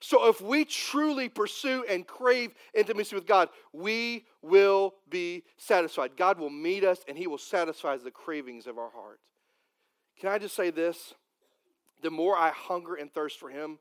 So 0.00 0.28
if 0.28 0.40
we 0.40 0.66
truly 0.66 1.30
pursue 1.30 1.84
and 1.88 2.06
crave 2.06 2.54
intimacy 2.74 3.14
with 3.14 3.26
God, 3.26 3.48
we 3.72 4.26
will 4.42 4.94
be 5.08 5.44
satisfied. 5.56 6.16
God 6.16 6.38
will 6.38 6.50
meet 6.50 6.84
us 6.84 6.98
and 7.08 7.16
he 7.16 7.26
will 7.26 7.38
satisfy 7.38 7.96
the 7.96 8.10
cravings 8.10 8.66
of 8.66 8.76
our 8.76 8.90
heart. 8.90 9.20
Can 10.20 10.28
I 10.28 10.38
just 10.38 10.54
say 10.54 10.70
this? 10.70 11.14
The 12.02 12.10
more 12.10 12.36
I 12.36 12.50
hunger 12.50 12.96
and 12.96 13.10
thirst 13.10 13.40
for 13.40 13.48
him, 13.48 13.78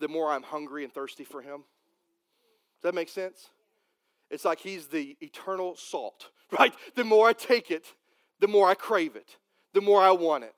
the 0.00 0.08
more 0.08 0.32
I'm 0.32 0.42
hungry 0.42 0.82
and 0.82 0.92
thirsty 0.92 1.24
for 1.24 1.40
him. 1.40 1.58
Does 1.58 2.90
that 2.90 2.94
make 2.94 3.08
sense? 3.08 3.50
It's 4.30 4.44
like 4.44 4.58
he's 4.58 4.88
the 4.88 5.16
eternal 5.20 5.76
salt, 5.76 6.30
right? 6.58 6.74
The 6.96 7.04
more 7.04 7.28
I 7.28 7.32
take 7.32 7.70
it, 7.70 7.86
the 8.40 8.48
more 8.48 8.68
I 8.68 8.74
crave 8.74 9.14
it 9.14 9.36
the 9.76 9.82
more 9.82 10.00
I 10.00 10.10
want 10.10 10.42
it. 10.42 10.54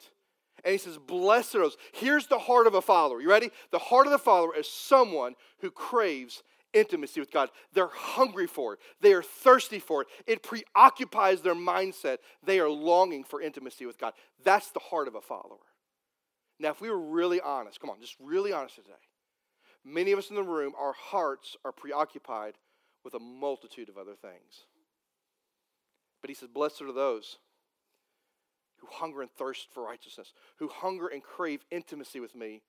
And 0.65 0.71
he 0.71 0.79
says, 0.79 0.97
Blessed 0.97 1.57
are 1.57 1.63
those. 1.63 1.77
Here's 1.93 2.29
the 2.29 2.39
heart 2.39 2.69
of 2.69 2.75
a 2.75 2.81
follower. 2.81 3.21
You 3.21 3.29
ready? 3.29 3.51
The 3.73 3.81
heart 3.81 4.07
of 4.07 4.13
the 4.13 4.19
follower 4.19 4.55
is 4.57 4.69
someone 4.69 5.35
who 5.61 5.73
craves 5.73 6.45
intimacy 6.73 7.19
with 7.19 7.33
God. 7.33 7.51
They're 7.73 7.89
hungry 7.89 8.47
for 8.47 8.75
it, 8.75 8.79
they 9.01 9.13
are 9.13 9.23
thirsty 9.23 9.81
for 9.81 10.03
it. 10.03 10.09
It 10.29 10.45
preoccupies 10.45 11.43
their 11.43 11.57
mindset. 11.57 12.19
They 12.45 12.61
are 12.61 12.71
longing 12.71 13.25
for 13.25 13.43
intimacy 13.43 13.87
with 13.87 13.99
God. 13.99 14.13
That's 14.45 14.71
the 14.71 14.79
heart 14.79 15.09
of 15.09 15.17
a 15.17 15.21
follower. 15.21 15.67
Now, 16.61 16.71
if 16.71 16.81
we 16.81 16.89
were 16.89 17.01
really 17.01 17.41
honest, 17.41 17.81
come 17.81 17.91
on, 17.91 18.01
just 18.01 18.17
really 18.21 18.53
honest 18.53 18.77
today, 18.77 18.89
many 19.85 20.13
of 20.13 20.19
us 20.21 20.31
in 20.31 20.37
the 20.37 20.45
room, 20.45 20.75
our 20.79 20.93
hearts 20.93 21.57
are 21.65 21.73
preoccupied 21.73 22.55
with 23.05 23.15
a 23.15 23.21
multitude 23.21 23.89
of 23.89 23.99
other 23.99 24.15
things. 24.15 24.67
But 26.21 26.31
he 26.31 26.35
says, 26.35 26.49
Blessed 26.49 26.83
are 26.83 26.93
those 26.93 27.39
hunger 28.91 29.23
and 29.23 29.31
thirst 29.31 29.69
for 29.73 29.85
righteousness, 29.85 30.33
who 30.59 30.69
hunger 30.69 31.09
and 31.09 31.23
crave 31.23 31.65
intimacy 31.71 32.21
with 32.21 32.35
me, 32.35 32.63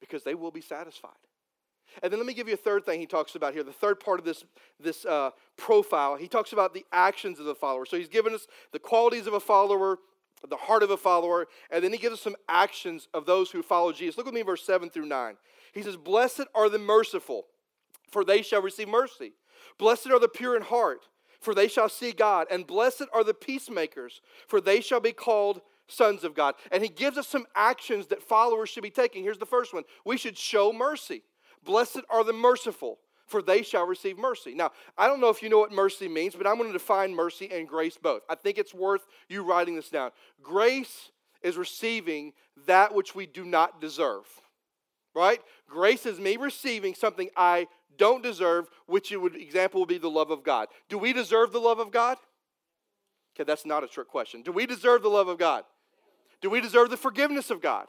because 0.00 0.24
they 0.24 0.34
will 0.34 0.50
be 0.50 0.60
satisfied. 0.60 1.12
And 2.02 2.10
then 2.10 2.18
let 2.18 2.26
me 2.26 2.34
give 2.34 2.48
you 2.48 2.54
a 2.54 2.58
third 2.58 2.84
thing 2.84 3.00
he 3.00 3.06
talks 3.06 3.34
about 3.34 3.52
here. 3.52 3.62
The 3.62 3.72
third 3.72 4.00
part 4.00 4.18
of 4.18 4.24
this, 4.24 4.44
this 4.80 5.04
uh, 5.04 5.30
profile, 5.56 6.16
he 6.16 6.28
talks 6.28 6.52
about 6.52 6.72
the 6.72 6.86
actions 6.92 7.38
of 7.38 7.44
the 7.44 7.54
follower. 7.54 7.84
So 7.84 7.96
he's 7.98 8.08
given 8.08 8.34
us 8.34 8.46
the 8.72 8.78
qualities 8.78 9.26
of 9.26 9.34
a 9.34 9.40
follower, 9.40 9.98
the 10.48 10.56
heart 10.56 10.82
of 10.82 10.90
a 10.90 10.96
follower, 10.96 11.46
and 11.70 11.84
then 11.84 11.92
he 11.92 11.98
gives 11.98 12.14
us 12.14 12.20
some 12.20 12.36
actions 12.48 13.08
of 13.12 13.26
those 13.26 13.50
who 13.50 13.62
follow 13.62 13.92
Jesus. 13.92 14.16
Look 14.16 14.26
with 14.26 14.34
me, 14.34 14.42
verse 14.42 14.64
7 14.64 14.90
through 14.90 15.06
9. 15.06 15.36
He 15.72 15.82
says, 15.82 15.96
Blessed 15.96 16.44
are 16.54 16.68
the 16.68 16.78
merciful, 16.78 17.46
for 18.10 18.24
they 18.24 18.42
shall 18.42 18.62
receive 18.62 18.88
mercy. 18.88 19.32
Blessed 19.78 20.10
are 20.10 20.20
the 20.20 20.28
pure 20.28 20.56
in 20.56 20.62
heart 20.62 21.06
for 21.42 21.54
they 21.54 21.68
shall 21.68 21.88
see 21.88 22.12
God. 22.12 22.46
And 22.50 22.66
blessed 22.66 23.04
are 23.12 23.24
the 23.24 23.34
peacemakers, 23.34 24.22
for 24.46 24.60
they 24.60 24.80
shall 24.80 25.00
be 25.00 25.12
called 25.12 25.60
sons 25.88 26.24
of 26.24 26.34
God. 26.34 26.54
And 26.70 26.82
he 26.82 26.88
gives 26.88 27.18
us 27.18 27.28
some 27.28 27.46
actions 27.54 28.06
that 28.06 28.22
followers 28.22 28.70
should 28.70 28.82
be 28.82 28.90
taking. 28.90 29.22
Here's 29.22 29.38
the 29.38 29.46
first 29.46 29.74
one 29.74 29.84
we 30.06 30.16
should 30.16 30.38
show 30.38 30.72
mercy. 30.72 31.22
Blessed 31.64 32.00
are 32.08 32.24
the 32.24 32.32
merciful, 32.32 32.98
for 33.26 33.42
they 33.42 33.62
shall 33.62 33.86
receive 33.86 34.18
mercy. 34.18 34.54
Now, 34.54 34.72
I 34.96 35.06
don't 35.06 35.20
know 35.20 35.28
if 35.28 35.42
you 35.42 35.48
know 35.48 35.58
what 35.58 35.72
mercy 35.72 36.08
means, 36.08 36.34
but 36.34 36.46
I'm 36.46 36.56
going 36.56 36.68
to 36.68 36.78
define 36.78 37.14
mercy 37.14 37.48
and 37.52 37.68
grace 37.68 37.98
both. 38.00 38.22
I 38.28 38.34
think 38.34 38.58
it's 38.58 38.74
worth 38.74 39.06
you 39.28 39.44
writing 39.44 39.76
this 39.76 39.90
down. 39.90 40.10
Grace 40.42 41.10
is 41.42 41.56
receiving 41.56 42.32
that 42.66 42.94
which 42.94 43.14
we 43.14 43.26
do 43.26 43.44
not 43.44 43.80
deserve, 43.80 44.26
right? 45.14 45.40
Grace 45.68 46.06
is 46.06 46.18
me 46.18 46.36
receiving 46.36 46.94
something 46.94 47.30
I 47.36 47.66
don't 47.98 48.22
deserve, 48.22 48.68
which 48.86 49.10
would 49.10 49.36
example 49.36 49.80
would 49.80 49.88
be 49.88 49.98
the 49.98 50.10
love 50.10 50.30
of 50.30 50.42
God. 50.42 50.68
Do 50.88 50.98
we 50.98 51.12
deserve 51.12 51.52
the 51.52 51.60
love 51.60 51.78
of 51.78 51.90
God? 51.90 52.18
Okay, 53.34 53.44
that's 53.44 53.64
not 53.64 53.84
a 53.84 53.88
trick 53.88 54.08
question. 54.08 54.42
Do 54.42 54.52
we 54.52 54.66
deserve 54.66 55.02
the 55.02 55.08
love 55.08 55.28
of 55.28 55.38
God? 55.38 55.64
Do 56.40 56.50
we 56.50 56.60
deserve 56.60 56.90
the 56.90 56.96
forgiveness 56.96 57.50
of 57.50 57.62
God? 57.62 57.86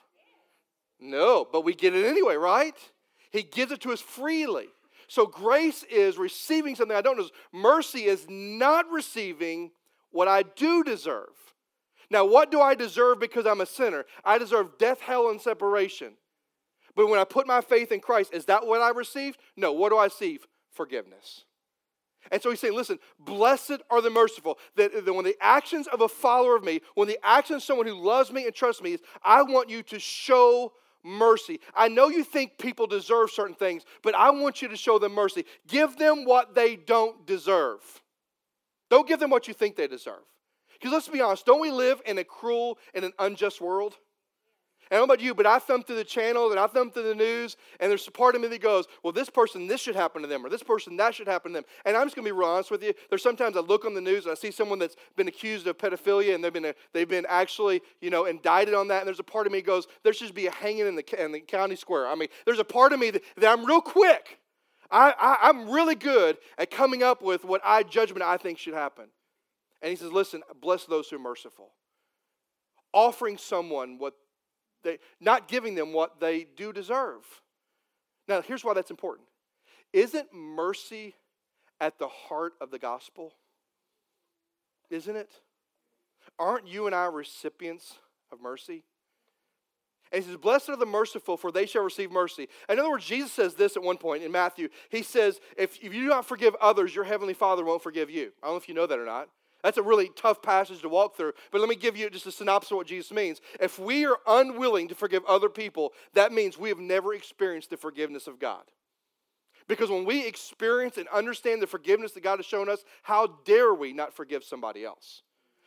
No, 1.00 1.46
but 1.52 1.66
we 1.66 1.74
get 1.74 1.96
it 1.96 2.06
anyway, 2.06 2.36
right? 2.36 2.76
He 3.32 3.44
gives 3.44 3.72
it 3.72 3.82
to 3.82 3.92
us 3.92 4.00
freely. 4.00 4.68
So 5.08 5.26
grace 5.26 5.84
is 5.84 6.18
receiving 6.18 6.76
something 6.76 6.96
I 6.96 7.02
don't 7.02 7.18
deserve. 7.18 7.32
Mercy 7.52 8.06
is 8.06 8.26
not 8.30 8.90
receiving 8.90 9.72
what 10.12 10.28
I 10.28 10.44
do 10.44 10.84
deserve. 10.84 11.34
Now, 12.10 12.26
what 12.26 12.52
do 12.52 12.62
I 12.62 12.76
deserve 12.76 13.20
because 13.20 13.46
I'm 13.46 13.62
a 13.62 13.66
sinner? 13.66 14.06
I 14.24 14.38
deserve 14.38 14.78
death, 14.78 15.02
hell, 15.02 15.30
and 15.30 15.42
separation. 15.42 16.14
But 16.96 17.10
when 17.10 17.20
I 17.20 17.24
put 17.24 17.48
my 17.48 17.62
faith 17.62 17.92
in 17.92 18.00
Christ, 18.00 18.34
is 18.34 18.46
that 18.46 18.66
what 18.68 18.82
I 18.82 18.90
received? 18.90 19.40
No. 19.56 19.72
What 19.72 19.90
do 19.90 19.98
I 19.98 20.06
receive? 20.06 20.46
Forgiveness. 20.72 21.46
And 22.32 22.42
so 22.42 22.50
he's 22.50 22.60
saying, 22.60 22.76
listen, 22.76 23.00
blessed 23.20 23.82
are 23.90 24.02
the 24.02 24.10
merciful. 24.10 24.58
That, 24.76 25.06
that 25.06 25.14
when 25.14 25.26
the 25.26 25.36
actions 25.42 25.88
of 25.88 26.02
a 26.02 26.08
follower 26.08 26.56
of 26.56 26.64
me, 26.64 26.82
when 26.96 27.08
the 27.08 27.20
actions 27.24 27.58
of 27.58 27.64
someone 27.64 27.88
who 27.88 28.02
loves 28.02 28.32
me 28.32 28.46
and 28.46 28.56
trusts 28.56 28.82
me 28.82 28.94
is, 28.94 29.02
I 29.24 29.42
want 29.44 29.70
you 29.70 29.84
to 29.84 30.00
show 30.00 30.74
mercy. 31.04 31.60
I 31.76 31.90
know 31.90 32.08
you 32.08 32.24
think 32.24 32.58
people 32.58 32.88
deserve 32.88 33.30
certain 33.30 33.56
things, 33.56 33.84
but 34.02 34.16
I 34.16 34.32
want 34.32 34.62
you 34.62 34.70
to 34.70 34.78
show 34.78 35.00
them 35.00 35.14
mercy. 35.14 35.46
Give 35.68 35.98
them 35.98 36.24
what 36.24 36.56
they 36.56 36.76
don't 36.76 37.26
deserve. 37.28 37.82
Don't 38.90 39.08
give 39.08 39.20
them 39.20 39.30
what 39.30 39.48
you 39.48 39.54
think 39.54 39.76
they 39.76 39.88
deserve. 39.88 40.24
Because 40.74 40.94
let's 40.94 41.10
be 41.10 41.22
honest, 41.22 41.46
don't 41.46 41.62
we 41.62 41.72
live 41.72 42.02
in 42.06 42.18
a 42.18 42.24
cruel 42.24 42.78
and 42.94 43.04
an 43.04 43.14
unjust 43.20 43.60
world? 43.60 43.96
I 44.94 44.98
don't 44.98 45.08
know 45.08 45.14
about 45.16 45.24
you, 45.24 45.34
but 45.34 45.48
I 45.48 45.58
thumb 45.58 45.82
through 45.82 45.96
the 45.96 46.04
channels 46.04 46.52
and 46.52 46.60
I 46.60 46.68
thumb 46.68 46.92
through 46.92 47.10
the 47.10 47.16
news, 47.16 47.58
and 47.80 47.90
there's 47.90 48.08
a 48.08 48.12
part 48.12 48.36
of 48.36 48.42
me 48.42 48.48
that 48.50 48.62
goes, 48.62 48.86
well, 49.02 49.12
this 49.12 49.28
person, 49.28 49.66
this 49.66 49.82
should 49.82 49.96
happen 49.96 50.22
to 50.22 50.28
them, 50.28 50.46
or 50.46 50.50
this 50.50 50.62
person, 50.62 50.98
that 50.98 51.16
should 51.16 51.28
happen 51.28 51.52
to 51.52 51.58
them. 51.58 51.66
And 51.84 51.98
I'm 51.98 52.06
just 52.06 52.16
going 52.16 52.26
to 52.26 52.32
be 52.32 52.38
real 52.38 52.48
honest 52.48 52.70
with 52.70 52.84
you. 52.84 52.94
There's 53.10 53.24
sometimes 53.24 53.58
I 53.58 53.62
look 53.62 53.86
on 53.86 53.96
the 53.96 54.02
news 54.02 54.26
and 54.26 54.32
I 54.32 54.36
see 54.36 54.52
someone 54.52 54.78
that's 54.78 54.96
been 55.16 55.28
accused 55.28 55.66
of 55.66 55.80
pedophilia, 55.80 56.36
and 56.36 56.44
they've 56.44 56.54
been, 56.54 56.66
uh, 56.66 56.74
they've 56.94 57.10
been 57.10 57.26
actually, 57.28 57.82
you 58.02 58.12
know, 58.12 58.26
indicted 58.26 58.76
on 58.76 58.88
that. 58.90 59.00
And 59.00 59.08
there's 59.08 59.20
a 59.20 59.24
part 59.24 59.48
of 59.48 59.52
me 59.52 59.62
that 59.62 59.66
goes, 59.66 59.88
there 60.04 60.14
should 60.14 60.36
be 60.36 60.46
a 60.46 60.52
hanging 60.52 60.86
in 60.86 60.96
the, 60.96 61.24
in 61.24 61.32
the 61.32 61.40
county 61.40 61.76
square. 61.76 62.06
I 62.06 62.14
mean, 62.14 62.30
there's 62.46 62.60
a 62.60 62.64
part 62.64 62.94
of 62.94 63.00
me 63.00 63.10
that, 63.10 63.24
that 63.38 63.52
I'm 63.52 63.66
real 63.66 63.82
quick. 63.82 64.38
I, 64.92 65.16
I, 65.20 65.50
I'm 65.50 65.72
really 65.72 65.96
good 65.96 66.38
at 66.60 66.70
coming 66.70 67.02
up 67.02 67.24
with 67.24 67.46
what 67.46 67.62
I 67.66 67.82
judgment 67.82 68.22
I 68.22 68.38
think 68.38 68.60
should 68.60 68.76
happen. 68.76 69.06
And 69.82 69.90
he 69.90 69.96
says, 69.96 70.12
listen, 70.12 70.44
bless 70.62 70.86
those 70.86 71.10
who 71.10 71.16
are 71.16 71.20
merciful. 71.20 71.72
Offering 72.94 73.40
someone 73.40 73.98
what 73.98 74.14
they, 74.84 75.00
not 75.20 75.48
giving 75.48 75.76
them 75.76 75.94
what 75.94 76.20
they 76.20 76.46
do 76.56 76.74
deserve. 76.74 77.24
Now, 78.28 78.42
here's 78.42 78.64
why 78.64 78.74
that's 78.74 78.92
important. 78.92 79.28
Isn't 79.92 80.34
mercy 80.34 81.16
at 81.80 82.00
the 82.00 82.08
heart 82.08 82.54
of 82.62 82.72
the 82.72 82.80
gospel? 82.80 83.34
Isn't 84.90 85.16
it? 85.16 85.32
Aren't 86.40 86.68
you 86.68 86.88
and 86.88 86.96
I 86.96 87.06
recipients 87.06 87.94
of 88.32 88.42
mercy? 88.42 88.84
And 90.12 90.24
he 90.24 90.30
says, 90.30 90.38
Blessed 90.38 90.70
are 90.70 90.76
the 90.76 90.86
merciful, 90.86 91.38
for 91.38 91.52
they 91.52 91.66
shall 91.66 91.84
receive 91.84 92.12
mercy. 92.12 92.48
In 92.70 92.80
other 92.80 92.90
words, 92.90 93.06
Jesus 93.06 93.32
says 93.32 93.56
this 93.56 93.76
at 93.76 93.84
one 93.84 93.98
point 93.98 94.24
in 94.24 94.32
Matthew. 94.32 94.70
He 94.90 95.02
says, 95.02 95.40
If, 95.58 95.78
if 95.84 95.94
you 95.94 96.04
do 96.04 96.08
not 96.08 96.26
forgive 96.26 96.56
others, 96.62 96.96
your 96.96 97.04
heavenly 97.04 97.34
Father 97.34 97.66
won't 97.66 97.82
forgive 97.82 98.10
you. 98.10 98.32
I 98.42 98.48
don't 98.48 98.54
know 98.54 98.58
if 98.58 98.70
you 98.70 98.76
know 98.76 98.86
that 98.86 99.00
or 99.00 99.06
not. 99.06 99.30
That's 99.64 99.78
a 99.78 99.84
really 99.84 100.12
tough 100.16 100.42
passage 100.42 100.82
to 100.82 100.90
walk 100.90 101.16
through, 101.16 101.34
but 101.52 101.62
let 101.62 101.70
me 101.70 101.76
give 101.76 101.96
you 101.96 102.10
just 102.10 102.26
a 102.26 102.32
synopsis 102.32 102.72
of 102.72 102.78
what 102.78 102.88
Jesus 102.88 103.12
means. 103.12 103.40
If 103.62 103.80
we 103.80 104.06
are 104.06 104.18
unwilling 104.28 104.90
to 104.90 104.96
forgive 104.96 105.24
other 105.26 105.50
people, 105.50 105.94
that 106.14 106.34
means 106.34 106.58
we 106.58 106.70
have 106.70 106.80
never 106.80 107.14
experienced 107.14 107.70
the 107.70 107.78
forgiveness 107.78 108.28
of 108.28 108.40
God. 108.40 108.64
Because 109.68 109.90
when 109.90 110.04
we 110.04 110.28
experience 110.28 110.98
and 110.98 111.08
understand 111.08 111.62
the 111.62 111.68
forgiveness 111.68 112.12
that 112.12 112.24
God 112.24 112.40
has 112.40 112.46
shown 112.46 112.68
us, 112.68 112.84
how 113.04 113.28
dare 113.46 113.74
we 113.74 113.94
not 113.94 114.14
forgive 114.14 114.44
somebody 114.44 114.84
else? 114.84 115.22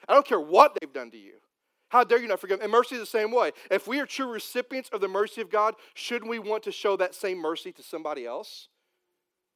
I 0.06 0.12
don't 0.12 0.26
care 0.26 0.40
what 0.40 0.76
they've 0.78 0.92
done 0.92 1.10
to 1.12 1.16
you. 1.16 1.36
How 1.88 2.04
dare 2.04 2.20
you 2.20 2.28
not 2.28 2.40
forgive? 2.40 2.60
And 2.60 2.70
mercy 2.70 2.96
is 2.96 3.00
the 3.00 3.06
same 3.06 3.32
way. 3.32 3.52
If 3.70 3.86
we 3.86 4.00
are 4.00 4.06
true 4.06 4.30
recipients 4.30 4.90
of 4.90 5.00
the 5.00 5.08
mercy 5.08 5.40
of 5.40 5.50
God, 5.50 5.74
shouldn't 5.94 6.30
we 6.30 6.38
want 6.38 6.64
to 6.64 6.72
show 6.72 6.96
that 6.96 7.14
same 7.14 7.38
mercy 7.38 7.72
to 7.72 7.82
somebody 7.82 8.26
else? 8.26 8.68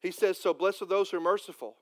He 0.01 0.11
says, 0.11 0.39
So 0.39 0.55
blessed 0.55 0.83
are 0.83 0.87
those 0.87 1.11
who 1.11 1.19
are 1.19 1.21
merciful, 1.21 1.77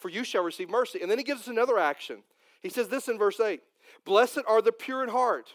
for 0.00 0.08
you 0.08 0.24
shall 0.24 0.42
receive 0.42 0.68
mercy. 0.68 1.00
And 1.00 1.10
then 1.10 1.18
he 1.18 1.24
gives 1.24 1.42
us 1.42 1.48
another 1.48 1.78
action. 1.78 2.24
He 2.60 2.68
says 2.68 2.88
this 2.88 3.08
in 3.08 3.18
verse 3.18 3.38
8 3.38 3.60
Blessed 4.04 4.40
are 4.48 4.60
the 4.60 4.72
pure 4.72 5.04
in 5.04 5.10
heart, 5.10 5.54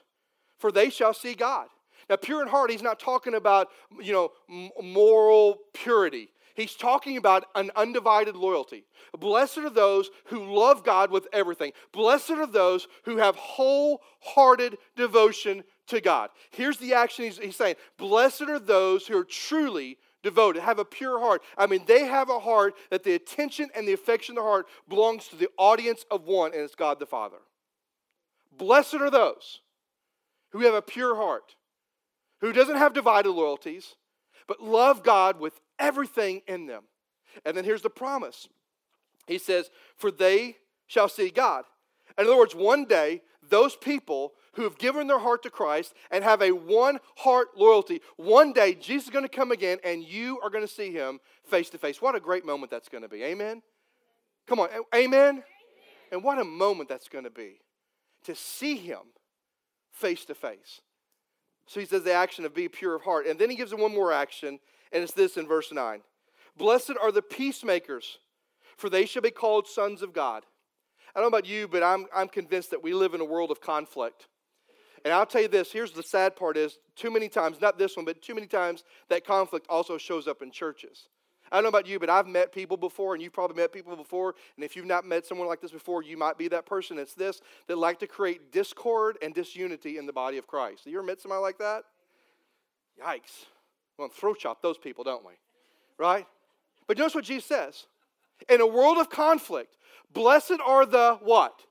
for 0.58 0.72
they 0.72 0.90
shall 0.90 1.14
see 1.14 1.34
God. 1.34 1.68
Now, 2.10 2.18
pure 2.18 2.42
in 2.42 2.48
heart, 2.48 2.70
he's 2.70 2.84
not 2.84 3.00
talking 3.00 3.34
about, 3.34 3.70
you 4.00 4.14
know, 4.14 4.32
moral 4.82 5.58
purity. 5.74 6.30
He's 6.56 6.76
talking 6.76 7.18
about 7.18 7.46
an 7.56 7.70
undivided 7.76 8.36
loyalty. 8.36 8.86
Blessed 9.20 9.58
are 9.58 9.70
those 9.70 10.10
who 10.26 10.56
love 10.56 10.86
God 10.86 11.12
with 11.12 11.28
everything. 11.34 11.74
Blessed 11.92 12.32
are 12.32 12.48
those 12.48 12.88
who 13.04 13.18
have 13.18 13.36
wholehearted 13.36 14.78
devotion 14.96 15.64
to 15.88 16.00
God. 16.00 16.30
Here's 16.52 16.78
the 16.78 16.94
action 16.94 17.26
he's, 17.26 17.38
he's 17.38 17.56
saying 17.56 17.76
Blessed 17.98 18.44
are 18.44 18.60
those 18.60 19.06
who 19.06 19.18
are 19.18 19.26
truly 19.26 19.98
devoted, 20.26 20.64
have 20.64 20.80
a 20.80 20.84
pure 20.84 21.20
heart. 21.20 21.42
I 21.58 21.68
mean, 21.68 21.84
they 21.86 22.04
have 22.06 22.30
a 22.30 22.40
heart 22.40 22.74
that 22.90 23.04
the 23.04 23.14
attention 23.14 23.70
and 23.76 23.88
the 23.88 23.94
affection 23.94 24.34
of 24.34 24.44
the 24.44 24.50
heart 24.50 24.68
belongs 24.90 25.28
to 25.30 25.36
the 25.38 25.50
audience 25.58 26.04
of 26.12 26.26
one, 26.26 26.52
and 26.52 26.62
it's 26.62 26.76
God 26.76 27.00
the 27.00 27.06
Father. 27.06 27.38
Blessed 28.58 28.96
are 28.96 29.12
those 29.12 29.62
who 30.50 30.62
have 30.62 30.74
a 30.74 30.82
pure 30.82 31.16
heart, 31.16 31.56
who 32.42 32.52
doesn't 32.52 32.78
have 32.78 32.94
divided 32.94 33.30
loyalties, 33.30 33.96
but 34.48 34.62
love 34.62 35.04
God 35.04 35.40
with 35.40 35.60
everything 35.78 36.42
in 36.48 36.66
them. 36.66 36.84
And 37.46 37.56
then 37.56 37.64
here's 37.64 37.84
the 37.84 37.90
promise 37.90 38.48
He 39.28 39.38
says, 39.38 39.70
For 39.96 40.10
they 40.10 40.58
shall 40.88 41.08
see 41.08 41.30
God. 41.30 41.66
In 42.18 42.26
other 42.26 42.38
words, 42.38 42.56
one 42.56 42.86
day, 42.86 43.22
those 43.48 43.76
people 43.76 44.34
who 44.56 44.64
have 44.64 44.78
given 44.78 45.08
their 45.08 45.20
heart 45.20 45.44
to 45.44 45.50
Christ 45.50 45.94
and 46.12 46.24
have 46.24 46.42
a 46.42 46.52
one 46.52 47.00
heart 47.18 47.50
loyalty, 47.58 48.02
one 48.18 48.54
day 48.54 48.74
Jesus 48.74 49.06
is 49.06 49.14
going 49.14 49.26
to 49.26 49.30
come 49.30 49.52
again 49.52 49.78
and 49.84 50.04
you 50.04 50.40
are 50.42 50.50
going 50.50 50.66
to 50.66 50.74
see 50.74 50.92
him 50.92 51.20
face 51.46 51.70
to 51.72 51.78
face. 51.78 52.02
What 52.02 52.16
a 52.16 52.20
great 52.20 52.46
moment 52.46 52.72
that's 52.72 52.90
going 52.90 53.04
to 53.04 53.10
be. 53.10 53.24
Amen? 53.24 53.62
Come 54.48 54.60
on, 54.60 54.70
amen? 54.94 55.44
And 56.12 56.24
what 56.24 56.40
a 56.40 56.44
moment 56.44 56.90
that's 56.90 57.08
going 57.08 57.24
to 57.24 57.30
be 57.30 57.60
to 58.26 58.36
see 58.36 58.78
him 58.78 59.00
face 59.92 60.26
to 60.26 60.36
face. 60.36 60.82
So 61.68 61.80
he 61.80 61.86
says 61.86 62.04
the 62.04 62.14
action 62.14 62.46
of 62.46 62.54
be 62.54 62.70
pure 62.70 62.96
of 62.96 63.02
heart. 63.02 63.26
And 63.28 63.40
then 63.40 63.50
he 63.50 63.56
gives 63.56 63.72
him 63.72 63.80
one 63.80 63.94
more 63.94 64.12
action 64.12 64.60
and 64.92 65.04
it's 65.04 65.14
this 65.14 65.38
in 65.38 65.48
verse 65.48 65.72
9 65.72 66.02
Blessed 66.58 66.94
are 67.02 67.12
the 67.12 67.22
peacemakers, 67.22 68.18
for 68.78 68.90
they 68.90 69.06
shall 69.06 69.22
be 69.22 69.32
called 69.32 69.68
sons 69.68 70.02
of 70.02 70.14
God. 70.14 70.44
I 71.14 71.20
don't 71.20 71.32
know 71.32 71.38
about 71.38 71.50
you, 71.50 71.68
but 71.68 71.84
I'm, 71.84 72.08
I'm 72.16 72.28
convinced 72.28 72.72
that 72.72 72.84
we 72.84 72.94
live 72.94 73.14
in 73.14 73.22
a 73.22 73.26
world 73.26 73.52
of 73.52 73.62
conflict. 73.62 74.28
And 75.06 75.14
I'll 75.14 75.26
tell 75.26 75.44
you 75.44 75.48
this 75.48 75.72
here's 75.72 75.92
the 75.92 76.04
sad 76.04 76.36
part 76.36 76.58
is 76.58 76.80
too 76.96 77.12
many 77.12 77.30
times, 77.30 77.62
not 77.62 77.78
this 77.78 77.96
one, 77.96 78.06
but 78.06 78.22
too 78.22 78.36
many 78.36 78.48
times 78.48 78.84
that 79.08 79.26
conflict 79.26 79.68
also 79.70 79.98
shows 79.98 80.28
up 80.28 80.42
in 80.42 80.52
churches. 80.52 81.08
I 81.52 81.58
don't 81.58 81.64
know 81.64 81.70
about 81.70 81.88
you, 81.88 82.00
but 82.00 82.10
I've 82.10 82.26
met 82.26 82.52
people 82.52 82.76
before, 82.76 83.14
and 83.14 83.22
you've 83.22 83.32
probably 83.32 83.56
met 83.56 83.72
people 83.72 83.96
before. 83.96 84.34
And 84.56 84.66
if 84.66 84.76
you've 84.76 84.88
not 84.88 85.06
met 85.06 85.28
someone 85.28 85.48
like 85.48 85.62
this 85.62 85.72
before, 85.72 86.02
you 86.02 86.18
might 86.18 86.40
be 86.40 86.48
that 86.48 86.66
person. 86.66 86.98
It's 86.98 87.14
this 87.14 87.40
that 87.68 87.78
like 87.78 88.00
to 88.00 88.08
create 88.08 88.52
discord 88.52 89.20
and 89.22 89.34
disunity 89.34 90.00
in 90.00 90.08
the 90.08 90.12
body 90.12 90.40
of 90.40 90.48
Christ. 90.48 90.88
You 90.88 90.98
ever 90.98 91.06
met 91.06 91.22
somebody 91.22 91.42
like 91.42 91.60
that? 91.60 91.84
Yikes. 93.00 93.46
We 93.98 94.02
want 94.02 94.14
to 94.14 94.20
throat 94.20 94.40
chop 94.40 94.64
those 94.64 94.80
people, 94.80 95.04
don't 95.04 95.24
we? 95.24 95.34
Right? 96.00 96.26
But 96.88 96.98
notice 96.98 97.14
what 97.14 97.26
Jesus 97.26 97.46
says. 97.46 97.86
In 98.50 98.60
a 98.60 98.68
world 98.68 98.98
of 98.98 99.12
conflict, 99.12 99.78
blessed 100.12 100.60
are 100.66 100.86
the 100.86 101.20
what? 101.22 101.62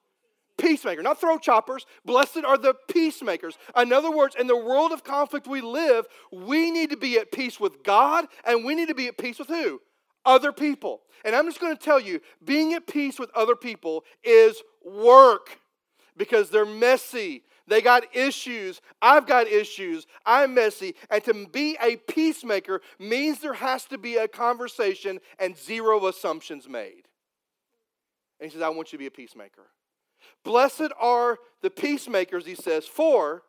Peacemaker, 0.57 1.03
not 1.03 1.21
throat 1.21 1.43
choppers. 1.43 1.85
Blessed 2.05 2.45
are 2.47 2.57
the 2.57 2.75
peacemakers. 2.89 3.59
In 3.77 3.93
other 3.93 4.11
words, 4.11 4.37
in 4.39 4.47
the 4.47 4.57
world 4.57 4.93
of 4.93 5.03
conflict 5.03 5.47
we 5.47 5.61
live, 5.61 6.07
we 6.33 6.71
need 6.71 6.91
to 6.91 6.97
be 6.97 7.19
at 7.19 7.33
peace 7.33 7.59
with 7.59 7.83
God 7.83 8.27
and 8.45 8.65
we 8.65 8.75
need 8.75 8.89
to 8.89 8.95
be 8.95 9.09
at 9.09 9.19
peace 9.19 9.39
with 9.39 9.49
who? 9.49 9.81
Other 10.25 10.53
people. 10.53 11.03
And 11.25 11.35
I'm 11.35 11.47
just 11.47 11.61
going 11.61 11.77
to 11.77 11.83
tell 11.83 11.99
you, 11.99 12.21
being 12.45 12.73
at 12.75 12.87
peace 12.87 13.19
with 13.19 13.31
other 13.35 13.57
people 13.57 14.05
is 14.23 14.63
work 14.85 15.59
because 16.17 16.51
they're 16.51 16.65
messy, 16.65 17.43
they 17.67 17.81
got 17.81 18.15
issues. 18.15 18.81
I've 19.01 19.27
got 19.27 19.47
issues. 19.47 20.07
I'm 20.27 20.55
messy. 20.55 20.95
And 21.11 21.25
to 21.25 21.47
be 21.47 21.77
a 21.81 21.97
peacemaker 21.97 22.83
means 22.99 23.41
there 23.41 23.55
has 23.55 23.87
to 23.87 23.99
be 23.99 24.17
a 24.17 24.29
conversation 24.29 25.19
and 25.39 25.57
zero 25.57 26.07
assumptions 26.07 26.69
made. 26.69 27.09
And 28.39 28.51
he 28.51 28.51
says, 28.51 28.63
I 28.63 28.69
want 28.69 28.93
you 28.93 28.99
to 28.99 29.03
be 29.03 29.07
a 29.07 29.11
peacemaker. 29.11 29.63
Blessed 30.45 30.93
are 31.01 31.39
the 31.63 31.71
peacemakers, 31.71 32.47
he 32.47 32.55
says, 32.55 32.87
for, 32.87 33.43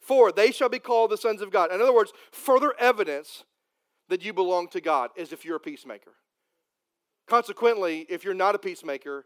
for 0.00 0.32
they 0.32 0.50
shall 0.50 0.68
be 0.68 0.78
called 0.78 1.10
the 1.10 1.16
sons 1.16 1.42
of 1.42 1.50
God. 1.50 1.72
In 1.72 1.80
other 1.80 1.94
words, 1.94 2.12
further 2.32 2.74
evidence 2.78 3.44
that 4.08 4.24
you 4.24 4.32
belong 4.32 4.68
to 4.68 4.80
God 4.80 5.10
is 5.16 5.32
if 5.32 5.44
you're 5.44 5.56
a 5.56 5.60
peacemaker. 5.60 6.12
Consequently, 7.26 8.06
if 8.08 8.24
you're 8.24 8.34
not 8.34 8.54
a 8.54 8.58
peacemaker, 8.58 9.24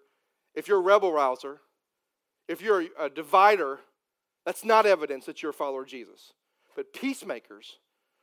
if 0.54 0.68
you're 0.68 0.78
a 0.78 0.82
rebel 0.82 1.12
rouser, 1.12 1.60
if 2.48 2.62
you're 2.62 2.84
a 2.98 3.08
divider, 3.08 3.80
that's 4.44 4.64
not 4.64 4.86
evidence 4.86 5.26
that 5.26 5.42
you're 5.42 5.50
a 5.50 5.54
follower 5.54 5.82
of 5.82 5.88
Jesus. 5.88 6.32
But 6.74 6.92
peacemakers 6.94 7.78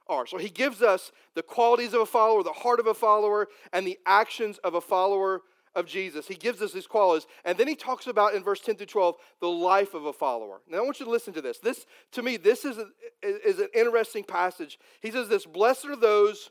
are. 0.08 0.26
So 0.26 0.38
he 0.38 0.50
gives 0.50 0.82
us 0.82 1.12
the 1.36 1.43
qualities 1.43 1.93
of 1.93 2.02
a 2.02 2.06
follower, 2.06 2.43
the 2.43 2.52
heart 2.52 2.80
of 2.80 2.88
a 2.88 2.93
follower, 2.93 3.48
and 3.72 3.86
the 3.86 4.00
actions 4.06 4.58
of 4.63 4.74
a 4.74 4.82
follower 4.82 5.41
of 5.78 5.86
Jesus. 5.86 6.28
He 6.28 6.36
gives 6.36 6.62
us 6.62 6.74
these 6.74 6.88
qualities. 6.88 7.28
And 7.46 7.58
then 7.58 7.68
he 7.68 7.76
talks 7.76 8.08
about 8.08 8.34
in 8.34 8.44
verse 8.44 8.60
10 8.60 8.76
through 8.76 8.88
12 8.88 9.16
the 9.40 9.48
life 9.48 9.94
of 9.94 10.06
a 10.06 10.13
follower. 10.13 10.62
Now 10.68 10.80
I 10.80 10.82
want 10.82 11.00
you 11.00 11.06
to 11.06 11.12
listen 11.12 11.34
to 11.34 11.42
this. 11.42 11.60
This, 11.60 11.86
to 12.13 12.22
me, 12.22 12.38
this 12.38 12.66
is, 12.66 12.78
a, 12.78 12.88
is 13.24 13.60
an 13.60 13.70
interesting 13.74 14.24
passage. 14.24 14.80
He 15.02 15.12
says 15.12 15.30
this 15.30 15.46
Blessed 15.46 15.86
are 15.86 15.96
those 15.96 16.50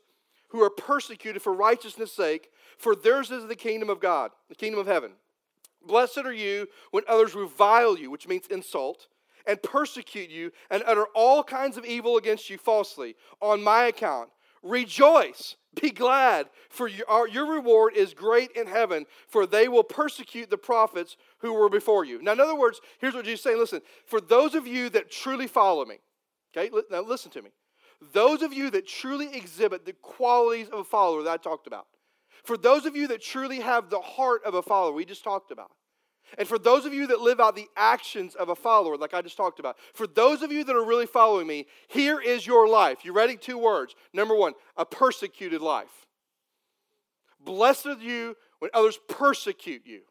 who 0.49 0.63
are 0.63 0.71
persecuted 0.71 1.43
for 1.43 1.53
righteousness' 1.53 2.13
sake, 2.13 2.51
for 2.79 2.95
theirs 2.95 3.31
is 3.31 3.47
the 3.47 3.57
kingdom 3.57 3.91
of 3.91 4.01
God, 4.01 4.31
the 4.49 4.55
kingdom 4.55 4.79
of 4.81 4.87
heaven. 4.87 5.13
Blessed 5.85 6.19
are 6.19 6.33
you 6.33 6.69
when 6.93 7.05
others 7.09 7.35
revile 7.35 7.99
you, 7.99 8.11
which 8.11 8.29
means 8.29 8.47
insult 8.49 9.09
and 9.47 9.63
persecute 9.63 10.31
you 10.31 10.53
and 10.71 10.83
utter 10.87 11.07
all 11.15 11.43
kinds 11.45 11.77
of 11.77 11.85
evil 11.85 12.17
against 12.17 12.51
you 12.51 12.59
falsely 12.59 13.17
on 13.41 13.63
my 13.63 13.85
account. 13.85 14.31
Rejoice, 14.67 15.57
be 15.81 15.91
glad, 15.91 16.49
for 16.69 16.89
your, 16.89 17.29
your 17.29 17.53
reward 17.53 17.95
is 17.95 18.15
great 18.15 18.51
in 18.53 18.67
heaven, 18.67 19.07
for 19.29 19.47
they 19.47 19.69
will 19.69 19.85
persecute 19.85 20.51
the 20.51 20.59
prophets 20.59 21.17
who 21.39 21.53
were 21.53 21.69
before 21.69 22.05
you. 22.05 22.23
Now, 22.23 22.33
in 22.33 22.41
other 22.41 22.57
words, 22.57 22.81
here's 22.99 23.15
what 23.15 23.25
Jesus 23.25 23.43
saying 23.43 23.59
listen, 23.59 23.83
for 24.07 24.21
those 24.21 24.55
of 24.55 24.67
you 24.67 24.89
that 24.91 25.11
truly 25.11 25.47
follow 25.47 25.85
me, 25.85 25.99
okay, 26.57 26.71
now 26.91 27.03
listen 27.03 27.31
to 27.33 27.43
me. 27.43 27.51
Those 28.13 28.43
of 28.43 28.53
you 28.53 28.71
that 28.71 28.87
truly 28.87 29.35
exhibit 29.35 29.87
the 29.87 29.95
qualities 29.95 30.69
of 30.69 30.81
a 30.81 30.85
follower 30.85 31.23
that 31.23 31.31
I 31.31 31.37
talked 31.37 31.67
about, 31.67 31.87
for 32.45 32.57
those 32.57 32.87
of 32.87 32.97
you 32.97 33.09
that 33.09 33.23
truly 33.23 33.61
have 33.61 33.89
the 33.91 34.01
heart 34.01 34.43
of 34.45 34.55
a 34.55 34.63
follower 34.63 34.93
we 34.93 35.05
just 35.05 35.25
talked 35.25 35.51
about, 35.51 35.71
and 36.39 36.47
for 36.47 36.59
those 36.59 36.85
of 36.85 36.93
you 36.93 37.07
that 37.07 37.21
live 37.21 37.41
out 37.41 37.57
the 37.57 37.69
actions 37.77 38.35
of 38.35 38.49
a 38.49 38.57
follower, 38.57 38.97
like 38.97 39.15
I 39.15 39.23
just 39.23 39.37
talked 39.37 39.61
about, 39.61 39.77
for 39.95 40.07
those 40.07 40.43
of 40.43 40.53
you 40.53 40.65
that 40.65 40.77
are 40.77 40.85
really 40.85 41.07
following 41.07 41.47
me, 41.47 41.67
here 41.89 42.21
is 42.21 42.47
your 42.47 42.69
life. 42.69 43.05
You 43.05 43.13
ready? 43.13 43.37
Two 43.37 43.59
words. 43.59 43.95
Number 44.13 44.35
one, 44.35 44.55
a 44.77 44.85
persecuted 44.85 45.61
life. 45.61 46.07
Blessed 47.41 47.87
are 47.87 48.03
you 48.03 48.37
when 48.59 48.71
others 48.75 48.99
persecute 49.09 49.83
you. 49.85 50.03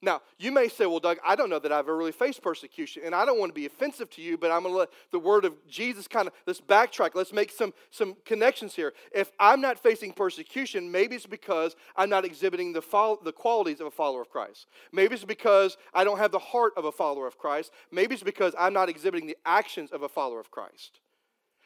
Now, 0.00 0.22
you 0.38 0.52
may 0.52 0.68
say, 0.68 0.86
well, 0.86 1.00
Doug, 1.00 1.18
I 1.26 1.34
don't 1.34 1.50
know 1.50 1.58
that 1.58 1.72
I've 1.72 1.86
ever 1.86 1.96
really 1.96 2.12
faced 2.12 2.40
persecution, 2.40 3.02
and 3.04 3.16
I 3.16 3.24
don't 3.24 3.38
want 3.38 3.50
to 3.50 3.54
be 3.54 3.66
offensive 3.66 4.08
to 4.10 4.22
you, 4.22 4.38
but 4.38 4.52
I'm 4.52 4.62
going 4.62 4.72
to 4.72 4.78
let 4.78 4.90
the 5.10 5.18
word 5.18 5.44
of 5.44 5.54
Jesus 5.66 6.06
kind 6.06 6.28
of, 6.28 6.34
let's 6.46 6.60
backtrack. 6.60 7.16
Let's 7.16 7.32
make 7.32 7.50
some, 7.50 7.74
some 7.90 8.16
connections 8.24 8.76
here. 8.76 8.92
If 9.12 9.32
I'm 9.40 9.60
not 9.60 9.76
facing 9.76 10.12
persecution, 10.12 10.92
maybe 10.92 11.16
it's 11.16 11.26
because 11.26 11.74
I'm 11.96 12.08
not 12.08 12.24
exhibiting 12.24 12.72
the, 12.72 12.82
fo- 12.82 13.18
the 13.24 13.32
qualities 13.32 13.80
of 13.80 13.88
a 13.88 13.90
follower 13.90 14.22
of 14.22 14.30
Christ. 14.30 14.68
Maybe 14.92 15.14
it's 15.16 15.24
because 15.24 15.76
I 15.92 16.04
don't 16.04 16.18
have 16.18 16.30
the 16.30 16.38
heart 16.38 16.74
of 16.76 16.84
a 16.84 16.92
follower 16.92 17.26
of 17.26 17.36
Christ. 17.36 17.72
Maybe 17.90 18.14
it's 18.14 18.22
because 18.22 18.54
I'm 18.56 18.72
not 18.72 18.88
exhibiting 18.88 19.26
the 19.26 19.38
actions 19.44 19.90
of 19.90 20.02
a 20.02 20.08
follower 20.08 20.38
of 20.38 20.52
Christ. 20.52 21.00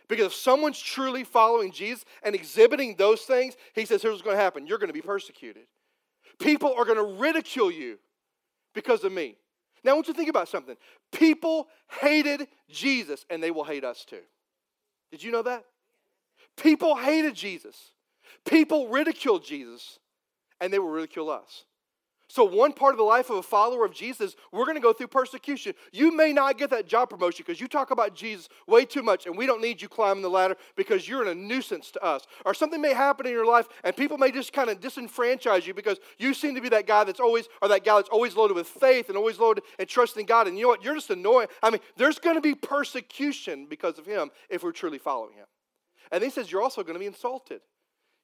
Because 0.09 0.27
if 0.27 0.35
someone's 0.35 0.81
truly 0.81 1.23
following 1.23 1.71
Jesus 1.71 2.07
and 2.23 2.35
exhibiting 2.35 2.97
those 2.97 3.23
things, 3.23 3.57
he 3.75 3.85
says, 3.85 4.01
here's 4.01 4.13
what's 4.13 4.23
going 4.23 4.37
to 4.39 4.43
happen 4.43 4.67
you're 4.67 4.79
going 4.79 4.89
to 4.89 4.95
be 4.95 5.03
persecuted. 5.03 5.65
People 6.39 6.73
are 6.75 6.87
going 6.87 6.97
to 6.97 7.21
ridicule 7.21 7.71
you 7.71 7.99
because 8.75 9.05
of 9.05 9.13
me. 9.13 9.37
Now, 9.85 9.93
I 9.93 9.95
want 9.95 10.07
you 10.07 10.15
to 10.15 10.17
think 10.17 10.31
about 10.31 10.49
something. 10.49 10.77
People 11.11 11.69
hated 12.01 12.47
Jesus, 12.71 13.25
and 13.29 13.43
they 13.43 13.51
will 13.51 13.65
hate 13.65 13.85
us 13.85 14.05
too. 14.05 14.23
Did 15.11 15.23
you 15.23 15.33
know 15.33 15.43
that? 15.43 15.65
People 16.57 16.97
hated 16.97 17.35
Jesus. 17.35 17.77
People 18.45 18.89
ridiculed 18.89 19.45
Jesus, 19.45 19.99
and 20.61 20.73
they 20.73 20.79
will 20.79 20.89
ridicule 20.89 21.31
us. 21.31 21.65
So, 22.33 22.45
one 22.45 22.73
part 22.73 22.95
of 22.95 22.97
the 22.97 23.05
life 23.05 23.29
of 23.29 23.37
a 23.37 23.43
follower 23.43 23.85
of 23.85 23.93
Jesus, 23.93 24.37
we're 24.53 24.65
going 24.65 24.79
to 24.79 24.81
go 24.81 24.95
through 24.95 25.09
persecution. 25.09 25.75
You 25.93 26.17
may 26.17 26.33
not 26.33 26.57
get 26.57 26.71
that 26.71 26.87
job 26.87 27.11
promotion 27.11 27.45
because 27.47 27.61
you 27.61 27.69
talk 27.69 27.91
about 27.91 28.15
Jesus 28.15 28.49
way 28.67 28.87
too 28.87 29.03
much, 29.03 29.27
and 29.27 29.37
we 29.37 29.45
don't 29.45 29.61
need 29.61 29.83
you 29.83 29.89
climbing 29.91 30.23
the 30.23 30.31
ladder 30.31 30.57
because 30.75 31.07
you're 31.07 31.29
a 31.29 31.35
nuisance 31.35 31.91
to 31.91 32.03
us. 32.03 32.23
Or 32.47 32.55
something 32.55 32.81
may 32.81 32.95
happen 32.95 33.27
in 33.27 33.33
your 33.33 33.45
life, 33.45 33.67
and 33.85 33.95
people 33.95 34.17
may 34.17 34.33
just 34.33 34.55
kind 34.55 34.71
of 34.71 34.81
disenfranchise 34.81 35.67
you 35.67 35.75
because 35.75 35.99
you 36.17 36.33
seem 36.33 36.55
to 36.55 36.63
be 36.63 36.71
that 36.71 36.87
guy 36.87 37.05
that's 37.05 37.21
always, 37.21 37.51
or 37.61 37.69
that 37.69 37.85
guy 37.85 37.97
that's 37.97 38.09
always 38.09 38.35
loaded 38.35 38.55
with 38.55 38.67
faith 38.67 39.11
and 39.11 39.19
always 39.19 39.39
loaded 39.39 39.63
and 39.79 39.87
trusting 39.87 40.25
God. 40.25 40.47
And 40.47 40.57
you 40.57 40.63
know 40.63 40.69
what? 40.69 40.83
You're 40.83 40.95
just 40.95 41.11
annoying. 41.11 41.49
I 41.63 41.69
mean, 41.69 41.83
there's 41.99 42.19
going 42.19 42.37
to 42.37 42.41
be 42.41 42.55
persecution 42.55 43.67
because 43.69 43.99
of 43.99 44.07
him 44.07 44.31
if 44.49 44.63
we're 44.63 44.73
truly 44.73 44.97
following 44.97 45.35
him. 45.35 45.49
And 46.11 46.25
he 46.25 46.31
says, 46.31 46.51
You're 46.51 46.63
also 46.63 46.83
going 46.83 46.95
to 46.95 47.01
be 47.01 47.05
insulted. 47.05 47.61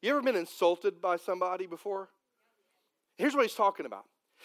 You 0.01 0.13
ever 0.13 0.23
been 0.23 0.35
insulted 0.35 1.03
by 1.03 1.19
somebody 1.19 1.67
before? 1.67 2.09
Here's 3.19 3.35
what 3.35 3.43
he's 3.43 3.55
talking 3.55 3.85
about 3.85 4.05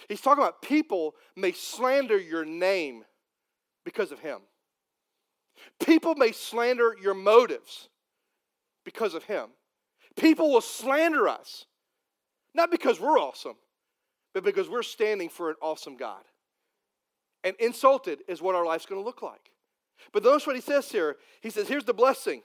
he's 0.09 0.21
talking 0.21 0.43
about 0.43 0.61
people 0.61 1.15
may 1.35 1.51
slander 1.51 2.17
your 2.17 2.43
name 2.43 3.05
because 3.85 4.11
of 4.11 4.19
him. 4.19 4.39
People 5.85 6.15
may 6.15 6.31
slander 6.31 6.95
your 7.01 7.13
motives 7.13 7.89
because 8.83 9.13
of 9.13 9.23
him. 9.23 9.49
People 10.17 10.51
will 10.51 10.61
slander 10.61 11.27
us, 11.27 11.65
not 12.53 12.69
because 12.71 12.99
we're 12.99 13.19
awesome, 13.19 13.55
but 14.33 14.43
because 14.43 14.69
we're 14.69 14.83
standing 14.83 15.29
for 15.29 15.49
an 15.49 15.55
awesome 15.61 15.95
God. 15.95 16.23
And 17.43 17.55
insulted 17.59 18.19
is 18.27 18.41
what 18.41 18.55
our 18.55 18.65
life's 18.65 18.85
going 18.85 19.01
to 19.01 19.05
look 19.05 19.21
like. 19.21 19.51
But 20.11 20.23
notice 20.23 20.47
what 20.47 20.55
he 20.55 20.61
says 20.61 20.89
here. 20.91 21.17
He 21.41 21.49
says, 21.49 21.67
Here's 21.67 21.85
the 21.85 21.93
blessing. 21.93 22.41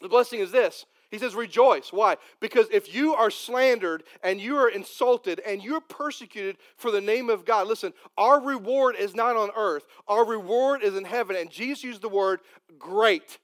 The 0.00 0.08
blessing 0.08 0.40
is 0.40 0.52
this 0.52 0.86
he 1.10 1.18
says, 1.18 1.34
rejoice. 1.34 1.92
Why? 1.92 2.16
Because 2.40 2.66
if 2.70 2.94
you 2.94 3.14
are 3.14 3.30
slandered 3.30 4.04
and 4.22 4.40
you 4.40 4.56
are 4.56 4.68
insulted 4.68 5.40
and 5.40 5.62
you're 5.62 5.80
persecuted 5.80 6.58
for 6.76 6.90
the 6.90 7.00
name 7.00 7.30
of 7.30 7.46
God, 7.46 7.66
listen, 7.66 7.94
our 8.18 8.40
reward 8.40 8.94
is 8.98 9.14
not 9.14 9.36
on 9.36 9.50
earth, 9.56 9.86
our 10.06 10.24
reward 10.24 10.82
is 10.82 10.96
in 10.96 11.04
heaven. 11.04 11.36
And 11.36 11.50
Jesus 11.50 11.82
used 11.82 12.02
the 12.02 12.08
word 12.08 12.40
great. 12.78 13.38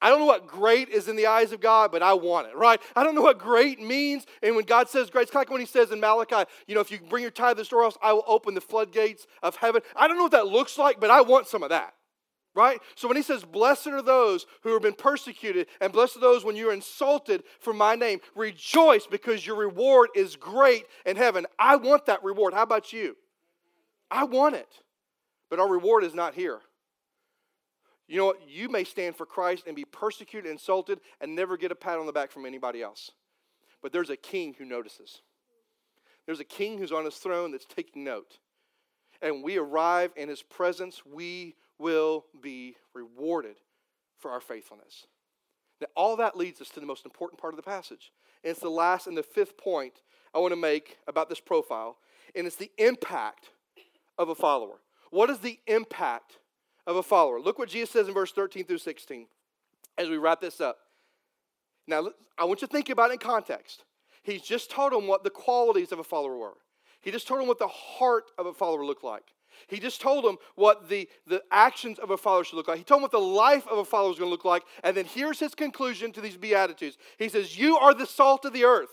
I 0.00 0.10
don't 0.10 0.20
know 0.20 0.26
what 0.26 0.46
great 0.46 0.88
is 0.88 1.08
in 1.08 1.16
the 1.16 1.26
eyes 1.26 1.50
of 1.50 1.60
God, 1.60 1.90
but 1.90 2.02
I 2.02 2.14
want 2.14 2.48
it, 2.48 2.56
right? 2.56 2.80
I 2.94 3.02
don't 3.02 3.16
know 3.16 3.22
what 3.22 3.38
great 3.38 3.80
means. 3.80 4.26
And 4.42 4.54
when 4.54 4.64
God 4.64 4.88
says 4.88 5.10
great, 5.10 5.22
it's 5.22 5.30
kind 5.32 5.44
of 5.44 5.48
like 5.48 5.52
when 5.52 5.60
He 5.60 5.66
says 5.66 5.90
in 5.90 5.98
Malachi, 6.00 6.48
you 6.68 6.74
know, 6.74 6.80
if 6.80 6.90
you 6.90 6.98
bring 7.08 7.22
your 7.22 7.32
tithe 7.32 7.56
to 7.56 7.62
the 7.62 7.64
storehouse, 7.64 7.98
I 8.00 8.12
will 8.12 8.24
open 8.26 8.54
the 8.54 8.60
floodgates 8.60 9.26
of 9.42 9.56
heaven. 9.56 9.82
I 9.96 10.06
don't 10.06 10.16
know 10.16 10.24
what 10.24 10.32
that 10.32 10.46
looks 10.46 10.78
like, 10.78 11.00
but 11.00 11.10
I 11.10 11.20
want 11.20 11.48
some 11.48 11.64
of 11.64 11.70
that 11.70 11.94
right? 12.58 12.82
So 12.96 13.06
when 13.06 13.16
he 13.16 13.22
says, 13.22 13.44
Blessed 13.44 13.86
are 13.86 14.02
those 14.02 14.44
who 14.62 14.72
have 14.72 14.82
been 14.82 14.92
persecuted, 14.92 15.68
and 15.80 15.92
blessed 15.92 16.16
are 16.16 16.20
those 16.20 16.44
when 16.44 16.56
you're 16.56 16.72
insulted 16.72 17.44
for 17.60 17.72
my 17.72 17.94
name, 17.94 18.20
rejoice 18.34 19.06
because 19.06 19.46
your 19.46 19.56
reward 19.56 20.10
is 20.16 20.34
great 20.34 20.84
in 21.06 21.16
heaven. 21.16 21.46
I 21.58 21.76
want 21.76 22.06
that 22.06 22.22
reward. 22.24 22.52
How 22.52 22.64
about 22.64 22.92
you? 22.92 23.16
I 24.10 24.24
want 24.24 24.56
it. 24.56 24.68
But 25.48 25.60
our 25.60 25.68
reward 25.68 26.02
is 26.02 26.14
not 26.14 26.34
here. 26.34 26.58
You 28.08 28.18
know 28.18 28.26
what? 28.26 28.48
You 28.48 28.68
may 28.68 28.84
stand 28.84 29.16
for 29.16 29.24
Christ 29.24 29.64
and 29.66 29.76
be 29.76 29.84
persecuted, 29.84 30.50
insulted, 30.50 30.98
and 31.20 31.36
never 31.36 31.56
get 31.56 31.70
a 31.70 31.76
pat 31.76 31.98
on 31.98 32.06
the 32.06 32.12
back 32.12 32.32
from 32.32 32.44
anybody 32.44 32.82
else. 32.82 33.12
But 33.82 33.92
there's 33.92 34.10
a 34.10 34.16
king 34.16 34.54
who 34.58 34.64
notices. 34.64 35.22
There's 36.26 36.40
a 36.40 36.44
king 36.44 36.78
who's 36.78 36.92
on 36.92 37.04
his 37.04 37.16
throne 37.16 37.52
that's 37.52 37.66
taking 37.66 38.04
note. 38.04 38.38
And 39.22 39.44
we 39.44 39.58
arrive 39.58 40.12
in 40.16 40.28
his 40.28 40.42
presence, 40.42 41.02
we 41.06 41.54
will 41.78 42.24
be 42.40 42.76
rewarded 42.94 43.56
for 44.18 44.30
our 44.30 44.40
faithfulness. 44.40 45.06
Now, 45.80 45.86
all 45.94 46.16
that 46.16 46.36
leads 46.36 46.60
us 46.60 46.68
to 46.70 46.80
the 46.80 46.86
most 46.86 47.04
important 47.04 47.40
part 47.40 47.54
of 47.54 47.56
the 47.56 47.62
passage. 47.62 48.12
And 48.42 48.50
it's 48.50 48.60
the 48.60 48.68
last 48.68 49.06
and 49.06 49.16
the 49.16 49.22
fifth 49.22 49.56
point 49.56 50.02
I 50.34 50.38
want 50.38 50.52
to 50.52 50.60
make 50.60 50.98
about 51.06 51.28
this 51.28 51.40
profile, 51.40 51.96
and 52.34 52.46
it's 52.46 52.56
the 52.56 52.70
impact 52.78 53.50
of 54.18 54.28
a 54.28 54.34
follower. 54.34 54.80
What 55.10 55.30
is 55.30 55.38
the 55.38 55.58
impact 55.66 56.38
of 56.86 56.96
a 56.96 57.02
follower? 57.02 57.40
Look 57.40 57.58
what 57.58 57.68
Jesus 57.68 57.90
says 57.90 58.08
in 58.08 58.14
verse 58.14 58.32
13 58.32 58.64
through 58.64 58.78
16 58.78 59.26
as 59.96 60.08
we 60.08 60.18
wrap 60.18 60.40
this 60.40 60.60
up. 60.60 60.78
Now, 61.86 62.10
I 62.36 62.44
want 62.44 62.60
you 62.60 62.68
to 62.68 62.72
think 62.72 62.90
about 62.90 63.10
it 63.10 63.14
in 63.14 63.18
context. 63.20 63.84
He's 64.22 64.42
just 64.42 64.70
told 64.70 64.92
them 64.92 65.06
what 65.06 65.24
the 65.24 65.30
qualities 65.30 65.92
of 65.92 65.98
a 65.98 66.04
follower 66.04 66.36
were. 66.36 66.56
He 67.00 67.10
just 67.10 67.26
told 67.26 67.40
them 67.40 67.48
what 67.48 67.58
the 67.58 67.68
heart 67.68 68.24
of 68.36 68.46
a 68.46 68.52
follower 68.52 68.84
looked 68.84 69.04
like. 69.04 69.32
He 69.66 69.78
just 69.78 70.00
told 70.00 70.24
them 70.24 70.36
what 70.54 70.88
the, 70.88 71.08
the 71.26 71.42
actions 71.50 71.98
of 71.98 72.10
a 72.10 72.16
follower 72.16 72.44
should 72.44 72.56
look 72.56 72.68
like. 72.68 72.78
He 72.78 72.84
told 72.84 72.98
them 72.98 73.02
what 73.02 73.12
the 73.12 73.18
life 73.18 73.66
of 73.66 73.78
a 73.78 73.84
follower 73.84 74.12
is 74.12 74.18
going 74.18 74.28
to 74.28 74.32
look 74.32 74.44
like. 74.44 74.62
And 74.84 74.96
then 74.96 75.04
here's 75.04 75.40
his 75.40 75.54
conclusion 75.54 76.12
to 76.12 76.20
these 76.20 76.36
Beatitudes. 76.36 76.96
He 77.18 77.28
says, 77.28 77.58
You 77.58 77.76
are 77.76 77.94
the 77.94 78.06
salt 78.06 78.44
of 78.44 78.52
the 78.52 78.64
earth. 78.64 78.90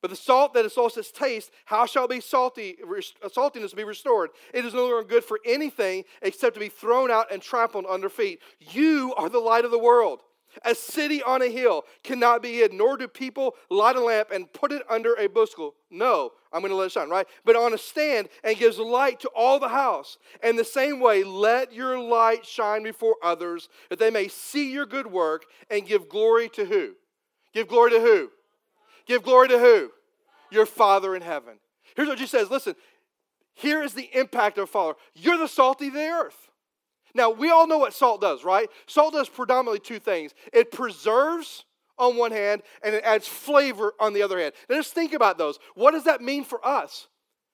But 0.00 0.10
the 0.10 0.16
salt 0.16 0.54
that 0.54 0.64
has 0.64 0.76
lost 0.76 0.96
its 0.96 1.12
taste, 1.12 1.50
how 1.66 1.84
shall 1.84 2.08
be 2.08 2.20
salty, 2.20 2.78
uh, 2.82 3.28
saltiness 3.28 3.76
be 3.76 3.84
restored? 3.84 4.30
It 4.54 4.64
is 4.64 4.72
no 4.72 4.86
longer 4.86 5.06
good 5.06 5.24
for 5.24 5.40
anything 5.44 6.04
except 6.22 6.54
to 6.54 6.60
be 6.60 6.70
thrown 6.70 7.10
out 7.10 7.30
and 7.30 7.42
trampled 7.42 7.84
under 7.86 8.08
feet. 8.08 8.40
You 8.58 9.14
are 9.18 9.28
the 9.28 9.38
light 9.38 9.66
of 9.66 9.70
the 9.70 9.78
world. 9.78 10.22
A 10.64 10.74
city 10.74 11.22
on 11.22 11.42
a 11.42 11.48
hill 11.48 11.84
cannot 12.02 12.42
be 12.42 12.54
hid, 12.54 12.72
nor 12.72 12.96
do 12.96 13.08
people 13.08 13.54
light 13.70 13.96
a 13.96 14.00
lamp 14.00 14.30
and 14.30 14.52
put 14.52 14.72
it 14.72 14.82
under 14.88 15.14
a 15.14 15.28
bushel. 15.28 15.74
No, 15.90 16.32
I'm 16.52 16.60
going 16.60 16.70
to 16.70 16.76
let 16.76 16.86
it 16.86 16.92
shine, 16.92 17.08
right? 17.08 17.26
But 17.44 17.56
on 17.56 17.72
a 17.72 17.78
stand 17.78 18.28
and 18.42 18.56
gives 18.56 18.78
light 18.78 19.20
to 19.20 19.28
all 19.28 19.58
the 19.58 19.68
house. 19.68 20.18
And 20.42 20.58
the 20.58 20.64
same 20.64 21.00
way, 21.00 21.22
let 21.22 21.72
your 21.72 21.98
light 21.98 22.44
shine 22.44 22.82
before 22.82 23.16
others, 23.22 23.68
that 23.88 23.98
they 23.98 24.10
may 24.10 24.28
see 24.28 24.72
your 24.72 24.86
good 24.86 25.06
work 25.06 25.44
and 25.70 25.86
give 25.86 26.08
glory 26.08 26.48
to 26.50 26.64
who? 26.64 26.94
Give 27.52 27.68
glory 27.68 27.90
to 27.92 28.00
who? 28.00 28.30
Give 29.06 29.22
glory 29.22 29.48
to 29.48 29.58
who? 29.58 29.90
Your 30.50 30.66
Father 30.66 31.14
in 31.14 31.22
heaven. 31.22 31.58
Here's 31.96 32.08
what 32.08 32.18
Jesus 32.18 32.30
says 32.30 32.50
listen, 32.50 32.74
here 33.54 33.82
is 33.82 33.94
the 33.94 34.08
impact 34.14 34.58
of 34.58 34.64
a 34.64 34.66
follower. 34.66 34.96
You're 35.14 35.38
the 35.38 35.48
salt 35.48 35.82
of 35.82 35.92
the 35.92 36.00
earth. 36.00 36.49
Now, 37.14 37.30
we 37.30 37.50
all 37.50 37.66
know 37.66 37.78
what 37.78 37.94
salt 37.94 38.20
does, 38.20 38.44
right? 38.44 38.68
Salt 38.86 39.14
does 39.14 39.28
predominantly 39.28 39.80
two 39.80 39.98
things 39.98 40.32
it 40.52 40.70
preserves 40.70 41.64
on 41.98 42.16
one 42.16 42.32
hand, 42.32 42.62
and 42.82 42.94
it 42.94 43.04
adds 43.04 43.28
flavor 43.28 43.92
on 44.00 44.14
the 44.14 44.22
other 44.22 44.38
hand. 44.38 44.54
Now, 44.68 44.76
just 44.76 44.94
think 44.94 45.12
about 45.12 45.38
those. 45.38 45.58
What 45.74 45.90
does 45.92 46.04
that 46.04 46.22
mean 46.22 46.44
for 46.44 46.66
us? 46.66 47.08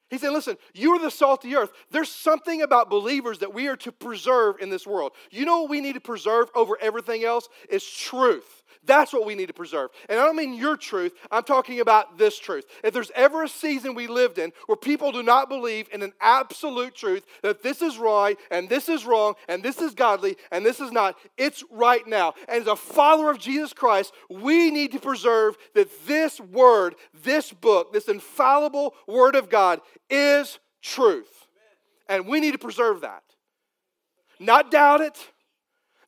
He 0.09 0.19
said, 0.19 0.31
Listen, 0.31 0.57
you 0.73 0.93
are 0.93 1.01
the 1.01 1.11
salt 1.11 1.45
of 1.45 1.51
the 1.51 1.57
earth. 1.57 1.73
There's 1.91 2.11
something 2.11 2.63
about 2.63 2.89
believers 2.89 3.41
that 3.41 3.53
we 3.53 3.67
are 3.67 3.77
to 3.79 3.91
preserve 3.91 4.57
in 4.61 4.71
this 4.71 4.87
world. 4.87 5.13
You 5.31 5.45
know 5.45 5.63
what 5.63 5.71
we 5.71 5.81
need 5.81 5.95
to 5.95 6.01
preserve 6.01 6.49
over 6.55 6.79
everything 6.81 7.25
else? 7.25 7.49
Is 7.69 7.85
truth. 7.85 8.63
That's 8.87 9.13
what 9.13 9.27
we 9.27 9.35
need 9.35 9.47
to 9.47 9.53
preserve. 9.53 9.91
And 10.09 10.19
I 10.19 10.25
don't 10.25 10.37
mean 10.37 10.55
your 10.55 10.77
truth, 10.77 11.13
I'm 11.31 11.43
talking 11.43 11.81
about 11.81 12.19
this 12.19 12.39
truth. 12.39 12.65
If 12.85 12.95
there's 12.95 13.11
ever 13.15 13.43
a 13.43 13.49
season 13.49 13.95
we 13.95 14.07
lived 14.07 14.39
in 14.39 14.53
where 14.67 14.77
people 14.77 15.13
do 15.13 15.23
not 15.23 15.49
believe 15.49 15.89
in 15.93 16.03
an 16.03 16.13
absolute 16.21 16.95
truth 16.95 17.25
that 17.43 17.63
this 17.63 17.83
is 17.83 17.99
right 17.99 18.39
and 18.51 18.69
this 18.69 18.89
is 18.89 19.05
wrong 19.05 19.35
and 19.49 19.63
this 19.63 19.81
is 19.81 19.95
godly 19.95 20.37
and 20.51 20.65
this 20.65 20.81
is 20.81 20.93
not, 20.93 21.17
it's 21.37 21.65
right 21.71 22.07
now. 22.07 22.35
And 22.49 22.63
as 22.63 22.69
a 22.69 22.77
follower 22.77 23.31
of 23.31 23.39
Jesus 23.39 23.73
Christ, 23.73 24.13
we 24.31 24.71
need 24.71 24.93
to 24.93 25.01
preserve 25.01 25.57
that 25.75 25.91
this 26.07 26.41
word, 26.41 26.95
this 27.25 27.53
book, 27.53 27.93
this 27.93 28.09
infallible 28.09 28.95
word 29.07 29.35
of 29.35 29.51
God 29.51 29.81
is 30.09 30.59
truth. 30.83 31.47
And 32.09 32.27
we 32.27 32.41
need 32.41 32.53
to 32.53 32.59
preserve 32.59 33.01
that. 33.01 33.23
Not 34.39 34.71
doubt 34.71 35.01
it. 35.01 35.19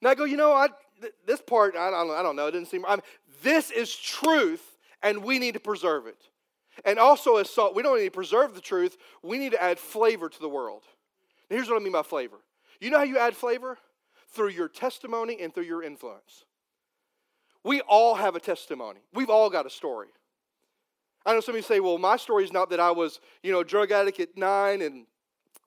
Not 0.01 0.17
go, 0.17 0.25
you 0.25 0.37
know, 0.37 0.53
I, 0.53 0.69
this 1.27 1.41
part, 1.41 1.77
I 1.77 1.91
don't, 1.91 2.11
I 2.11 2.23
don't 2.23 2.37
know, 2.37 2.47
it 2.47 2.53
didn't 2.53 2.69
seem, 2.69 2.85
I 2.87 2.97
mean, 2.97 3.03
this 3.43 3.71
is 3.71 3.95
truth, 3.95 4.79
and 5.03 5.23
we 5.23 5.39
need 5.39 5.55
to 5.55 5.61
preserve 5.61 6.07
it. 6.07 6.21
And 6.85 6.99
also, 6.99 7.37
as 7.37 7.51
salt, 7.51 7.75
we 7.75 7.83
don't 7.83 7.99
need 7.99 8.07
to 8.07 8.11
preserve 8.11 8.55
the 8.55 8.61
truth, 8.61 8.97
we 9.23 9.39
need 9.39 9.53
to 9.53 9.63
add 9.63 9.79
flavor 9.79 10.29
to 10.29 10.41
the 10.41 10.49
world. 10.49 10.83
Now, 11.51 11.57
here's 11.57 11.69
what 11.69 11.81
I 11.81 11.85
mean 11.85 11.93
by 11.93 12.03
flavor. 12.03 12.37
You 12.81 12.91
know 12.91 12.99
how 12.99 13.05
you 13.05 13.19
add 13.19 13.37
flavor? 13.37 13.79
Through 14.31 14.51
your 14.51 14.69
testimony 14.69 15.41
and 15.41 15.55
through 15.55 15.65
your 15.65 15.83
influence. 15.83 16.45
We 17.65 17.81
all 17.83 18.15
have 18.15 18.37
a 18.37 18.41
testimony, 18.41 19.01
we've 19.13 19.31
all 19.31 19.51
got 19.51 19.67
a 19.67 19.71
story. 19.71 20.09
I 21.27 21.35
know 21.35 21.41
some 21.41 21.55
of 21.55 21.57
you 21.57 21.63
say, 21.63 21.81
well, 21.81 21.99
my 21.99 22.17
story 22.17 22.45
is 22.45 22.53
not 22.53 22.71
that 22.71 22.81
I 22.81 22.91
was, 22.91 23.21
you 23.43 23.53
know, 23.53 23.63
drug 23.63 23.91
addict 23.91 24.21
at 24.21 24.37
nine 24.37 24.81
and 24.81 25.07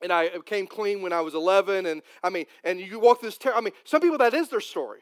and 0.02 0.12
I 0.12 0.30
came 0.46 0.68
clean 0.68 1.02
when 1.02 1.14
I 1.14 1.22
was 1.22 1.36
11. 1.36 1.86
And 1.86 2.02
I 2.24 2.30
mean, 2.30 2.46
and 2.64 2.80
you 2.80 3.00
walk 3.00 3.22
this. 3.22 3.38
I 3.54 3.62
mean, 3.62 3.74
some 3.84 4.02
people 4.02 4.18
that 4.18 4.34
is 4.34 4.50
their 4.50 4.60
story. 4.60 5.02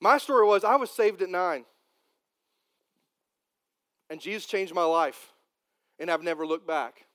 My 0.00 0.18
story 0.18 0.46
was 0.46 0.64
I 0.64 0.76
was 0.76 0.90
saved 0.90 1.22
at 1.22 1.28
nine. 1.28 1.64
And 4.10 4.20
Jesus 4.20 4.46
changed 4.46 4.74
my 4.74 4.84
life. 4.84 5.32
And 5.98 6.10
I've 6.10 6.22
never 6.22 6.46
looked 6.46 6.66
back. 6.66 7.06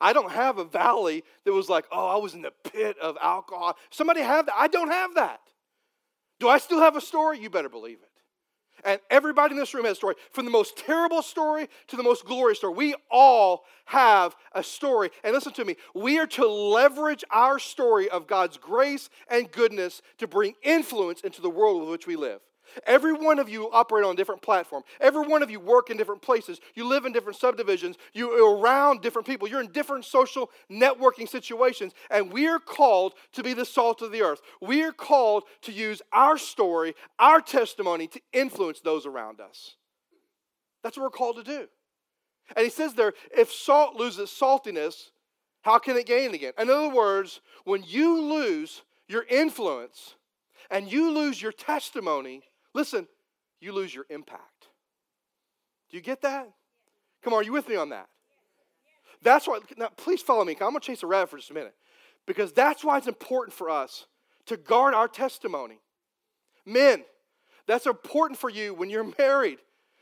I 0.00 0.12
don't 0.12 0.32
have 0.32 0.58
a 0.58 0.64
valley 0.64 1.24
that 1.44 1.52
was 1.52 1.68
like, 1.68 1.84
oh, 1.92 2.08
I 2.08 2.16
was 2.16 2.34
in 2.34 2.42
the 2.42 2.52
pit 2.64 2.96
of 2.98 3.16
alcohol. 3.20 3.76
Somebody 3.90 4.20
have 4.20 4.46
that. 4.46 4.54
I 4.56 4.66
don't 4.66 4.90
have 4.90 5.14
that. 5.16 5.40
Do 6.38 6.48
I 6.48 6.58
still 6.58 6.80
have 6.80 6.96
a 6.96 7.00
story? 7.00 7.38
You 7.38 7.50
better 7.50 7.68
believe 7.68 7.98
it. 8.02 8.09
And 8.84 9.00
everybody 9.10 9.52
in 9.52 9.58
this 9.58 9.74
room 9.74 9.84
has 9.84 9.92
a 9.92 9.96
story. 9.96 10.14
From 10.30 10.44
the 10.44 10.50
most 10.50 10.76
terrible 10.76 11.22
story 11.22 11.68
to 11.88 11.96
the 11.96 12.02
most 12.02 12.24
glorious 12.24 12.58
story. 12.58 12.74
We 12.74 12.94
all 13.10 13.64
have 13.86 14.36
a 14.52 14.62
story. 14.62 15.10
And 15.24 15.34
listen 15.34 15.52
to 15.54 15.64
me, 15.64 15.76
we 15.94 16.18
are 16.18 16.26
to 16.28 16.46
leverage 16.46 17.24
our 17.30 17.58
story 17.58 18.08
of 18.08 18.26
God's 18.26 18.56
grace 18.56 19.10
and 19.28 19.50
goodness 19.50 20.02
to 20.18 20.26
bring 20.26 20.54
influence 20.62 21.20
into 21.20 21.40
the 21.40 21.50
world 21.50 21.80
with 21.80 21.90
which 21.90 22.06
we 22.06 22.16
live. 22.16 22.40
Every 22.86 23.12
one 23.12 23.38
of 23.38 23.48
you 23.48 23.70
operate 23.70 24.04
on 24.04 24.12
a 24.12 24.16
different 24.16 24.42
platform. 24.42 24.82
Every 25.00 25.26
one 25.26 25.42
of 25.42 25.50
you 25.50 25.60
work 25.60 25.90
in 25.90 25.96
different 25.96 26.22
places. 26.22 26.60
You 26.74 26.86
live 26.86 27.04
in 27.04 27.12
different 27.12 27.38
subdivisions. 27.38 27.96
You're 28.12 28.56
around 28.58 29.02
different 29.02 29.26
people. 29.26 29.48
You're 29.48 29.60
in 29.60 29.72
different 29.72 30.04
social 30.04 30.50
networking 30.70 31.28
situations. 31.28 31.92
And 32.10 32.32
we 32.32 32.46
are 32.46 32.58
called 32.58 33.14
to 33.32 33.42
be 33.42 33.54
the 33.54 33.64
salt 33.64 34.02
of 34.02 34.12
the 34.12 34.22
earth. 34.22 34.40
We 34.60 34.82
are 34.82 34.92
called 34.92 35.44
to 35.62 35.72
use 35.72 36.02
our 36.12 36.38
story, 36.38 36.94
our 37.18 37.40
testimony 37.40 38.06
to 38.08 38.20
influence 38.32 38.80
those 38.80 39.06
around 39.06 39.40
us. 39.40 39.76
That's 40.82 40.96
what 40.96 41.04
we're 41.04 41.10
called 41.10 41.36
to 41.36 41.44
do. 41.44 41.68
And 42.56 42.64
he 42.64 42.70
says 42.70 42.94
there 42.94 43.12
if 43.36 43.52
salt 43.52 43.96
loses 43.96 44.30
saltiness, 44.30 45.10
how 45.62 45.78
can 45.78 45.96
it 45.96 46.06
gain 46.06 46.34
again? 46.34 46.52
In 46.58 46.70
other 46.70 46.88
words, 46.88 47.40
when 47.64 47.84
you 47.86 48.20
lose 48.20 48.82
your 49.08 49.24
influence 49.28 50.14
and 50.70 50.90
you 50.90 51.10
lose 51.10 51.42
your 51.42 51.52
testimony, 51.52 52.42
Listen, 52.74 53.06
you 53.60 53.72
lose 53.72 53.94
your 53.94 54.06
impact. 54.10 54.68
Do 55.90 55.96
you 55.96 56.02
get 56.02 56.22
that? 56.22 56.48
Come 57.22 57.32
on, 57.32 57.40
are 57.40 57.42
you 57.42 57.52
with 57.52 57.68
me 57.68 57.76
on 57.76 57.90
that? 57.90 58.08
That's 59.22 59.46
why, 59.46 59.58
now 59.76 59.88
please 59.96 60.22
follow 60.22 60.44
me. 60.44 60.52
I'm 60.52 60.70
going 60.70 60.74
to 60.74 60.80
chase 60.80 61.02
a 61.02 61.06
rabbit 61.06 61.30
for 61.30 61.36
just 61.36 61.50
a 61.50 61.54
minute. 61.54 61.74
Because 62.26 62.52
that's 62.52 62.84
why 62.84 62.96
it's 62.96 63.06
important 63.06 63.54
for 63.54 63.68
us 63.68 64.06
to 64.46 64.56
guard 64.56 64.94
our 64.94 65.08
testimony. 65.08 65.80
Men, 66.64 67.04
that's 67.66 67.86
important 67.86 68.38
for 68.38 68.48
you 68.50 68.74
when 68.74 68.90
you're 68.90 69.12
married. 69.18 69.58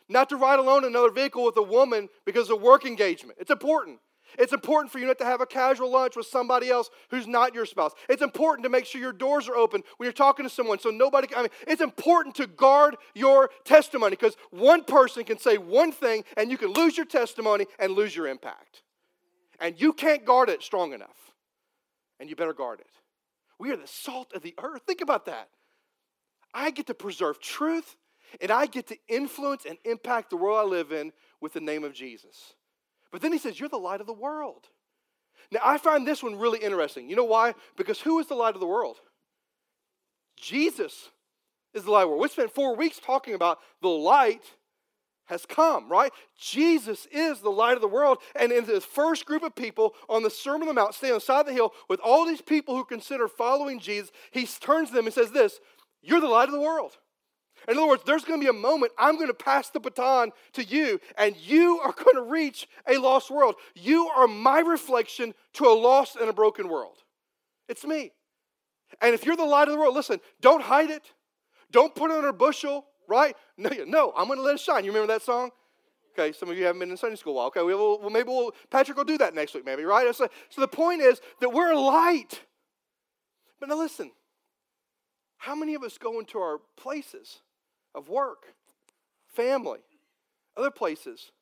Not 0.08 0.30
to 0.30 0.36
ride 0.36 0.58
alone 0.58 0.84
in 0.84 0.90
another 0.90 1.10
vehicle 1.10 1.44
with 1.44 1.56
a 1.56 1.62
woman 1.62 2.08
because 2.24 2.48
of 2.50 2.62
work 2.62 2.86
engagement. 2.86 3.38
It's 3.40 3.50
important. 3.50 3.98
It's 4.38 4.52
important 4.52 4.92
for 4.92 4.98
you 4.98 5.06
not 5.06 5.18
to 5.18 5.24
have 5.24 5.40
a 5.40 5.46
casual 5.46 5.90
lunch 5.90 6.16
with 6.16 6.26
somebody 6.26 6.68
else 6.68 6.90
who's 7.10 7.26
not 7.26 7.54
your 7.54 7.66
spouse. 7.66 7.92
It's 8.08 8.22
important 8.22 8.64
to 8.64 8.68
make 8.68 8.84
sure 8.84 9.00
your 9.00 9.12
doors 9.12 9.48
are 9.48 9.54
open 9.54 9.82
when 9.96 10.06
you're 10.06 10.12
talking 10.12 10.44
to 10.44 10.50
someone 10.50 10.78
so 10.78 10.90
nobody 10.90 11.28
I 11.34 11.42
mean, 11.42 11.50
it's 11.66 11.80
important 11.80 12.34
to 12.36 12.46
guard 12.46 12.96
your 13.14 13.50
testimony 13.64 14.10
because 14.10 14.36
one 14.50 14.84
person 14.84 15.24
can 15.24 15.38
say 15.38 15.56
one 15.56 15.92
thing 15.92 16.24
and 16.36 16.50
you 16.50 16.58
can 16.58 16.72
lose 16.72 16.96
your 16.96 17.06
testimony 17.06 17.66
and 17.78 17.92
lose 17.92 18.14
your 18.14 18.26
impact. 18.26 18.82
And 19.60 19.80
you 19.80 19.92
can't 19.92 20.24
guard 20.24 20.48
it 20.48 20.62
strong 20.62 20.92
enough. 20.92 21.16
And 22.20 22.28
you 22.28 22.36
better 22.36 22.52
guard 22.52 22.80
it. 22.80 22.86
We 23.58 23.72
are 23.72 23.76
the 23.76 23.86
salt 23.86 24.32
of 24.34 24.42
the 24.42 24.54
earth. 24.62 24.82
Think 24.86 25.00
about 25.00 25.26
that. 25.26 25.48
I 26.54 26.70
get 26.70 26.86
to 26.86 26.94
preserve 26.94 27.40
truth 27.40 27.96
and 28.40 28.50
I 28.50 28.66
get 28.66 28.86
to 28.88 28.96
influence 29.08 29.64
and 29.64 29.78
impact 29.84 30.30
the 30.30 30.36
world 30.36 30.58
I 30.58 30.64
live 30.64 30.92
in 30.92 31.12
with 31.40 31.52
the 31.52 31.60
name 31.60 31.84
of 31.84 31.92
Jesus. 31.92 32.54
But 33.10 33.20
then 33.22 33.32
he 33.32 33.38
says, 33.38 33.58
You're 33.58 33.68
the 33.68 33.76
light 33.76 34.00
of 34.00 34.06
the 34.06 34.12
world. 34.12 34.66
Now, 35.50 35.60
I 35.64 35.78
find 35.78 36.06
this 36.06 36.22
one 36.22 36.38
really 36.38 36.58
interesting. 36.58 37.08
You 37.08 37.16
know 37.16 37.24
why? 37.24 37.54
Because 37.76 38.00
who 38.00 38.18
is 38.18 38.26
the 38.26 38.34
light 38.34 38.54
of 38.54 38.60
the 38.60 38.66
world? 38.66 38.96
Jesus 40.36 41.08
is 41.72 41.84
the 41.84 41.90
light 41.90 42.02
of 42.02 42.08
the 42.08 42.10
world. 42.10 42.22
We 42.22 42.28
spent 42.28 42.54
four 42.54 42.76
weeks 42.76 43.00
talking 43.02 43.34
about 43.34 43.58
the 43.80 43.88
light 43.88 44.42
has 45.26 45.44
come, 45.46 45.90
right? 45.90 46.10
Jesus 46.38 47.06
is 47.12 47.40
the 47.40 47.50
light 47.50 47.74
of 47.74 47.82
the 47.82 47.88
world. 47.88 48.18
And 48.34 48.50
in 48.50 48.64
the 48.64 48.80
first 48.80 49.26
group 49.26 49.42
of 49.42 49.54
people 49.54 49.94
on 50.08 50.22
the 50.22 50.30
Sermon 50.30 50.62
on 50.62 50.74
the 50.74 50.80
Mount, 50.80 50.94
standing 50.94 51.14
on 51.14 51.18
the 51.18 51.24
side 51.24 51.40
of 51.40 51.46
the 51.46 51.52
hill 51.52 51.72
with 51.88 52.00
all 52.00 52.26
these 52.26 52.40
people 52.40 52.74
who 52.74 52.84
consider 52.84 53.28
following 53.28 53.78
Jesus, 53.78 54.10
he 54.30 54.46
turns 54.46 54.88
to 54.88 54.94
them 54.94 55.06
and 55.06 55.14
says, 55.14 55.30
This, 55.30 55.60
you're 56.02 56.20
the 56.20 56.28
light 56.28 56.48
of 56.48 56.54
the 56.54 56.60
world. 56.60 56.96
In 57.66 57.76
other 57.76 57.88
words, 57.88 58.02
there's 58.06 58.24
going 58.24 58.40
to 58.40 58.44
be 58.44 58.50
a 58.50 58.60
moment 58.60 58.92
I'm 58.98 59.16
going 59.16 59.28
to 59.28 59.34
pass 59.34 59.70
the 59.70 59.80
baton 59.80 60.32
to 60.54 60.64
you, 60.64 61.00
and 61.16 61.36
you 61.36 61.80
are 61.80 61.92
going 61.92 62.16
to 62.16 62.30
reach 62.30 62.68
a 62.86 62.98
lost 62.98 63.30
world. 63.30 63.56
You 63.74 64.08
are 64.08 64.28
my 64.28 64.60
reflection 64.60 65.34
to 65.54 65.66
a 65.66 65.74
lost 65.74 66.16
and 66.16 66.28
a 66.28 66.32
broken 66.32 66.68
world. 66.68 66.98
It's 67.68 67.84
me. 67.84 68.12
And 69.00 69.14
if 69.14 69.24
you're 69.24 69.36
the 69.36 69.44
light 69.44 69.68
of 69.68 69.74
the 69.74 69.80
world, 69.80 69.94
listen, 69.94 70.20
don't 70.40 70.62
hide 70.62 70.90
it. 70.90 71.12
Don't 71.70 71.94
put 71.94 72.10
it 72.10 72.16
under 72.16 72.28
a 72.28 72.32
bushel, 72.32 72.86
right? 73.08 73.36
No, 73.56 73.70
no 73.86 74.12
I'm 74.16 74.26
going 74.26 74.38
to 74.38 74.42
let 74.42 74.54
it 74.54 74.60
shine. 74.60 74.84
You 74.84 74.92
remember 74.92 75.12
that 75.12 75.22
song? 75.22 75.50
Okay, 76.18 76.32
some 76.32 76.48
of 76.48 76.56
you 76.56 76.64
haven't 76.64 76.80
been 76.80 76.90
in 76.90 76.96
Sunday 76.96 77.16
school 77.16 77.34
while. 77.34 77.46
Okay, 77.48 77.62
well 77.62 78.10
maybe 78.10 78.28
we'll, 78.28 78.52
Patrick 78.70 78.96
will 78.96 79.04
do 79.04 79.18
that 79.18 79.34
next 79.34 79.54
week, 79.54 79.64
maybe, 79.64 79.84
right? 79.84 80.14
So, 80.14 80.28
so 80.48 80.60
the 80.60 80.68
point 80.68 81.00
is 81.00 81.20
that 81.40 81.50
we're 81.50 81.72
a 81.72 81.78
light. 81.78 82.40
But 83.60 83.68
now 83.68 83.78
listen, 83.78 84.10
how 85.36 85.54
many 85.54 85.74
of 85.74 85.82
us 85.82 85.98
go 85.98 86.18
into 86.18 86.38
our 86.38 86.58
places 86.76 87.40
of 87.94 88.08
work, 88.08 88.54
family, 89.26 89.80
other 90.56 90.70
places, 90.70 91.32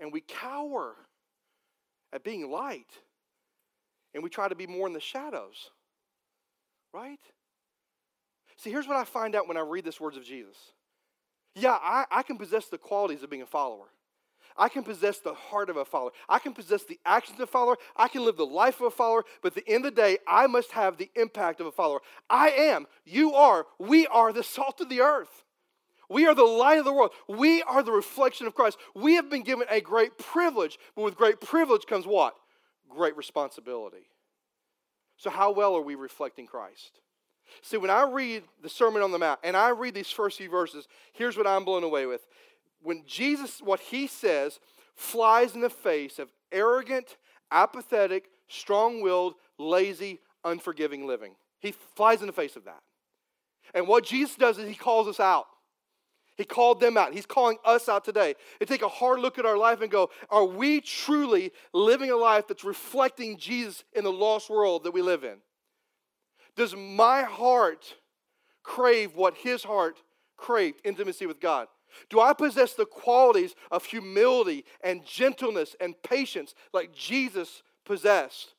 and 0.00 0.12
we 0.12 0.20
cower 0.20 0.94
at 2.12 2.24
being 2.24 2.50
light 2.50 2.90
and 4.14 4.22
we 4.22 4.30
try 4.30 4.48
to 4.48 4.54
be 4.54 4.66
more 4.66 4.86
in 4.86 4.92
the 4.92 5.00
shadows. 5.00 5.70
Right? 6.92 7.20
See, 8.56 8.70
here's 8.70 8.88
what 8.88 8.96
I 8.96 9.04
find 9.04 9.34
out 9.34 9.46
when 9.46 9.56
I 9.56 9.60
read 9.60 9.84
these 9.84 10.00
words 10.00 10.16
of 10.16 10.24
Jesus. 10.24 10.56
Yeah, 11.54 11.78
I, 11.80 12.06
I 12.10 12.22
can 12.22 12.38
possess 12.38 12.66
the 12.66 12.78
qualities 12.78 13.22
of 13.22 13.30
being 13.30 13.42
a 13.42 13.46
follower. 13.46 13.86
I 14.56 14.68
can 14.68 14.82
possess 14.82 15.20
the 15.20 15.34
heart 15.34 15.70
of 15.70 15.76
a 15.76 15.84
follower. 15.84 16.10
I 16.28 16.40
can 16.40 16.52
possess 16.52 16.82
the 16.82 16.98
actions 17.06 17.38
of 17.38 17.48
a 17.48 17.52
follower. 17.52 17.76
I 17.94 18.08
can 18.08 18.24
live 18.24 18.36
the 18.36 18.46
life 18.46 18.80
of 18.80 18.86
a 18.86 18.90
follower. 18.90 19.24
But 19.40 19.56
at 19.56 19.64
the 19.64 19.72
end 19.72 19.86
of 19.86 19.94
the 19.94 20.00
day, 20.00 20.18
I 20.26 20.48
must 20.48 20.72
have 20.72 20.96
the 20.96 21.10
impact 21.14 21.60
of 21.60 21.66
a 21.66 21.72
follower. 21.72 22.00
I 22.28 22.50
am, 22.50 22.86
you 23.04 23.34
are, 23.34 23.66
we 23.78 24.08
are 24.08 24.32
the 24.32 24.42
salt 24.42 24.80
of 24.80 24.88
the 24.88 25.00
earth. 25.00 25.44
We 26.08 26.26
are 26.26 26.34
the 26.34 26.44
light 26.44 26.78
of 26.78 26.84
the 26.84 26.92
world. 26.92 27.12
We 27.28 27.62
are 27.62 27.82
the 27.82 27.92
reflection 27.92 28.46
of 28.46 28.54
Christ. 28.54 28.78
We 28.94 29.14
have 29.14 29.28
been 29.28 29.42
given 29.42 29.66
a 29.70 29.80
great 29.80 30.16
privilege, 30.18 30.78
but 30.96 31.02
with 31.02 31.16
great 31.16 31.40
privilege 31.40 31.86
comes 31.86 32.06
what? 32.06 32.34
Great 32.88 33.16
responsibility. 33.16 34.08
So, 35.18 35.30
how 35.30 35.50
well 35.50 35.76
are 35.76 35.82
we 35.82 35.96
reflecting 35.96 36.46
Christ? 36.46 37.00
See, 37.62 37.76
when 37.76 37.90
I 37.90 38.02
read 38.02 38.44
the 38.62 38.68
Sermon 38.68 39.02
on 39.02 39.10
the 39.10 39.18
Mount 39.18 39.40
and 39.42 39.56
I 39.56 39.70
read 39.70 39.94
these 39.94 40.10
first 40.10 40.38
few 40.38 40.50
verses, 40.50 40.86
here's 41.12 41.36
what 41.36 41.46
I'm 41.46 41.64
blown 41.64 41.84
away 41.84 42.06
with. 42.06 42.26
When 42.80 43.02
Jesus, 43.06 43.60
what 43.60 43.80
he 43.80 44.06
says, 44.06 44.60
flies 44.94 45.54
in 45.54 45.60
the 45.60 45.70
face 45.70 46.18
of 46.18 46.28
arrogant, 46.52 47.16
apathetic, 47.50 48.26
strong 48.48 49.00
willed, 49.00 49.34
lazy, 49.58 50.20
unforgiving 50.44 51.06
living. 51.06 51.34
He 51.60 51.72
flies 51.72 52.20
in 52.20 52.26
the 52.26 52.32
face 52.32 52.56
of 52.56 52.64
that. 52.64 52.82
And 53.74 53.88
what 53.88 54.04
Jesus 54.04 54.36
does 54.36 54.58
is 54.58 54.68
he 54.68 54.74
calls 54.74 55.08
us 55.08 55.20
out. 55.20 55.46
He 56.38 56.44
called 56.44 56.78
them 56.78 56.96
out. 56.96 57.12
He's 57.12 57.26
calling 57.26 57.58
us 57.64 57.88
out 57.88 58.04
today. 58.04 58.36
to 58.60 58.66
take 58.66 58.82
a 58.82 58.88
hard 58.88 59.18
look 59.18 59.38
at 59.40 59.44
our 59.44 59.58
life 59.58 59.80
and 59.80 59.90
go, 59.90 60.08
are 60.30 60.44
we 60.44 60.80
truly 60.80 61.52
living 61.74 62.10
a 62.10 62.16
life 62.16 62.46
that's 62.46 62.62
reflecting 62.62 63.36
Jesus 63.36 63.82
in 63.92 64.04
the 64.04 64.12
lost 64.12 64.48
world 64.48 64.84
that 64.84 64.92
we 64.92 65.02
live 65.02 65.24
in? 65.24 65.38
Does 66.54 66.76
my 66.76 67.24
heart 67.24 67.96
crave 68.62 69.16
what 69.16 69.34
his 69.34 69.64
heart 69.64 70.00
craved 70.36 70.80
intimacy 70.84 71.26
with 71.26 71.40
God? 71.40 71.66
Do 72.08 72.20
I 72.20 72.34
possess 72.34 72.74
the 72.74 72.86
qualities 72.86 73.56
of 73.72 73.84
humility 73.84 74.64
and 74.80 75.04
gentleness 75.04 75.74
and 75.80 76.00
patience 76.04 76.54
like 76.72 76.94
Jesus 76.94 77.62
possessed? 77.84 78.54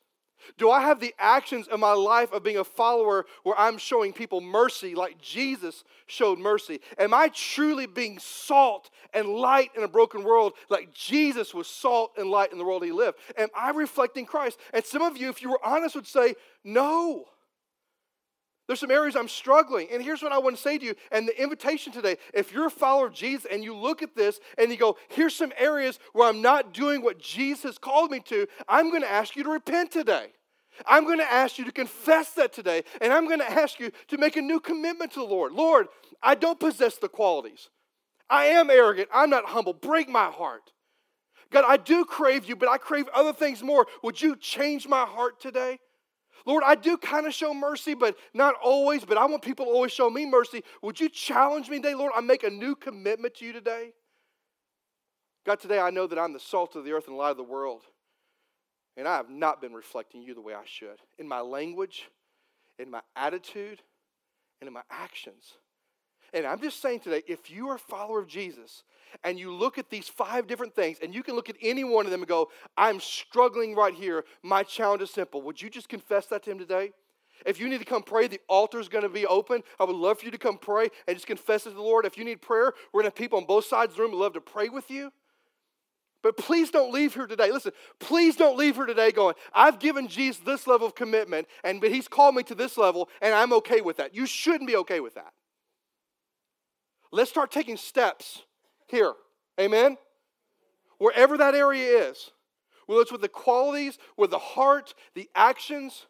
Do 0.58 0.70
I 0.72 0.82
have 0.82 1.00
the 1.00 1.14
actions 1.20 1.68
of 1.68 1.80
my 1.80 1.94
life 1.94 2.32
of 2.32 2.44
being 2.44 2.58
a 2.58 2.64
follower 2.64 3.26
where 3.44 3.60
I'm 3.60 3.78
showing 3.78 4.14
people 4.14 4.42
mercy 4.42 4.96
like 4.96 5.22
Jesus 5.22 5.84
showed 6.08 6.40
mercy? 6.40 6.80
Am 6.98 7.14
I 7.14 7.30
truly 7.30 7.86
being 7.86 8.20
salt 8.20 8.90
and 9.14 9.28
light 9.28 9.72
in 9.76 9.84
a 9.84 9.88
broken 9.88 10.24
world 10.24 10.54
like 10.70 10.94
Jesus 10.94 11.54
was 11.54 11.68
salt 11.68 12.14
and 12.18 12.30
light 12.30 12.52
in 12.52 12.58
the 12.58 12.66
world 12.66 12.84
he 12.84 12.92
lived? 12.92 13.18
Am 13.38 13.50
I 13.56 13.72
reflecting 13.72 14.26
Christ? 14.26 14.60
And 14.74 14.84
some 14.86 15.02
of 15.02 15.18
you, 15.18 15.30
if 15.30 15.42
you 15.42 15.50
were 15.50 15.66
honest, 15.66 15.96
would 15.96 16.08
say, 16.08 16.36
no. 16.64 17.26
There's 18.70 18.80
some 18.80 18.92
areas 18.92 19.16
I'm 19.16 19.28
struggling. 19.28 19.88
And 19.92 20.00
here's 20.00 20.22
what 20.22 20.32
I 20.32 20.38
want 20.38 20.56
to 20.56 20.62
say 20.62 20.78
to 20.78 20.86
you. 20.86 20.94
And 21.12 21.28
the 21.28 21.42
invitation 21.42 21.92
today 21.92 22.18
if 22.36 22.54
you're 22.54 22.68
a 22.68 22.70
follower 22.70 23.08
of 23.08 23.14
Jesus 23.16 23.48
and 23.52 23.64
you 23.64 23.76
look 23.76 24.04
at 24.04 24.16
this 24.16 24.40
and 24.60 24.70
you 24.70 24.78
go, 24.78 24.96
here's 25.08 25.34
some 25.34 25.52
areas 25.58 25.98
where 26.14 26.30
I'm 26.30 26.44
not 26.44 26.72
doing 26.72 27.02
what 27.02 27.18
Jesus 27.18 27.64
has 27.64 27.78
called 27.80 28.12
me 28.12 28.20
to, 28.28 28.46
I'm 28.68 28.92
going 28.92 29.02
to 29.02 29.10
ask 29.10 29.36
you 29.36 29.44
to 29.44 29.50
repent 29.50 29.90
today. 29.90 30.28
I'm 30.86 31.06
going 31.06 31.18
to 31.18 31.32
ask 31.32 31.58
you 31.58 31.66
to 31.66 31.72
confess 31.72 32.34
that 32.34 32.54
today. 32.54 32.84
And 33.02 33.12
I'm 33.12 33.26
going 33.26 33.40
to 33.40 33.52
ask 33.52 33.80
you 33.80 33.92
to 34.10 34.20
make 34.20 34.38
a 34.38 34.42
new 34.42 34.60
commitment 34.60 35.14
to 35.14 35.20
the 35.22 35.26
Lord. 35.26 35.52
Lord, 35.52 35.88
I 36.22 36.36
don't 36.36 36.60
possess 36.60 36.98
the 36.98 37.10
qualities. 37.10 37.70
I 38.30 38.46
am 38.46 38.70
arrogant. 38.70 39.10
I'm 39.12 39.32
not 39.32 39.46
humble. 39.46 39.74
Break 39.74 40.08
my 40.10 40.26
heart. 40.26 40.74
God, 41.52 41.66
I 41.68 41.78
do 41.78 42.06
crave 42.06 42.46
you, 42.46 42.56
but 42.56 42.70
I 42.70 42.78
crave 42.78 43.10
other 43.16 43.34
things 43.34 43.64
more. 43.64 43.88
Would 44.04 44.22
you 44.22 44.36
change 44.36 44.88
my 44.88 45.06
heart 45.06 45.42
today? 45.42 45.80
Lord, 46.46 46.64
I 46.66 46.76
do 46.76 46.98
kind 46.98 47.28
of 47.28 47.34
show 47.34 47.54
mercy, 47.54 47.94
but 47.94 48.18
not 48.34 48.56
always, 48.64 49.06
but 49.06 49.18
I 49.18 49.26
want 49.26 49.42
people 49.42 49.66
to 49.66 49.72
always 49.72 49.92
show 49.92 50.10
me 50.10 50.26
mercy. 50.26 50.64
Would 50.82 51.00
you 51.00 51.10
challenge 51.10 51.70
me 51.70 51.78
today, 51.78 51.96
Lord? 51.96 52.12
I 52.16 52.22
make 52.22 52.44
a 52.44 52.50
new 52.50 52.76
commitment 52.76 53.36
to 53.36 53.46
you 53.46 53.54
today. 53.54 53.92
God, 55.46 55.60
today 55.60 55.80
I 55.80 55.90
know 55.90 56.08
that 56.08 56.20
I'm 56.20 56.34
the 56.34 56.40
salt 56.40 56.76
of 56.76 56.86
the 56.86 56.92
earth 56.92 57.08
and 57.08 57.18
light 57.18 57.32
of 57.32 57.38
the 57.38 57.44
world. 57.44 57.84
And 58.98 59.08
I 59.08 59.16
have 59.16 59.30
not 59.30 59.62
been 59.62 59.74
reflecting 59.74 60.22
you 60.22 60.34
the 60.34 60.42
way 60.42 60.54
I 60.54 60.66
should 60.66 60.98
in 61.18 61.28
my 61.28 61.40
language, 61.40 62.10
in 62.78 62.92
my 62.92 63.02
attitude, 63.16 63.82
and 64.60 64.68
in 64.68 64.74
my 64.74 64.82
actions. 64.90 65.54
And 66.34 66.46
I'm 66.46 66.62
just 66.62 66.82
saying 66.82 67.02
today, 67.02 67.24
if 67.28 67.52
you 67.52 67.70
are 67.70 67.76
a 67.76 67.80
follower 67.80 68.20
of 68.20 68.28
Jesus 68.28 68.84
and 69.24 69.40
you 69.40 69.54
look 69.54 69.78
at 69.78 69.90
these 69.90 70.08
five 70.08 70.48
different 70.48 70.76
things 70.76 70.98
and 71.02 71.14
you 71.14 71.24
can 71.24 71.36
look 71.36 71.50
at 71.50 71.56
any 71.62 71.84
one 71.84 72.06
of 72.06 72.12
them 72.12 72.22
and 72.22 72.28
go, 72.28 72.50
I'm 72.78 73.00
struggling 73.00 73.76
right 73.76 73.94
here, 73.94 74.26
my 74.44 74.64
challenge 74.64 75.02
is 75.02 75.12
simple. 75.12 75.42
Would 75.42 75.62
you 75.62 75.70
just 75.70 75.90
confess 75.90 76.28
that 76.28 76.44
to 76.44 76.52
Him 76.52 76.60
today? 76.60 76.92
If 77.46 77.60
you 77.60 77.70
need 77.70 77.80
to 77.80 77.86
come 77.86 78.04
pray, 78.04 78.28
the 78.28 78.42
altar 78.50 78.80
is 78.80 78.90
going 78.90 79.04
to 79.04 79.10
be 79.10 79.26
open. 79.26 79.64
I 79.80 79.86
would 79.86 79.96
love 79.96 80.20
for 80.20 80.26
you 80.26 80.32
to 80.32 80.38
come 80.38 80.58
pray 80.58 80.90
and 81.08 81.16
just 81.16 81.28
confess 81.28 81.66
it 81.66 81.70
to 81.70 81.76
the 81.76 81.82
Lord. 81.82 82.06
If 82.06 82.18
you 82.18 82.26
need 82.26 82.42
prayer, 82.42 82.74
we're 82.92 83.02
going 83.02 83.12
to 83.12 83.16
have 83.16 83.16
people 83.16 83.40
on 83.40 83.46
both 83.46 83.66
sides 83.66 83.92
of 83.92 83.98
the 83.98 84.04
room 84.04 84.12
who 84.12 84.20
love 84.20 84.34
to 84.34 84.42
pray 84.42 84.70
with 84.70 84.92
you. 84.92 85.12
But 86.22 86.36
please 86.36 86.70
don't 86.70 86.92
leave 86.92 87.14
here 87.14 87.28
today. 87.28 87.50
Listen, 87.50 87.72
please 88.00 88.36
don't 88.36 88.58
leave 88.58 88.76
here 88.76 88.86
today 88.86 89.12
going, 89.12 89.36
I've 89.54 89.80
given 89.80 90.10
Jesus 90.10 90.42
this 90.46 90.68
level 90.68 90.86
of 90.86 90.94
commitment, 90.94 91.48
and 91.64 91.80
but 91.80 91.92
he's 91.92 92.10
called 92.10 92.36
me 92.36 92.44
to 92.44 92.56
this 92.56 92.78
level, 92.78 93.10
and 93.22 93.34
I'm 93.34 93.54
okay 93.54 93.80
with 93.80 93.98
that. 93.98 94.14
You 94.14 94.26
shouldn't 94.26 94.68
be 94.68 94.76
okay 94.78 95.00
with 95.00 95.16
that. 95.16 95.32
Let's 97.12 97.30
start 97.30 97.52
taking 97.52 97.78
steps 97.78 98.44
here. 98.88 99.14
Amen? 99.60 99.98
Wherever 100.98 101.38
that 101.38 101.56
area 101.56 102.10
is, 102.10 102.32
whether 102.86 103.02
it's 103.02 103.12
with 103.12 103.22
the 103.22 103.30
qualities, 103.30 103.98
with 104.18 104.32
the 104.32 104.40
heart, 104.40 104.94
the 105.16 105.30
actions, 105.36 106.06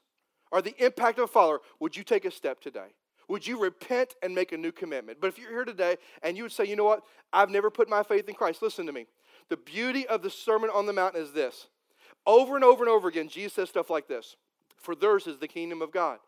or 0.51 0.61
the 0.61 0.75
impact 0.83 1.19
of 1.19 1.25
a 1.25 1.27
follower, 1.27 1.59
would 1.79 1.95
you 1.95 2.03
take 2.03 2.25
a 2.25 2.31
step 2.31 2.59
today? 2.59 2.87
Would 3.27 3.45
you 3.45 3.61
repent 3.61 4.15
and 4.23 4.33
make 4.33 4.51
a 4.51 4.57
new 4.57 4.71
commitment? 4.71 5.19
But 5.21 5.27
if 5.27 5.37
you're 5.37 5.51
here 5.51 5.65
today 5.65 5.97
and 6.23 6.35
you 6.35 6.43
would 6.43 6.51
say, 6.51 6.65
you 6.65 6.75
know 6.75 6.85
what, 6.85 7.03
I've 7.31 7.51
never 7.51 7.69
put 7.69 7.87
my 7.87 8.01
faith 8.01 8.27
in 8.27 8.33
Christ, 8.33 8.61
listen 8.61 8.87
to 8.87 8.91
me. 8.91 9.05
The 9.49 9.57
beauty 9.57 10.07
of 10.07 10.23
the 10.23 10.29
Sermon 10.29 10.71
on 10.73 10.87
the 10.87 10.93
Mount 10.93 11.15
is 11.15 11.31
this. 11.31 11.67
Over 12.25 12.55
and 12.55 12.65
over 12.65 12.83
and 12.83 12.89
over 12.89 13.07
again, 13.07 13.29
Jesus 13.29 13.53
says 13.53 13.69
stuff 13.69 13.89
like 13.89 14.07
this 14.07 14.35
For 14.77 14.95
theirs 14.95 15.27
is 15.27 15.37
the 15.37 15.47
kingdom 15.47 15.81
of 15.81 15.91
God, 15.91 16.19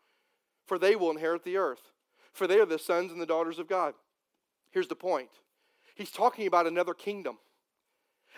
for 0.65 0.77
they 0.77 0.95
will 0.95 1.11
inherit 1.11 1.43
the 1.43 1.57
earth, 1.57 1.91
for 2.33 2.45
they 2.45 2.59
are 2.59 2.65
the 2.65 2.79
sons 2.79 3.11
and 3.11 3.19
the 3.19 3.25
daughters 3.25 3.57
of 3.59 3.67
God. 3.67 3.93
Here's 4.71 4.87
the 4.87 4.95
point 4.95 5.29
He's 5.95 6.11
talking 6.11 6.47
about 6.47 6.67
another 6.67 6.93
kingdom. 6.93 7.37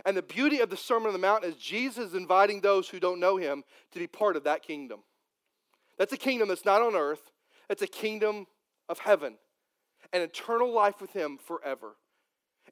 And 0.06 0.18
the 0.18 0.24
beauty 0.24 0.60
of 0.60 0.72
the 0.72 0.78
Sermon 0.78 1.08
on 1.08 1.14
the 1.14 1.20
Mount 1.20 1.44
is 1.44 1.56
Jesus 1.56 2.14
inviting 2.14 2.62
those 2.62 2.90
who 2.90 3.00
don't 3.00 3.20
know 3.20 3.38
him 3.38 3.64
to 3.92 4.00
be 4.00 4.08
part 4.08 4.36
of 4.36 4.44
that 4.46 4.64
kingdom. 4.64 5.02
That's 6.00 6.14
a 6.14 6.18
kingdom 6.18 6.48
that's 6.48 6.66
not 6.66 6.82
on 6.82 6.96
earth, 6.96 7.32
it's 7.70 7.84
a 7.84 7.88
kingdom 7.88 8.48
of 8.90 9.00
heaven, 9.00 9.36
an 10.12 10.22
eternal 10.22 10.74
life 10.74 11.00
with 11.00 11.14
him 11.14 11.38
forever. 11.38 11.96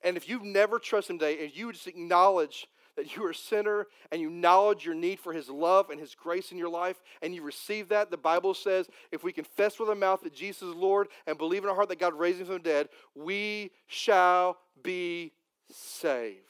And 0.03 0.17
if 0.17 0.27
you've 0.27 0.43
never 0.43 0.79
trusted 0.79 1.13
him 1.13 1.19
today, 1.19 1.43
and 1.43 1.55
you 1.55 1.71
just 1.71 1.87
acknowledge 1.87 2.67
that 3.01 3.15
you 3.15 3.25
are 3.25 3.31
a 3.31 3.35
sinner 3.35 3.87
and 4.11 4.21
you 4.21 4.27
acknowledge 4.27 4.85
your 4.85 4.93
need 4.93 5.19
for 5.19 5.33
his 5.33 5.49
love 5.49 5.89
and 5.89 5.99
his 5.99 6.13
grace 6.13 6.51
in 6.51 6.57
your 6.57 6.69
life, 6.69 7.01
and 7.23 7.33
you 7.33 7.41
receive 7.41 7.89
that, 7.89 8.11
the 8.11 8.17
Bible 8.17 8.53
says 8.53 8.87
if 9.11 9.23
we 9.23 9.31
confess 9.31 9.79
with 9.79 9.89
our 9.89 9.95
mouth 9.95 10.21
that 10.21 10.35
Jesus 10.35 10.61
is 10.61 10.75
Lord 10.75 11.07
and 11.25 11.35
believe 11.35 11.63
in 11.63 11.69
our 11.69 11.75
heart 11.75 11.89
that 11.89 11.99
God 11.99 12.13
raised 12.13 12.39
him 12.39 12.45
from 12.45 12.55
the 12.55 12.59
dead, 12.59 12.89
we 13.15 13.71
shall 13.87 14.57
be 14.83 15.31
saved. 15.71 16.45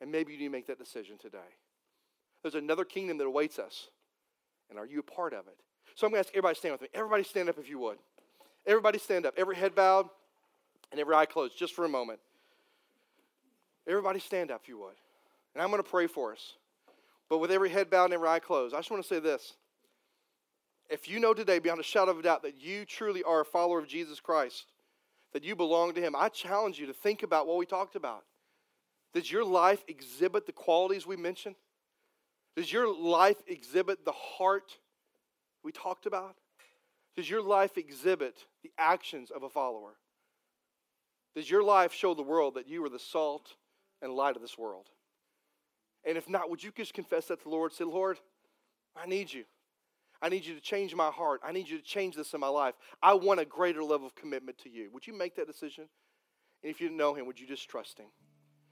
And 0.00 0.12
maybe 0.12 0.32
you 0.32 0.38
need 0.38 0.44
to 0.44 0.52
make 0.52 0.68
that 0.68 0.78
decision 0.78 1.18
today. 1.18 1.38
There's 2.42 2.54
another 2.54 2.84
kingdom 2.84 3.18
that 3.18 3.24
awaits 3.24 3.58
us. 3.58 3.88
And 4.70 4.78
are 4.78 4.86
you 4.86 5.00
a 5.00 5.02
part 5.02 5.32
of 5.32 5.48
it? 5.48 5.56
So 5.96 6.06
I'm 6.06 6.12
going 6.12 6.22
to 6.22 6.28
ask 6.28 6.32
everybody 6.32 6.54
to 6.54 6.58
stand 6.60 6.72
with 6.72 6.82
me. 6.82 6.88
Everybody 6.94 7.24
stand 7.24 7.48
up 7.48 7.58
if 7.58 7.68
you 7.68 7.80
would. 7.80 7.98
Everybody 8.68 8.98
stand 9.00 9.26
up. 9.26 9.34
Every 9.36 9.56
head 9.56 9.74
bowed 9.74 10.08
and 10.92 11.00
every 11.00 11.16
eye 11.16 11.26
closed 11.26 11.58
just 11.58 11.74
for 11.74 11.84
a 11.84 11.88
moment. 11.88 12.20
Everybody 13.88 14.20
stand 14.20 14.52
up 14.52 14.60
if 14.62 14.68
you 14.68 14.78
would. 14.78 14.94
And 15.58 15.64
I'm 15.64 15.70
going 15.70 15.82
to 15.82 15.90
pray 15.90 16.06
for 16.06 16.32
us. 16.32 16.52
But 17.28 17.38
with 17.38 17.50
every 17.50 17.68
head 17.68 17.90
bowed 17.90 18.04
and 18.04 18.14
every 18.14 18.28
eye 18.28 18.38
closed, 18.38 18.76
I 18.76 18.78
just 18.78 18.92
want 18.92 19.02
to 19.02 19.08
say 19.08 19.18
this. 19.18 19.54
If 20.88 21.08
you 21.08 21.18
know 21.18 21.34
today, 21.34 21.58
beyond 21.58 21.80
a 21.80 21.82
shadow 21.82 22.12
of 22.12 22.20
a 22.20 22.22
doubt, 22.22 22.44
that 22.44 22.62
you 22.62 22.84
truly 22.84 23.24
are 23.24 23.40
a 23.40 23.44
follower 23.44 23.80
of 23.80 23.88
Jesus 23.88 24.20
Christ, 24.20 24.66
that 25.32 25.42
you 25.42 25.56
belong 25.56 25.94
to 25.94 26.00
Him, 26.00 26.14
I 26.16 26.28
challenge 26.28 26.78
you 26.78 26.86
to 26.86 26.92
think 26.92 27.24
about 27.24 27.48
what 27.48 27.56
we 27.56 27.66
talked 27.66 27.96
about. 27.96 28.22
Does 29.12 29.32
your 29.32 29.44
life 29.44 29.82
exhibit 29.88 30.46
the 30.46 30.52
qualities 30.52 31.08
we 31.08 31.16
mentioned? 31.16 31.56
Does 32.54 32.72
your 32.72 32.94
life 32.94 33.42
exhibit 33.48 34.04
the 34.04 34.12
heart 34.12 34.78
we 35.64 35.72
talked 35.72 36.06
about? 36.06 36.36
Does 37.16 37.28
your 37.28 37.42
life 37.42 37.76
exhibit 37.76 38.44
the 38.62 38.70
actions 38.78 39.32
of 39.32 39.42
a 39.42 39.48
follower? 39.48 39.96
Does 41.34 41.50
your 41.50 41.64
life 41.64 41.92
show 41.92 42.14
the 42.14 42.22
world 42.22 42.54
that 42.54 42.68
you 42.68 42.84
are 42.84 42.88
the 42.88 43.00
salt 43.00 43.54
and 44.00 44.12
light 44.12 44.36
of 44.36 44.42
this 44.42 44.56
world? 44.56 44.86
And 46.08 46.16
if 46.16 46.26
not, 46.26 46.48
would 46.48 46.64
you 46.64 46.72
just 46.74 46.94
confess 46.94 47.26
that 47.26 47.38
to 47.40 47.44
the 47.44 47.50
Lord? 47.50 47.70
Say, 47.74 47.84
Lord, 47.84 48.18
I 48.96 49.06
need 49.06 49.30
you. 49.30 49.44
I 50.22 50.30
need 50.30 50.46
you 50.46 50.54
to 50.54 50.60
change 50.60 50.94
my 50.94 51.10
heart. 51.10 51.42
I 51.44 51.52
need 51.52 51.68
you 51.68 51.76
to 51.76 51.84
change 51.84 52.16
this 52.16 52.32
in 52.32 52.40
my 52.40 52.48
life. 52.48 52.74
I 53.02 53.12
want 53.12 53.40
a 53.40 53.44
greater 53.44 53.84
level 53.84 54.06
of 54.06 54.14
commitment 54.14 54.56
to 54.64 54.70
you. 54.70 54.88
Would 54.94 55.06
you 55.06 55.12
make 55.12 55.36
that 55.36 55.46
decision? 55.46 55.84
And 56.62 56.70
if 56.70 56.80
you 56.80 56.88
didn't 56.88 56.96
know 56.96 57.12
him, 57.12 57.26
would 57.26 57.38
you 57.38 57.46
just 57.46 57.68
trust 57.68 57.98
him? 57.98 58.06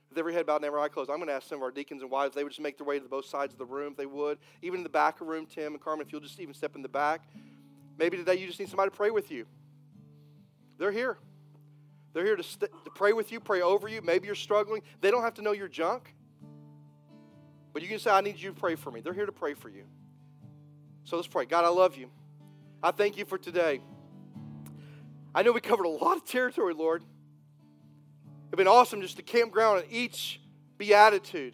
With 0.08 0.18
every 0.18 0.32
head 0.32 0.46
bowed 0.46 0.56
and 0.56 0.64
every 0.64 0.80
eye 0.80 0.88
closed, 0.88 1.10
I'm 1.10 1.18
going 1.18 1.28
to 1.28 1.34
ask 1.34 1.46
some 1.46 1.58
of 1.58 1.62
our 1.62 1.70
deacons 1.70 2.00
and 2.00 2.10
wives, 2.10 2.34
they 2.34 2.42
would 2.42 2.52
just 2.52 2.62
make 2.62 2.78
their 2.78 2.86
way 2.86 2.98
to 2.98 3.06
both 3.06 3.26
sides 3.26 3.52
of 3.52 3.58
the 3.58 3.66
room 3.66 3.92
if 3.92 3.98
they 3.98 4.06
would. 4.06 4.38
Even 4.62 4.80
in 4.80 4.82
the 4.82 4.88
back 4.88 5.20
of 5.20 5.26
the 5.26 5.32
room, 5.32 5.44
Tim 5.44 5.74
and 5.74 5.80
Carmen, 5.80 6.06
if 6.06 6.12
you'll 6.12 6.22
just 6.22 6.40
even 6.40 6.54
step 6.54 6.74
in 6.74 6.80
the 6.80 6.88
back. 6.88 7.28
Maybe 7.98 8.16
today 8.16 8.36
you 8.36 8.46
just 8.46 8.58
need 8.58 8.70
somebody 8.70 8.90
to 8.90 8.96
pray 8.96 9.10
with 9.10 9.30
you. 9.30 9.44
They're 10.78 10.90
here. 10.90 11.18
They're 12.14 12.24
here 12.24 12.36
to, 12.36 12.42
st- 12.42 12.72
to 12.84 12.90
pray 12.94 13.12
with 13.12 13.30
you, 13.30 13.40
pray 13.40 13.60
over 13.60 13.88
you. 13.88 14.00
Maybe 14.00 14.24
you're 14.24 14.34
struggling. 14.34 14.80
They 15.02 15.10
don't 15.10 15.22
have 15.22 15.34
to 15.34 15.42
know 15.42 15.52
your 15.52 15.68
junk. 15.68 16.15
But 17.76 17.82
you 17.82 17.90
can 17.90 17.98
say, 17.98 18.10
I 18.10 18.22
need 18.22 18.40
you 18.40 18.54
to 18.54 18.58
pray 18.58 18.74
for 18.74 18.90
me. 18.90 19.02
They're 19.02 19.12
here 19.12 19.26
to 19.26 19.32
pray 19.32 19.52
for 19.52 19.68
you. 19.68 19.84
So 21.04 21.16
let's 21.16 21.28
pray. 21.28 21.44
God, 21.44 21.62
I 21.62 21.68
love 21.68 21.94
you. 21.94 22.08
I 22.82 22.90
thank 22.90 23.18
you 23.18 23.26
for 23.26 23.36
today. 23.36 23.82
I 25.34 25.42
know 25.42 25.52
we 25.52 25.60
covered 25.60 25.84
a 25.84 25.90
lot 25.90 26.16
of 26.16 26.24
territory, 26.24 26.72
Lord. 26.72 27.02
It's 28.46 28.56
been 28.56 28.66
awesome 28.66 29.02
just 29.02 29.18
to 29.18 29.22
campground 29.22 29.80
on 29.80 29.84
each 29.90 30.40
beatitude. 30.78 31.52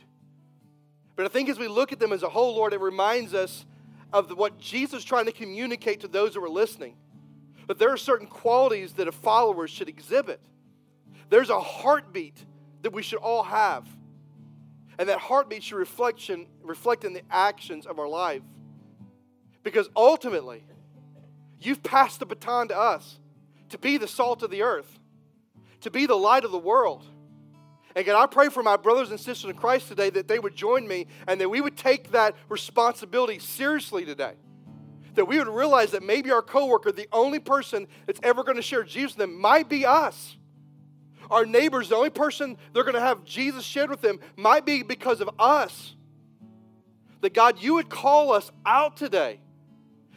But 1.16 1.26
I 1.26 1.28
think 1.28 1.48
as 1.48 1.58
we 1.58 1.66
look 1.66 1.90
at 1.90 1.98
them 1.98 2.12
as 2.12 2.22
a 2.22 2.28
whole, 2.28 2.54
Lord, 2.54 2.72
it 2.72 2.80
reminds 2.80 3.34
us 3.34 3.66
of 4.12 4.30
what 4.30 4.60
Jesus 4.60 5.00
is 5.00 5.04
trying 5.04 5.26
to 5.26 5.32
communicate 5.32 6.02
to 6.02 6.06
those 6.06 6.36
who 6.36 6.44
are 6.44 6.48
listening. 6.48 6.94
But 7.66 7.80
there 7.80 7.90
are 7.90 7.96
certain 7.96 8.28
qualities 8.28 8.92
that 8.92 9.08
a 9.08 9.12
follower 9.12 9.66
should 9.66 9.88
exhibit. 9.88 10.40
There's 11.30 11.50
a 11.50 11.58
heartbeat 11.58 12.44
that 12.82 12.92
we 12.92 13.02
should 13.02 13.18
all 13.18 13.42
have. 13.42 13.88
And 15.02 15.08
that 15.08 15.18
heartbeat 15.18 15.64
should 15.64 15.78
reflection, 15.78 16.46
reflect 16.62 17.02
in 17.02 17.12
the 17.12 17.22
actions 17.28 17.86
of 17.86 17.98
our 17.98 18.06
life. 18.06 18.42
Because 19.64 19.90
ultimately, 19.96 20.62
you've 21.58 21.82
passed 21.82 22.20
the 22.20 22.24
baton 22.26 22.68
to 22.68 22.78
us 22.78 23.18
to 23.70 23.78
be 23.78 23.96
the 23.96 24.06
salt 24.06 24.44
of 24.44 24.52
the 24.52 24.62
earth, 24.62 25.00
to 25.80 25.90
be 25.90 26.06
the 26.06 26.14
light 26.14 26.44
of 26.44 26.52
the 26.52 26.58
world. 26.58 27.04
And 27.96 28.06
God, 28.06 28.22
I 28.22 28.26
pray 28.26 28.48
for 28.48 28.62
my 28.62 28.76
brothers 28.76 29.10
and 29.10 29.18
sisters 29.18 29.50
in 29.50 29.56
Christ 29.56 29.88
today 29.88 30.08
that 30.10 30.28
they 30.28 30.38
would 30.38 30.54
join 30.54 30.86
me 30.86 31.08
and 31.26 31.40
that 31.40 31.48
we 31.48 31.60
would 31.60 31.76
take 31.76 32.12
that 32.12 32.36
responsibility 32.48 33.40
seriously 33.40 34.04
today. 34.04 34.34
That 35.14 35.24
we 35.24 35.36
would 35.36 35.48
realize 35.48 35.90
that 35.90 36.04
maybe 36.04 36.30
our 36.30 36.42
coworker, 36.42 36.92
the 36.92 37.08
only 37.10 37.40
person 37.40 37.88
that's 38.06 38.20
ever 38.22 38.44
going 38.44 38.54
to 38.54 38.62
share 38.62 38.84
Jesus 38.84 39.16
with 39.16 39.26
them, 39.26 39.40
might 39.40 39.68
be 39.68 39.84
us 39.84 40.36
our 41.32 41.46
neighbors, 41.46 41.88
the 41.88 41.96
only 41.96 42.10
person 42.10 42.56
they're 42.72 42.84
going 42.84 42.94
to 42.94 43.00
have 43.00 43.24
Jesus 43.24 43.64
shared 43.64 43.90
with 43.90 44.02
them 44.02 44.20
might 44.36 44.66
be 44.66 44.82
because 44.82 45.20
of 45.20 45.30
us. 45.38 45.96
That 47.22 47.34
God, 47.34 47.60
you 47.60 47.74
would 47.74 47.88
call 47.88 48.32
us 48.32 48.50
out 48.66 48.96
today. 48.96 49.40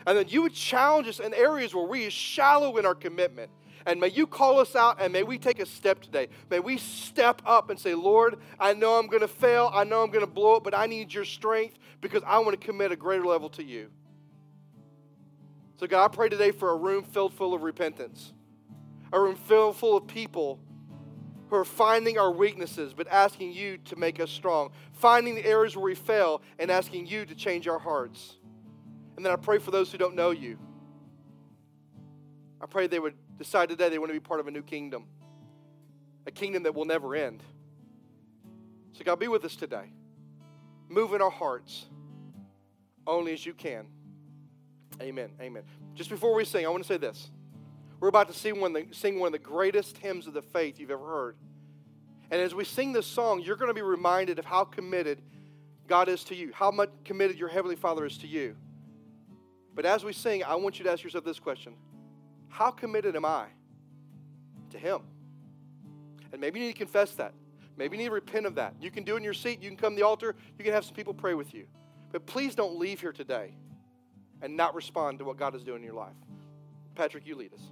And 0.06 0.18
that 0.18 0.32
you 0.32 0.44
would 0.44 0.54
challenge 0.54 1.08
us 1.08 1.20
in 1.20 1.34
areas 1.34 1.74
where 1.74 1.86
we 1.86 2.06
are 2.06 2.12
shallow 2.12 2.78
in 2.78 2.86
our 2.86 2.94
commitment. 2.94 3.50
And 3.88 4.00
may 4.00 4.10
you 4.10 4.28
call 4.28 4.60
us 4.60 4.76
out 4.76 4.98
and 5.00 5.14
may 5.14 5.24
we 5.24 5.38
take 5.38 5.60
a 5.60 5.66
step 5.66 6.02
today. 6.02 6.28
May 6.50 6.60
we 6.60 6.78
step 6.78 7.42
up 7.46 7.70
and 7.70 7.80
say, 7.80 7.94
Lord, 7.94 8.38
I 8.60 8.74
know 8.74 9.00
I'm 9.00 9.08
going 9.08 9.22
to 9.22 9.28
fail. 9.28 9.72
I 9.74 9.84
know 9.84 10.04
I'm 10.04 10.10
going 10.10 10.26
to 10.26 10.32
blow 10.32 10.56
it, 10.56 10.64
but 10.64 10.76
I 10.76 10.86
need 10.86 11.14
your 11.14 11.26
strength 11.26 11.78
because 12.02 12.24
I 12.26 12.40
want 12.40 12.60
to 12.60 12.66
commit 12.66 12.92
a 12.92 12.96
greater 12.96 13.26
level 13.26 13.50
to 13.50 13.64
you. 13.64 13.90
So, 15.80 15.88
God, 15.88 16.06
I 16.06 16.08
pray 16.14 16.30
today 16.30 16.52
for 16.52 16.72
a 16.72 16.76
room 16.76 17.04
filled 17.04 17.34
full 17.34 17.54
of 17.54 17.64
repentance, 17.64 18.34
a 19.12 19.20
room 19.20 19.36
filled 19.36 19.76
full 19.78 19.98
of 19.98 20.08
people 20.08 20.60
who 21.56 21.62
are 21.62 21.66
finding 21.66 22.18
our 22.18 22.32
weaknesses 22.32 22.94
but 22.94 23.08
asking 23.08 23.54
you 23.54 23.78
to 23.78 23.96
make 23.96 24.20
us 24.20 24.30
strong, 24.30 24.72
finding 24.94 25.36
the 25.36 25.46
areas 25.46 25.76
where 25.76 25.86
we 25.86 25.96
fail 25.96 26.42
and 26.60 26.70
asking 26.70 27.08
you 27.08 27.26
to 27.26 27.34
change 27.34 27.68
our 27.68 27.80
hearts. 27.80 28.36
And 29.16 29.26
then 29.26 29.32
I 29.32 29.38
pray 29.38 29.60
for 29.60 29.72
those 29.72 29.92
who 29.92 29.98
don't 29.98 30.16
know 30.16 30.32
you. 30.32 30.60
I 32.62 32.66
pray 32.66 32.88
they 32.88 33.00
would 33.00 33.16
decide 33.38 33.70
today 33.70 33.90
they 33.90 34.00
want 34.00 34.10
to 34.10 34.14
be 34.14 34.20
part 34.20 34.40
of 34.40 34.48
a 34.48 34.52
new 34.52 34.64
kingdom. 34.64 35.08
a 36.26 36.32
kingdom 36.32 36.64
that 36.64 36.74
will 36.74 36.86
never 36.86 37.16
end. 37.16 37.44
So, 38.94 39.04
God, 39.04 39.20
be 39.20 39.28
with 39.28 39.46
us 39.46 39.56
today. 39.56 39.92
Move 40.90 41.14
in 41.14 41.22
our 41.22 41.30
hearts 41.30 41.86
only 43.06 43.34
as 43.34 43.46
you 43.46 43.54
can. 43.54 43.88
Amen. 45.02 45.32
Amen. 45.40 45.64
Just 45.94 46.10
before 46.10 46.34
we 46.34 46.46
sing, 46.46 46.66
I 46.66 46.70
want 46.70 46.84
to 46.84 46.88
say 46.88 46.98
this. 46.98 47.30
We're 48.06 48.10
about 48.10 48.28
to 48.28 48.38
sing 48.38 48.62
one, 48.62 48.76
of 48.76 48.88
the, 48.88 48.96
sing 48.96 49.18
one 49.18 49.30
of 49.30 49.32
the 49.32 49.40
greatest 49.40 49.98
hymns 49.98 50.28
of 50.28 50.36
the 50.36 50.44
faith 50.44 50.80
you've 50.80 50.92
ever 50.92 51.04
heard. 51.04 51.38
And 52.30 52.40
as 52.40 52.54
we 52.54 52.64
sing 52.64 52.94
this 52.94 53.08
song, 53.08 53.42
you're 53.42 53.56
going 53.56 53.72
to 53.72 53.74
be 53.74 53.82
reminded 53.82 54.38
of 54.38 54.46
how 54.46 54.64
committed 54.64 55.24
God 55.88 56.08
is 56.08 56.24
to 56.26 56.36
you, 56.36 56.52
how 56.54 56.70
much 56.70 56.92
committed 57.04 57.40
your 57.40 57.50
Heavenly 57.50 57.76
Father 57.76 58.06
is 58.06 58.20
to 58.20 58.28
you. 58.28 58.58
But 59.74 59.88
as 59.88 60.04
we 60.04 60.14
sing, 60.14 60.44
I 60.44 60.54
want 60.54 60.78
you 60.78 60.86
to 60.86 60.92
ask 60.92 61.04
yourself 61.04 61.26
this 61.26 61.40
question 61.40 61.74
How 62.48 62.70
committed 62.70 63.16
am 63.16 63.26
I 63.26 63.48
to 64.70 64.78
Him? 64.78 65.02
And 66.32 66.40
maybe 66.40 66.60
you 66.60 66.68
need 66.68 66.74
to 66.74 66.78
confess 66.78 67.16
that. 67.16 67.34
Maybe 67.76 67.98
you 67.98 68.04
need 68.04 68.10
to 68.10 68.14
repent 68.14 68.46
of 68.46 68.54
that. 68.54 68.76
You 68.80 68.92
can 68.92 69.04
do 69.04 69.16
it 69.16 69.18
in 69.18 69.24
your 69.24 69.34
seat. 69.34 69.64
You 69.64 69.70
can 69.70 69.78
come 69.78 69.94
to 69.94 70.00
the 70.00 70.06
altar. 70.06 70.36
You 70.60 70.64
can 70.64 70.76
have 70.76 70.86
some 70.86 70.94
people 70.94 71.16
pray 71.16 71.34
with 71.34 71.56
you. 71.56 71.66
But 72.12 72.28
please 72.28 72.54
don't 72.54 72.78
leave 72.78 73.02
here 73.02 73.14
today 73.14 73.56
and 74.44 74.56
not 74.56 74.76
respond 74.76 75.18
to 75.18 75.26
what 75.26 75.38
God 75.38 75.56
is 75.56 75.64
doing 75.64 75.80
in 75.80 75.86
your 75.86 75.96
life. 75.96 76.14
Patrick, 76.94 77.26
you 77.26 77.34
lead 77.34 77.52
us. 77.52 77.72